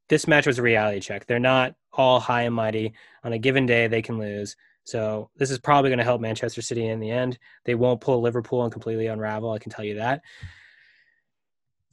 This 0.09 0.26
match 0.26 0.46
was 0.46 0.59
a 0.59 0.62
reality 0.62 1.01
check. 1.01 1.26
They're 1.26 1.38
not 1.38 1.74
all 1.92 2.20
high 2.20 2.42
and 2.42 2.55
mighty. 2.55 2.92
On 3.24 3.32
a 3.32 3.38
given 3.38 3.64
day, 3.64 3.86
they 3.86 4.03
can 4.03 4.18
lose. 4.18 4.57
So 4.84 5.30
this 5.36 5.51
is 5.51 5.59
probably 5.59 5.90
going 5.90 5.98
to 5.98 6.05
help 6.05 6.20
Manchester 6.20 6.62
City 6.62 6.86
in 6.86 7.01
the 7.01 7.11
end. 7.11 7.38
They 7.64 7.74
won't 7.74 8.01
pull 8.01 8.20
Liverpool 8.20 8.64
and 8.64 8.72
completely 8.72 9.07
unravel. 9.07 9.53
I 9.53 9.59
can 9.59 9.70
tell 9.70 9.84
you 9.84 9.94
that. 9.96 10.22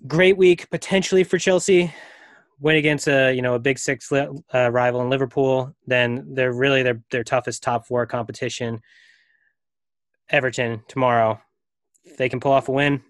Great 0.06 0.38
week 0.38 0.70
potentially 0.70 1.24
for 1.24 1.38
Chelsea. 1.38 1.94
Win 2.60 2.76
against 2.76 3.08
a 3.08 3.34
you 3.34 3.42
know 3.42 3.56
a 3.56 3.60
big 3.60 3.80
six 3.80 4.12
uh, 4.12 4.30
rival 4.72 5.02
in 5.02 5.10
Liverpool. 5.10 5.76
Then 5.86 6.34
they're 6.34 6.54
really 6.54 6.84
their 6.84 7.02
their 7.10 7.24
toughest 7.24 7.64
top 7.64 7.88
four 7.88 8.06
competition. 8.06 8.82
Everton 10.30 10.84
tomorrow. 10.88 11.40
They 12.18 12.30
can 12.30 12.40
pull 12.40 12.52
off 12.52 12.68
a 12.68 12.72
win. 12.72 13.02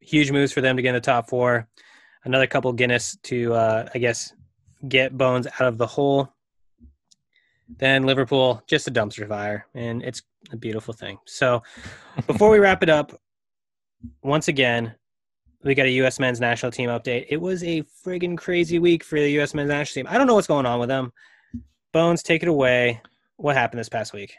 Huge 0.00 0.30
moves 0.30 0.52
for 0.52 0.60
them 0.60 0.76
to 0.76 0.82
get 0.82 0.90
in 0.90 0.94
the 0.94 1.00
top 1.00 1.28
four. 1.28 1.68
Another 2.24 2.46
couple 2.46 2.72
Guinness 2.72 3.16
to 3.24 3.54
uh, 3.54 3.88
I 3.94 3.98
guess 3.98 4.32
get 4.88 5.16
Bones 5.16 5.46
out 5.46 5.68
of 5.68 5.78
the 5.78 5.86
hole. 5.86 6.32
Then 7.78 8.04
Liverpool, 8.04 8.62
just 8.66 8.88
a 8.88 8.90
dumpster 8.90 9.26
fire, 9.26 9.66
and 9.74 10.02
it's 10.02 10.22
a 10.52 10.56
beautiful 10.56 10.92
thing. 10.92 11.18
So, 11.26 11.62
before 12.26 12.50
we 12.50 12.58
wrap 12.58 12.82
it 12.82 12.90
up, 12.90 13.18
once 14.22 14.48
again, 14.48 14.94
we 15.64 15.74
got 15.74 15.86
a 15.86 15.90
U.S. 15.90 16.20
men's 16.20 16.40
national 16.40 16.70
team 16.70 16.90
update. 16.90 17.26
It 17.28 17.40
was 17.40 17.64
a 17.64 17.82
friggin' 18.04 18.36
crazy 18.36 18.78
week 18.78 19.02
for 19.02 19.18
the 19.18 19.30
U.S. 19.32 19.54
men's 19.54 19.68
national 19.68 20.04
team. 20.04 20.12
I 20.12 20.18
don't 20.18 20.26
know 20.26 20.34
what's 20.34 20.46
going 20.46 20.66
on 20.66 20.78
with 20.78 20.88
them. 20.88 21.12
Bones, 21.92 22.22
take 22.22 22.42
it 22.42 22.48
away. 22.48 23.00
What 23.36 23.56
happened 23.56 23.80
this 23.80 23.88
past 23.88 24.12
week? 24.12 24.34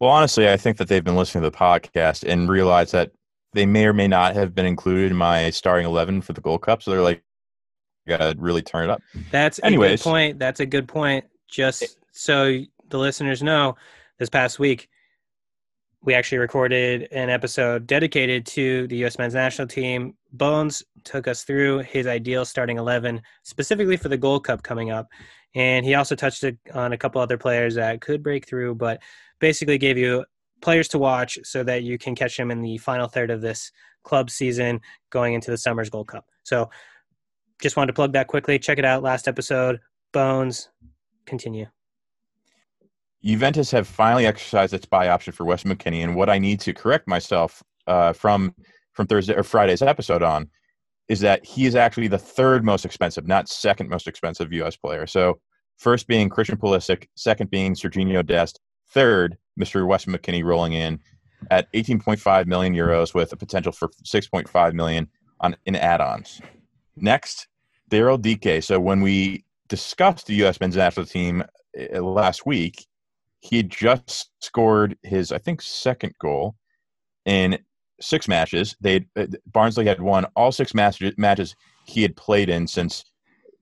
Well, 0.00 0.10
honestly, 0.10 0.48
I 0.48 0.56
think 0.56 0.76
that 0.76 0.88
they've 0.88 1.04
been 1.04 1.16
listening 1.16 1.42
to 1.42 1.50
the 1.50 1.56
podcast 1.56 2.22
and 2.26 2.48
realized 2.48 2.92
that 2.92 3.10
they 3.52 3.66
may 3.66 3.86
or 3.86 3.92
may 3.92 4.06
not 4.06 4.34
have 4.34 4.54
been 4.54 4.66
included 4.66 5.10
in 5.10 5.16
my 5.16 5.50
starting 5.50 5.86
11 5.86 6.22
for 6.22 6.32
the 6.32 6.40
Gold 6.40 6.62
Cup. 6.62 6.82
So 6.82 6.90
they're 6.90 7.02
like, 7.02 7.22
gotta 8.06 8.34
really 8.38 8.62
turn 8.62 8.84
it 8.84 8.90
up. 8.90 9.02
That's 9.30 9.60
Anyways, 9.62 10.00
a 10.00 10.04
good 10.04 10.10
point. 10.10 10.38
That's 10.38 10.60
a 10.60 10.66
good 10.66 10.88
point. 10.88 11.24
Just 11.48 11.98
so 12.12 12.60
the 12.88 12.98
listeners 12.98 13.42
know, 13.42 13.76
this 14.18 14.28
past 14.28 14.58
week, 14.58 14.88
we 16.02 16.14
actually 16.14 16.38
recorded 16.38 17.08
an 17.12 17.30
episode 17.30 17.86
dedicated 17.86 18.46
to 18.46 18.86
the 18.88 18.96
U.S. 18.98 19.18
men's 19.18 19.34
national 19.34 19.68
team. 19.68 20.14
Bones 20.32 20.82
took 21.04 21.26
us 21.26 21.44
through 21.44 21.78
his 21.80 22.06
ideal 22.06 22.44
starting 22.44 22.78
11, 22.78 23.20
specifically 23.42 23.96
for 23.96 24.08
the 24.08 24.16
Gold 24.16 24.44
Cup 24.44 24.62
coming 24.62 24.90
up. 24.90 25.08
And 25.54 25.84
he 25.84 25.94
also 25.94 26.14
touched 26.14 26.44
on 26.74 26.92
a 26.92 26.98
couple 26.98 27.20
other 27.20 27.38
players 27.38 27.74
that 27.76 28.00
could 28.00 28.22
break 28.22 28.46
through, 28.46 28.74
but 28.74 29.00
basically 29.40 29.78
gave 29.78 29.96
you 29.96 30.24
players 30.60 30.88
to 30.88 30.98
watch 30.98 31.38
so 31.44 31.62
that 31.64 31.82
you 31.82 31.98
can 31.98 32.14
catch 32.14 32.36
them 32.36 32.50
in 32.50 32.60
the 32.60 32.78
final 32.78 33.08
third 33.08 33.30
of 33.30 33.40
this 33.40 33.70
club 34.02 34.30
season 34.30 34.80
going 35.10 35.34
into 35.34 35.50
the 35.50 35.58
Summer's 35.58 35.90
Gold 35.90 36.08
Cup. 36.08 36.26
So 36.44 36.68
just 37.60 37.76
wanted 37.76 37.88
to 37.88 37.92
plug 37.94 38.12
that 38.12 38.26
quickly. 38.26 38.58
Check 38.58 38.78
it 38.78 38.84
out. 38.84 39.02
Last 39.02 39.28
episode, 39.28 39.80
Bones. 40.12 40.68
Continue. 41.26 41.66
Juventus 43.24 43.70
have 43.72 43.88
finally 43.88 44.26
exercised 44.26 44.72
its 44.72 44.86
buy 44.86 45.08
option 45.08 45.32
for 45.32 45.44
Wes 45.44 45.64
McKennie, 45.64 46.04
and 46.04 46.14
what 46.14 46.30
I 46.30 46.38
need 46.38 46.60
to 46.60 46.72
correct 46.72 47.08
myself 47.08 47.62
uh, 47.86 48.12
from 48.12 48.54
from 48.98 49.06
Thursday 49.06 49.34
or 49.34 49.44
Friday's 49.44 49.80
episode 49.80 50.24
on 50.24 50.50
is 51.06 51.20
that 51.20 51.46
he 51.46 51.66
is 51.66 51.76
actually 51.76 52.08
the 52.08 52.18
third 52.18 52.64
most 52.64 52.84
expensive, 52.84 53.28
not 53.28 53.48
second 53.48 53.88
most 53.88 54.08
expensive 54.08 54.52
U.S. 54.54 54.76
player. 54.76 55.06
So 55.06 55.38
first 55.76 56.08
being 56.08 56.28
Christian 56.28 56.58
Pulisic, 56.58 57.06
second 57.14 57.48
being 57.48 57.74
Sergiño 57.74 58.26
Dest, 58.26 58.58
third 58.90 59.38
Mr. 59.58 59.86
Wes 59.86 60.06
McKennie 60.06 60.42
rolling 60.42 60.72
in 60.72 60.98
at 61.52 61.72
18.5 61.74 62.46
million 62.46 62.74
euros 62.74 63.14
with 63.14 63.32
a 63.32 63.36
potential 63.36 63.70
for 63.70 63.88
6.5 64.04 64.72
million 64.72 65.06
on 65.38 65.54
in 65.64 65.76
add-ons. 65.76 66.40
Next, 66.96 67.46
Daryl 67.92 68.20
Dike. 68.20 68.64
So 68.64 68.80
when 68.80 69.00
we 69.00 69.44
discussed 69.68 70.26
the 70.26 70.34
U.S. 70.42 70.60
men's 70.60 70.74
national 70.74 71.06
team 71.06 71.44
uh, 71.94 72.00
last 72.02 72.46
week, 72.46 72.84
he 73.38 73.58
had 73.58 73.70
just 73.70 74.30
scored 74.40 74.98
his, 75.04 75.30
I 75.30 75.38
think, 75.38 75.62
second 75.62 76.14
goal 76.20 76.56
in 77.24 77.60
six 78.00 78.28
matches. 78.28 78.76
They 78.80 79.06
uh, 79.16 79.26
Barnsley 79.46 79.86
had 79.86 80.00
won 80.00 80.26
all 80.36 80.52
six 80.52 80.74
matches 80.74 81.14
matches 81.16 81.54
he 81.86 82.02
had 82.02 82.16
played 82.16 82.48
in 82.48 82.66
since 82.66 83.04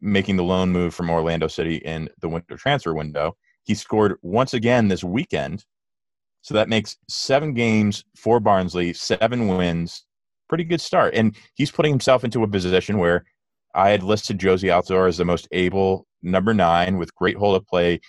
making 0.00 0.36
the 0.36 0.44
loan 0.44 0.70
move 0.70 0.94
from 0.94 1.10
Orlando 1.10 1.48
City 1.48 1.76
in 1.76 2.08
the 2.20 2.28
winter 2.28 2.56
transfer 2.56 2.94
window. 2.94 3.36
He 3.64 3.74
scored 3.74 4.16
once 4.22 4.54
again 4.54 4.88
this 4.88 5.02
weekend, 5.02 5.64
so 6.42 6.54
that 6.54 6.68
makes 6.68 6.96
seven 7.08 7.54
games 7.54 8.04
for 8.16 8.40
Barnsley, 8.40 8.92
seven 8.92 9.48
wins. 9.48 10.04
Pretty 10.48 10.64
good 10.64 10.80
start, 10.80 11.14
and 11.14 11.36
he's 11.54 11.72
putting 11.72 11.92
himself 11.92 12.22
into 12.22 12.44
a 12.44 12.48
position 12.48 12.98
where 12.98 13.24
I 13.74 13.90
had 13.90 14.02
listed 14.02 14.38
Jozy 14.38 14.70
Altidore 14.70 15.08
as 15.08 15.16
the 15.16 15.24
most 15.24 15.48
able 15.50 16.06
number 16.22 16.54
nine 16.54 16.98
with 16.98 17.14
great 17.14 17.36
hold 17.36 17.56
of 17.56 17.66
play, 17.66 18.00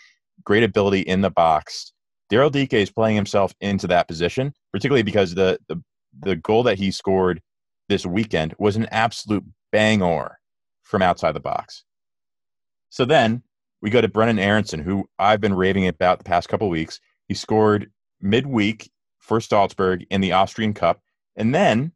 great 0.44 0.64
ability 0.64 1.02
in 1.02 1.22
the 1.22 1.32
box. 1.32 1.94
Daryl 2.32 2.52
Dike 2.52 2.74
is 2.74 2.92
playing 2.92 3.16
himself 3.16 3.54
into 3.62 3.88
that 3.88 4.08
position, 4.08 4.54
particularly 4.72 5.04
because 5.04 5.34
the, 5.34 5.60
the 5.68 5.82
the 6.20 6.36
goal 6.36 6.64
that 6.64 6.78
he 6.78 6.92
scored 6.92 7.42
this 7.90 8.06
weekend 8.06 8.54
was 8.58 8.76
an 8.76 8.88
absolute 8.92 9.44
banger 9.72 10.38
from 10.84 11.02
outside 11.02 11.34
the 11.34 11.40
box. 11.40 11.84
So 12.90 13.06
then 13.06 13.44
we 13.82 13.90
go 13.90 14.02
to 14.02 14.10
Brenden 14.10 14.40
Aaronson, 14.40 14.80
who 14.80 15.10
I've 15.20 15.42
been 15.42 15.54
raving 15.54 15.88
about 15.88 16.18
the 16.18 16.24
past 16.24 16.50
couple 16.50 16.70
weeks. 16.70 17.00
He 17.28 17.34
scored 17.34 17.92
midweek 18.22 18.90
for 19.20 19.40
Salzburg 19.42 20.06
in 20.10 20.22
the 20.22 20.32
Austrian 20.32 20.74
Cup. 20.74 21.02
And 21.36 21.54
then 21.54 21.92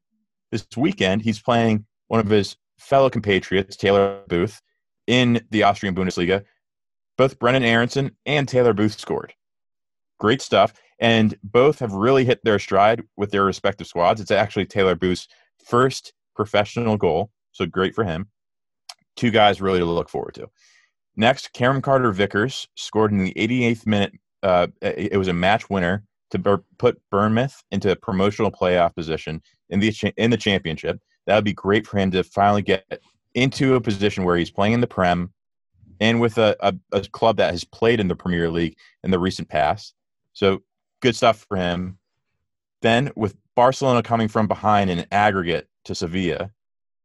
this 0.52 0.68
weekend, 0.76 1.22
he's 1.22 1.42
playing 1.42 1.86
one 2.08 2.20
of 2.20 2.30
his 2.30 2.58
fellow 2.78 3.10
compatriots, 3.10 3.76
Taylor 3.76 4.22
Booth, 4.28 4.62
in 5.08 5.42
the 5.50 5.64
Austrian 5.64 5.96
Bundesliga 5.96 6.44
both 7.22 7.38
Brenden 7.38 7.64
Aaronson 7.64 8.18
and 8.26 8.48
Taylor 8.48 8.74
Booth 8.74 9.00
scored. 9.00 9.34
Great 10.20 10.42
stuff. 10.42 10.74
And 11.02 11.36
both 11.43 11.80
have 11.80 11.91
really 11.91 12.24
hit 12.24 12.39
their 12.43 12.60
stride 12.60 13.04
with 13.18 13.32
their 13.32 13.43
respective 13.43 13.88
squads. 13.88 14.22
It's 14.22 14.32
actually 14.32 14.68
Taylor 14.68 14.95
Booth's 14.95 15.28
first 15.66 16.14
professional 16.36 16.95
goal. 16.95 17.32
So 17.52 17.66
great 17.66 17.93
for 17.93 18.04
him. 18.04 18.30
Two 19.18 19.32
guys 19.32 19.62
really 19.62 19.80
to 19.80 19.86
look 19.86 20.10
forward 20.10 20.36
to. 20.36 20.47
Next, 21.18 21.52
Cameron 21.54 21.82
Carter 21.82 22.12
Vickers 22.12 22.68
scored 22.76 23.12
in 23.12 23.24
the 23.24 23.34
88th 23.34 23.86
minute. 23.86 24.14
Uh, 24.41 24.68
it 24.82 25.18
was 25.18 25.28
a 25.28 25.34
match 25.34 25.70
winner 25.70 26.04
to 26.32 26.62
put 26.78 27.02
Bournemouth 27.12 27.62
into 27.72 27.91
a 27.91 27.95
promotional 27.95 28.52
playoff 28.52 28.95
position 28.95 29.41
in 29.70 29.80
the 29.80 29.93
in 30.18 30.32
the 30.32 30.38
championship. 30.38 30.99
That 31.28 31.36
would 31.36 31.43
be 31.43 31.54
great 31.54 31.86
for 31.86 31.97
him 31.97 32.12
to 32.12 32.24
finally 32.24 32.62
get 32.62 32.86
into 33.36 33.76
a 33.76 33.82
position 33.82 34.24
where 34.24 34.38
he's 34.38 34.52
playing 34.52 34.74
in 34.74 34.82
the 34.82 34.88
Prem, 34.88 35.32
and 35.99 36.20
with 36.20 36.38
a, 36.38 36.56
a, 36.62 36.74
a, 36.91 37.02
club 37.10 37.38
that 37.38 37.52
has 37.52 37.64
played 37.64 37.99
in 37.99 38.08
the 38.08 38.16
Premier 38.16 38.49
League 38.49 38.76
in 39.04 39.12
the 39.12 39.20
recent 39.20 39.47
past. 39.47 39.93
So 40.34 40.62
good 41.02 41.16
stuff 41.16 41.45
for 41.47 41.58
him. 41.58 41.97
Then 42.82 43.12
with 43.16 43.36
Barcelona 43.56 44.02
coming 44.02 44.28
from 44.28 44.47
behind 44.47 44.89
in 44.89 45.06
aggregate 45.12 45.68
to 45.86 45.95
Sevilla, 45.95 46.52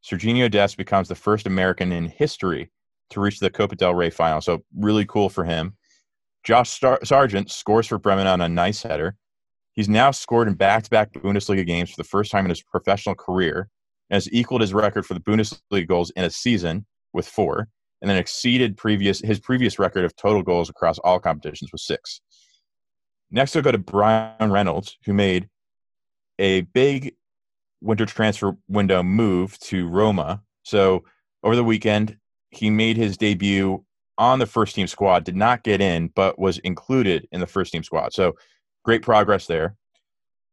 Sergiño 0.04 0.50
Dest 0.50 0.76
becomes 0.76 1.08
the 1.08 1.14
first 1.14 1.46
American 1.46 1.92
in 1.92 2.06
history 2.06 2.70
to 3.10 3.20
reach 3.20 3.40
the 3.40 3.50
Copa 3.50 3.76
del 3.76 3.94
Rey 3.94 4.10
final. 4.10 4.40
So 4.40 4.62
really 4.76 5.04
cool 5.04 5.28
for 5.28 5.44
him. 5.44 5.76
Josh 6.44 6.70
Star- 6.70 7.00
Sargent 7.04 7.50
scores 7.50 7.86
for 7.86 7.98
Bremen 7.98 8.26
on 8.26 8.40
a 8.40 8.48
nice 8.48 8.82
header. 8.82 9.16
He's 9.72 9.88
now 9.88 10.10
scored 10.10 10.48
in 10.48 10.54
back-to-back 10.54 11.12
Bundesliga 11.12 11.66
games 11.66 11.90
for 11.90 11.96
the 11.96 12.08
first 12.08 12.30
time 12.30 12.46
in 12.46 12.50
his 12.50 12.62
professional 12.62 13.14
career 13.14 13.68
and 14.08 14.16
has 14.16 14.32
equaled 14.32 14.60
his 14.60 14.72
record 14.72 15.04
for 15.04 15.14
the 15.14 15.20
Bundesliga 15.20 15.86
goals 15.86 16.10
in 16.16 16.24
a 16.24 16.30
season 16.30 16.86
with 17.12 17.26
four 17.26 17.68
and 18.00 18.10
then 18.10 18.16
exceeded 18.16 18.76
previous 18.76 19.20
his 19.20 19.40
previous 19.40 19.78
record 19.78 20.04
of 20.04 20.14
total 20.16 20.42
goals 20.42 20.70
across 20.70 20.98
all 21.00 21.18
competitions 21.18 21.72
with 21.72 21.80
six. 21.80 22.20
Next, 23.30 23.54
we'll 23.54 23.64
go 23.64 23.72
to 23.72 23.78
Bryan 23.78 24.50
Reynolds, 24.52 24.98
who 25.04 25.12
made 25.12 25.48
a 26.38 26.62
big 26.62 27.14
winter 27.80 28.06
transfer 28.06 28.56
window 28.68 29.02
move 29.02 29.58
to 29.60 29.88
Roma. 29.88 30.42
So 30.62 31.04
over 31.42 31.56
the 31.56 31.64
weekend, 31.64 32.16
he 32.50 32.70
made 32.70 32.96
his 32.96 33.16
debut 33.16 33.84
on 34.18 34.38
the 34.38 34.46
first 34.46 34.74
team 34.74 34.86
squad, 34.86 35.24
did 35.24 35.36
not 35.36 35.62
get 35.62 35.80
in, 35.80 36.08
but 36.08 36.38
was 36.38 36.58
included 36.58 37.28
in 37.32 37.40
the 37.40 37.46
first 37.46 37.72
team 37.72 37.82
squad. 37.82 38.12
So 38.12 38.36
great 38.84 39.02
progress 39.02 39.46
there. 39.46 39.76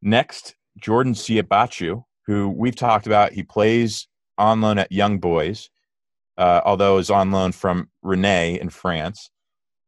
Next, 0.02 0.56
Jordan 0.78 1.14
Siebatcheu, 1.14 2.04
who 2.26 2.50
we've 2.50 2.76
talked 2.76 3.08
about. 3.08 3.32
He 3.32 3.44
plays 3.44 4.08
on 4.38 4.62
loan 4.62 4.80
at 4.80 4.92
Young 4.92 5.20
Boys 5.20 5.70
uh, 6.38 6.62
although 6.66 6.98
is 6.98 7.10
on 7.10 7.32
loan 7.32 7.52
from 7.52 7.90
Rennes 8.02 8.58
in 8.58 8.70
France. 8.70 9.30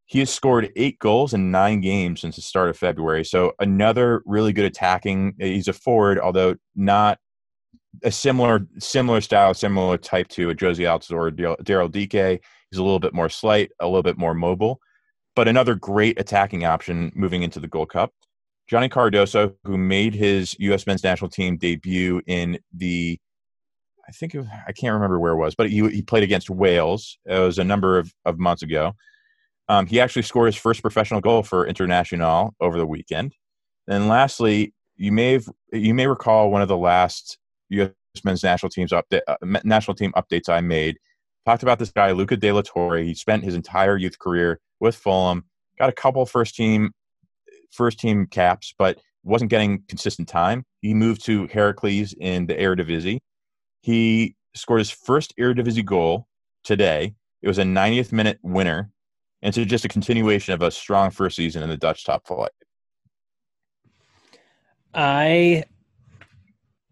He 0.06 0.20
has 0.20 0.30
scored 0.30 0.72
eight 0.76 1.00
goals 1.00 1.34
in 1.34 1.52
nine 1.52 1.82
games 1.82 2.22
since 2.22 2.36
the 2.36 2.42
start 2.42 2.70
of 2.70 2.78
February. 2.78 3.26
So 3.26 3.54
another 3.60 4.22
really 4.26 4.54
good 4.54 4.66
attacking. 4.66 5.36
Eh, 5.40 5.48
he's 5.48 5.68
a 5.68 5.74
forward, 5.74 6.20
although 6.20 6.56
not 6.76 7.18
a 8.04 8.12
similar 8.12 8.68
similar 8.78 9.22
style, 9.22 9.54
similar 9.54 9.98
type 9.98 10.28
to 10.30 10.50
a 10.50 10.56
Jozy 10.56 10.86
Altidore 10.86 11.28
or 11.28 11.32
Daryl 11.32 11.92
Dike. 11.92 12.44
He's 12.70 12.80
a 12.80 12.84
little 12.84 13.00
bit 13.00 13.14
more 13.14 13.30
slight, 13.30 13.72
a 13.80 13.86
little 13.86 14.04
bit 14.04 14.18
more 14.18 14.34
mobile, 14.34 14.80
but 15.36 15.48
another 15.48 15.76
great 15.76 16.20
attacking 16.20 16.66
option 16.66 17.12
moving 17.16 17.42
into 17.42 17.60
the 17.60 17.68
Gold 17.68 17.90
Cup. 17.90 18.14
Johnny 18.68 18.90
Cardoso, 18.90 19.56
who 19.64 19.78
made 19.78 20.16
his 20.16 20.56
U.S. 20.60 20.88
men's 20.88 21.04
national 21.04 21.30
team 21.30 21.58
debut 21.58 22.22
in 22.28 22.60
the 22.74 23.20
I 24.08 24.12
think 24.12 24.36
was, 24.36 24.46
I 24.68 24.72
can't 24.72 24.94
remember 24.94 25.20
where 25.20 25.34
it 25.34 25.38
was, 25.38 25.56
but 25.56 25.70
he 25.70 25.88
he 25.90 26.02
played 26.02 26.24
against 26.24 26.50
Wales. 26.50 27.18
It 27.26 27.40
was 27.40 27.58
a 27.58 27.64
number 27.64 27.98
of, 27.98 28.14
of 28.26 28.38
months 28.38 28.62
ago. 28.62 28.94
Um, 29.68 29.88
he 29.88 30.00
actually 30.00 30.22
scored 30.22 30.48
his 30.48 30.56
first 30.56 30.82
professional 30.82 31.22
goal 31.22 31.44
for 31.44 31.68
Internacional 31.68 32.52
over 32.60 32.78
the 32.78 32.86
weekend. 32.86 33.34
And 33.88 34.08
lastly, 34.08 34.74
you 34.96 35.12
may 35.12 35.34
have, 35.34 35.50
you 35.72 35.94
may 35.94 36.08
recall 36.08 36.52
one 36.52 36.62
of 36.62 36.68
the 36.68 36.78
last 36.78 37.38
U.S. 37.70 37.92
men's 38.24 38.44
national 38.44 38.70
teams 38.70 38.92
update 38.92 39.22
uh, 39.28 39.36
national 39.64 39.96
team 39.96 40.14
updates 40.16 40.50
I 40.50 40.62
made. 40.62 40.98
Talked 41.46 41.64
about 41.64 41.80
this 41.80 41.92
guy 41.92 42.12
Luca 42.12 42.38
De 42.38 42.52
La 42.52 42.62
Torre. 42.62 42.98
He 42.98 43.14
spent 43.14 43.44
his 43.44 43.56
entire 43.56 43.98
youth 43.98 44.18
career 44.20 44.60
with 44.80 44.96
Fulham. 44.96 45.44
Got 45.78 45.90
a 45.90 45.94
couple 45.94 46.26
first 46.26 46.56
team 46.56 46.92
first 47.72 48.00
team 48.00 48.26
caps, 48.28 48.74
but 48.78 49.00
wasn't 49.24 49.50
getting 49.50 49.84
consistent 49.88 50.28
time. 50.28 50.64
He 50.82 50.94
moved 50.94 51.26
to 51.26 51.48
Heracles 51.48 52.14
in 52.20 52.48
the 52.48 52.56
Eredivisie 52.56 53.20
he 53.86 54.36
scored 54.56 54.80
his 54.80 54.90
first 54.90 55.32
Eredivisie 55.40 55.86
goal 55.86 56.26
today. 56.64 57.14
It 57.44 57.48
was 57.48 57.60
a 57.60 57.64
90th 57.64 58.12
minute 58.12 58.40
winner. 58.42 58.90
And 59.46 59.54
so 59.54 59.64
just 59.64 59.86
a 59.86 59.88
continuation 59.88 60.56
of 60.56 60.64
a 60.64 60.72
strong 60.72 61.12
first 61.12 61.36
season 61.36 61.62
in 61.62 61.70
the 61.70 61.78
Dutch 61.78 62.04
top 62.04 62.26
flight. 62.26 62.50
I 64.92 65.66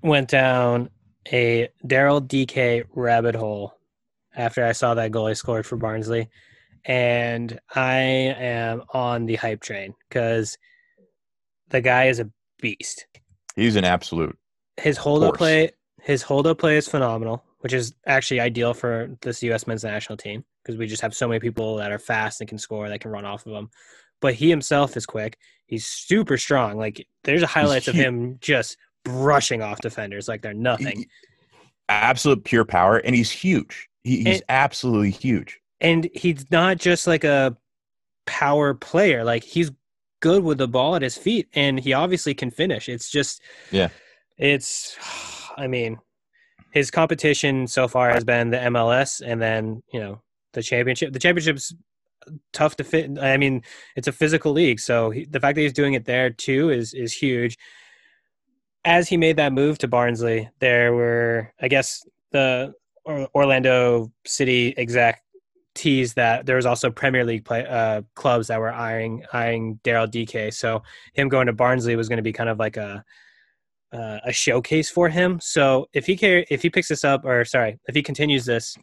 went 0.04 0.30
down 0.30 0.92
a 1.32 1.70
Daryl 1.84 2.22
Dike 2.22 2.86
rabbit 2.94 3.34
hole 3.34 3.74
after 4.36 4.64
I 4.64 4.74
saw 4.74 4.94
that 4.94 5.10
goal 5.10 5.26
he 5.26 5.34
scored 5.34 5.66
for 5.66 5.78
Barnsley, 5.78 6.30
and 6.86 7.60
I 7.74 7.98
am 7.98 8.84
on 8.94 9.26
the 9.26 9.36
hype 9.36 9.62
train 9.62 9.96
because 10.08 10.56
the 11.70 11.82
guy 11.82 12.06
is 12.06 12.20
a 12.20 12.30
beast. 12.62 13.08
He's 13.56 13.78
an 13.78 13.84
absolute. 13.84 14.38
His 14.78 14.98
hold 14.98 15.24
up 15.24 15.38
play, 15.38 15.72
his 16.04 16.22
hold 16.22 16.46
up 16.46 16.60
play 16.60 16.78
is 16.78 16.88
phenomenal, 16.88 17.44
which 17.62 17.74
is 17.74 17.96
actually 18.06 18.42
ideal 18.42 18.76
for 18.76 19.18
this 19.22 19.42
U.S. 19.42 19.66
men's 19.66 19.84
national 19.84 20.18
team 20.18 20.46
because 20.64 20.78
we 20.78 20.88
just 20.88 21.02
have 21.02 21.14
so 21.16 21.28
many 21.28 21.40
people 21.40 21.76
that 21.78 21.92
are 21.92 22.00
fast 22.00 22.40
and 22.42 22.48
can 22.48 22.58
score 22.58 22.88
that 22.90 23.02
can 23.02 23.12
run 23.12 23.26
off 23.26 23.46
of 23.46 23.52
him. 23.54 23.70
But 24.22 24.34
he 24.36 24.50
himself 24.50 24.96
is 24.96 25.06
quick. 25.06 25.38
He's 25.66 25.86
super 25.86 26.38
strong. 26.38 26.78
Like 26.78 27.06
there's 27.24 27.44
a 27.44 27.48
highlights 27.48 27.88
of 27.88 27.96
him 28.06 28.38
just 28.40 28.78
brushing 29.04 29.62
off 29.62 29.82
defenders 29.82 30.28
like 30.28 30.42
they're 30.42 30.54
nothing. 30.54 31.00
he- 31.00 31.08
absolute 31.90 32.44
pure 32.46 32.64
power, 32.66 32.98
and 32.98 33.14
he's 33.16 33.30
huge. 33.30 33.90
He, 34.04 34.18
he's 34.24 34.28
And- 34.40 34.44
absolutely 34.50 35.12
huge. 35.12 35.60
and 35.82 36.10
he's 36.14 36.50
not 36.52 36.78
just 36.78 37.08
like 37.08 37.24
a 37.26 37.58
power 38.26 38.74
player 38.74 39.24
like 39.26 39.44
he's 39.44 39.70
good 40.22 40.44
with 40.46 40.58
the 40.58 40.68
ball 40.68 40.96
at 40.96 41.02
his 41.02 41.18
feet 41.18 41.50
and 41.54 41.78
he 41.78 41.92
obviously 41.92 42.34
can 42.34 42.50
finish 42.50 42.88
it's 42.88 43.12
just 43.12 43.42
Yeah. 43.70 43.90
it's 44.38 44.96
i 45.58 45.68
mean 45.68 46.00
his 46.72 46.90
competition 46.90 47.68
so 47.68 47.90
far 47.90 48.12
has 48.12 48.24
been 48.24 48.50
the 48.50 48.58
mls 48.58 49.22
and 49.26 49.42
then 49.42 49.84
you 49.92 50.00
know 50.00 50.22
the 50.54 50.64
championship 50.64 51.14
the 51.14 51.20
championship's 51.20 51.76
tough 52.54 52.76
to 52.76 52.84
fit 52.84 53.12
i 53.20 53.36
mean 53.38 53.62
it's 53.96 54.08
a 54.08 54.12
physical 54.12 54.52
league 54.52 54.80
so 54.80 55.10
he, 55.10 55.26
the 55.26 55.40
fact 55.40 55.56
that 55.56 55.62
he's 55.62 55.74
doing 55.74 55.94
it 55.94 56.06
there 56.06 56.30
too 56.30 56.70
is 56.70 56.94
is 56.94 57.14
huge 57.14 57.58
as 58.86 59.10
he 59.10 59.18
made 59.18 59.36
that 59.36 59.52
move 59.52 59.78
to 59.78 59.88
barnsley 59.88 60.50
there 60.60 60.94
were 60.94 61.52
i 61.62 61.68
guess 61.68 62.06
the 62.32 62.74
orlando 63.36 64.10
city 64.26 64.74
exec 64.78 65.22
teased 65.76 66.16
that 66.16 66.46
there 66.46 66.56
was 66.56 66.66
also 66.66 66.92
Premier 66.92 67.26
League 67.26 67.46
play, 67.46 67.66
uh, 67.66 68.04
clubs 68.16 68.48
that 68.48 68.60
were 68.60 68.72
eyeing 68.72 69.24
eyeing 69.34 69.80
Daryl 69.84 70.10
Dike. 70.10 70.54
So 70.54 70.84
him 71.14 71.30
going 71.30 71.48
to 71.48 71.54
Barnsley 71.54 71.96
was 71.96 72.10
going 72.10 72.18
to 72.18 72.24
be 72.24 72.34
kind 72.34 72.50
of 72.50 72.60
like 72.60 72.78
a 72.78 73.04
uh, 73.92 74.20
a 74.26 74.34
showcase 74.34 74.90
for 74.90 75.08
him. 75.10 75.40
So 75.40 75.88
if 75.94 76.06
he 76.06 76.18
care, 76.18 76.46
if 76.50 76.64
he 76.64 76.70
picks 76.70 76.88
this 76.88 77.04
up, 77.04 77.26
or 77.26 77.46
sorry, 77.46 77.80
if 77.88 77.96
he 77.96 78.02
continues 78.02 78.46
this, 78.46 78.76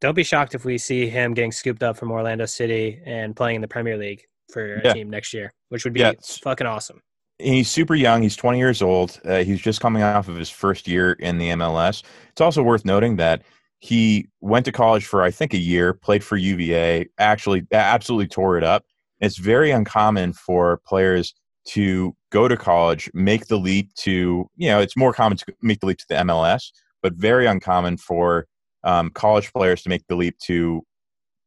don't 0.00 0.14
be 0.14 0.22
shocked 0.22 0.54
if 0.54 0.64
we 0.64 0.78
see 0.78 1.08
him 1.08 1.34
getting 1.34 1.52
scooped 1.52 1.82
up 1.82 1.96
from 1.96 2.10
Orlando 2.10 2.46
City 2.46 3.00
and 3.04 3.34
playing 3.34 3.56
in 3.56 3.62
the 3.62 3.68
Premier 3.68 3.96
League 3.96 4.22
for 4.52 4.76
a 4.76 4.84
Yeah. 4.84 4.92
team 4.94 5.10
next 5.10 5.34
year, 5.34 5.52
which 5.68 5.84
would 5.84 5.92
be 5.92 6.00
Yeah, 6.00 6.12
fucking 6.42 6.66
awesome. 6.66 7.00
He's 7.38 7.68
super 7.70 7.94
young. 7.94 8.22
He's 8.22 8.34
20 8.36 8.58
years 8.58 8.82
old. 8.82 9.20
Uh, 9.24 9.44
he's 9.44 9.60
just 9.60 9.80
coming 9.80 10.02
off 10.02 10.28
of 10.28 10.36
his 10.36 10.50
first 10.50 10.88
year 10.88 11.12
in 11.12 11.38
the 11.38 11.50
MLS. 11.50 12.02
It's 12.30 12.40
also 12.40 12.62
worth 12.62 12.84
noting 12.84 13.16
that 13.16 13.42
he 13.80 14.26
went 14.40 14.64
to 14.64 14.72
college 14.72 15.06
for 15.06 15.22
I 15.22 15.30
think 15.30 15.54
a 15.54 15.58
year, 15.58 15.92
played 15.94 16.24
for 16.24 16.36
UVA, 16.36 17.06
actually 17.18 17.64
absolutely 17.72 18.26
tore 18.26 18.56
it 18.58 18.64
up. 18.64 18.84
It's 19.20 19.36
very 19.36 19.70
uncommon 19.70 20.32
for 20.32 20.80
players 20.86 21.32
to 21.66 22.16
go 22.30 22.48
to 22.48 22.56
college, 22.56 23.10
make 23.14 23.46
the 23.46 23.56
leap 23.58 23.92
to, 23.94 24.48
you 24.56 24.68
know, 24.68 24.80
it's 24.80 24.96
more 24.96 25.12
common 25.12 25.36
to 25.38 25.44
make 25.62 25.78
the 25.80 25.86
leap 25.86 25.98
to 25.98 26.06
the 26.08 26.14
MLS, 26.16 26.72
but 27.02 27.14
very 27.14 27.46
uncommon 27.46 27.98
for 27.98 28.46
um, 28.88 29.10
college 29.10 29.52
players 29.52 29.82
to 29.82 29.90
make 29.90 30.06
the 30.08 30.16
leap 30.16 30.38
to 30.38 30.82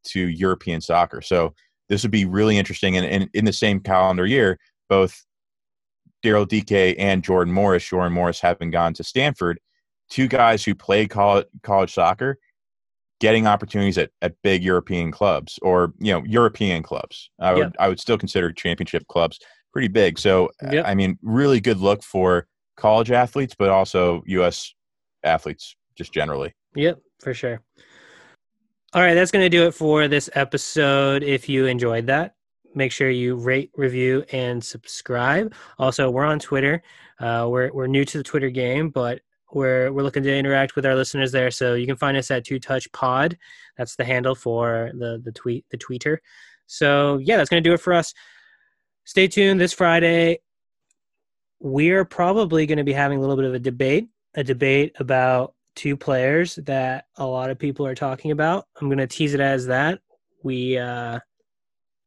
to 0.03 0.19
European 0.19 0.79
soccer. 0.79 1.21
So 1.21 1.53
this 1.89 2.03
would 2.03 2.11
be 2.11 2.25
really 2.25 2.57
interesting. 2.57 2.97
And, 2.97 3.05
and 3.05 3.29
in 3.33 3.45
the 3.45 3.53
same 3.53 3.79
calendar 3.79 4.25
year, 4.25 4.59
both 4.89 5.25
Daryl 6.23 6.47
Dike 6.47 6.95
and 6.99 7.23
Jordan 7.23 7.53
Morris, 7.53 7.87
Jordan 7.87 8.13
Morris 8.13 8.39
having 8.39 8.71
gone 8.71 8.93
to 8.93 9.03
Stanford, 9.03 9.59
two 10.09 10.27
guys 10.27 10.63
who 10.63 10.75
played 10.75 11.09
college, 11.09 11.47
college 11.63 11.93
soccer, 11.93 12.37
getting 13.19 13.47
opportunities 13.47 13.97
at, 13.97 14.11
at 14.21 14.35
big 14.43 14.63
European 14.63 15.11
clubs 15.11 15.57
or 15.63 15.93
you 15.99 16.13
know 16.13 16.23
European 16.25 16.83
clubs. 16.83 17.31
I 17.39 17.53
would 17.53 17.59
Yep. 17.59 17.75
I 17.79 17.87
would 17.87 17.99
still 17.99 18.19
consider 18.19 18.51
championship 18.51 19.07
clubs 19.07 19.39
pretty 19.73 19.87
big. 19.87 20.19
So 20.19 20.51
Yep. 20.71 20.85
I 20.85 20.93
mean, 20.93 21.17
really 21.23 21.59
good 21.59 21.77
look 21.77 22.03
for 22.03 22.47
college 22.77 23.09
athletes, 23.09 23.55
but 23.57 23.69
also 23.69 24.21
U.S. 24.27 24.73
athletes 25.23 25.75
just 25.95 26.13
generally. 26.13 26.53
Yep, 26.75 26.99
for 27.21 27.33
sure. 27.33 27.61
All 28.93 29.01
right, 29.01 29.13
that's 29.13 29.31
going 29.31 29.45
to 29.45 29.49
do 29.49 29.67
it 29.67 29.73
for 29.73 30.07
this 30.07 30.29
episode. 30.33 31.23
If 31.23 31.47
you 31.47 31.65
enjoyed 31.65 32.07
that, 32.07 32.35
make 32.75 32.91
sure 32.91 33.09
you 33.09 33.35
rate, 33.35 33.71
review, 33.75 34.25
and 34.33 34.61
subscribe. 34.61 35.53
Also, 35.79 36.09
we're 36.09 36.25
on 36.25 36.39
Twitter. 36.39 36.83
Uh, 37.19 37.47
we're 37.49 37.71
we're 37.71 37.87
new 37.87 38.03
to 38.03 38.17
the 38.17 38.23
Twitter 38.23 38.49
game, 38.49 38.89
but 38.89 39.21
we're 39.53 39.91
we're 39.93 40.03
looking 40.03 40.23
to 40.23 40.35
interact 40.35 40.75
with 40.75 40.85
our 40.85 40.95
listeners 40.95 41.31
there. 41.31 41.51
So 41.51 41.75
you 41.75 41.85
can 41.85 41.95
find 41.95 42.17
us 42.17 42.31
at 42.31 42.43
Two 42.43 42.59
Touch 42.59 42.91
Pod. 42.91 43.37
That's 43.77 43.95
the 43.95 44.03
handle 44.03 44.35
for 44.35 44.91
the 44.93 45.21
the 45.23 45.31
tweet 45.31 45.65
the 45.69 45.77
tweeter. 45.77 46.17
So 46.67 47.19
yeah, 47.19 47.37
that's 47.37 47.49
going 47.49 47.63
to 47.63 47.69
do 47.69 47.73
it 47.73 47.79
for 47.81 47.93
us. 47.93 48.13
Stay 49.05 49.27
tuned 49.27 49.59
this 49.59 49.73
Friday. 49.73 50.39
We're 51.59 52.05
probably 52.05 52.65
going 52.65 52.77
to 52.77 52.83
be 52.83 52.93
having 52.93 53.19
a 53.19 53.21
little 53.21 53.35
bit 53.35 53.45
of 53.45 53.53
a 53.53 53.59
debate, 53.59 54.09
a 54.33 54.43
debate 54.43 54.95
about 54.99 55.53
two 55.75 55.95
players 55.97 56.55
that 56.55 57.05
a 57.17 57.25
lot 57.25 57.49
of 57.49 57.59
people 57.59 57.85
are 57.85 57.95
talking 57.95 58.31
about. 58.31 58.67
I'm 58.79 58.87
going 58.87 58.97
to 58.97 59.07
tease 59.07 59.33
it 59.33 59.39
as 59.39 59.67
that. 59.67 59.99
We 60.43 60.77
uh 60.77 61.19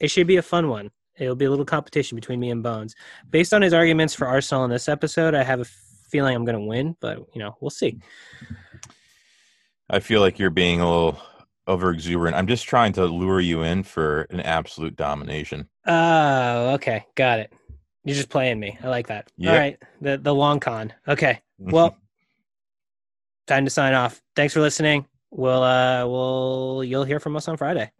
it 0.00 0.08
should 0.08 0.26
be 0.26 0.36
a 0.36 0.42
fun 0.42 0.68
one. 0.68 0.90
It'll 1.16 1.36
be 1.36 1.44
a 1.44 1.50
little 1.50 1.64
competition 1.64 2.16
between 2.16 2.40
me 2.40 2.50
and 2.50 2.62
Bones. 2.62 2.94
Based 3.30 3.54
on 3.54 3.62
his 3.62 3.72
arguments 3.72 4.14
for 4.14 4.26
Arsenal 4.26 4.64
in 4.64 4.70
this 4.70 4.88
episode, 4.88 5.34
I 5.34 5.44
have 5.44 5.60
a 5.60 5.64
feeling 5.64 6.34
I'm 6.34 6.44
going 6.44 6.58
to 6.58 6.64
win, 6.64 6.96
but 7.00 7.18
you 7.34 7.38
know, 7.38 7.56
we'll 7.60 7.70
see. 7.70 8.00
I 9.88 10.00
feel 10.00 10.20
like 10.20 10.38
you're 10.38 10.50
being 10.50 10.80
a 10.80 10.90
little 10.90 11.20
over 11.66 11.90
exuberant. 11.90 12.36
I'm 12.36 12.46
just 12.46 12.66
trying 12.66 12.92
to 12.94 13.06
lure 13.06 13.40
you 13.40 13.62
in 13.62 13.82
for 13.82 14.22
an 14.30 14.40
absolute 14.40 14.96
domination. 14.96 15.68
Oh, 15.86 16.74
okay. 16.74 17.04
Got 17.14 17.40
it. 17.40 17.52
You're 18.04 18.16
just 18.16 18.28
playing 18.28 18.60
me. 18.60 18.78
I 18.82 18.88
like 18.88 19.06
that. 19.06 19.30
Yep. 19.38 19.52
All 19.52 19.58
right. 19.58 19.82
The 20.00 20.18
the 20.18 20.34
long 20.34 20.60
con. 20.60 20.92
Okay. 21.08 21.40
Well, 21.58 21.96
time 23.46 23.64
to 23.64 23.70
sign 23.70 23.94
off. 23.94 24.22
Thanks 24.36 24.54
for 24.54 24.60
listening. 24.60 25.06
We'll 25.30 25.62
uh 25.62 26.06
we'll 26.06 26.84
you'll 26.84 27.04
hear 27.04 27.18
from 27.20 27.36
us 27.36 27.48
on 27.48 27.56
Friday. 27.56 27.90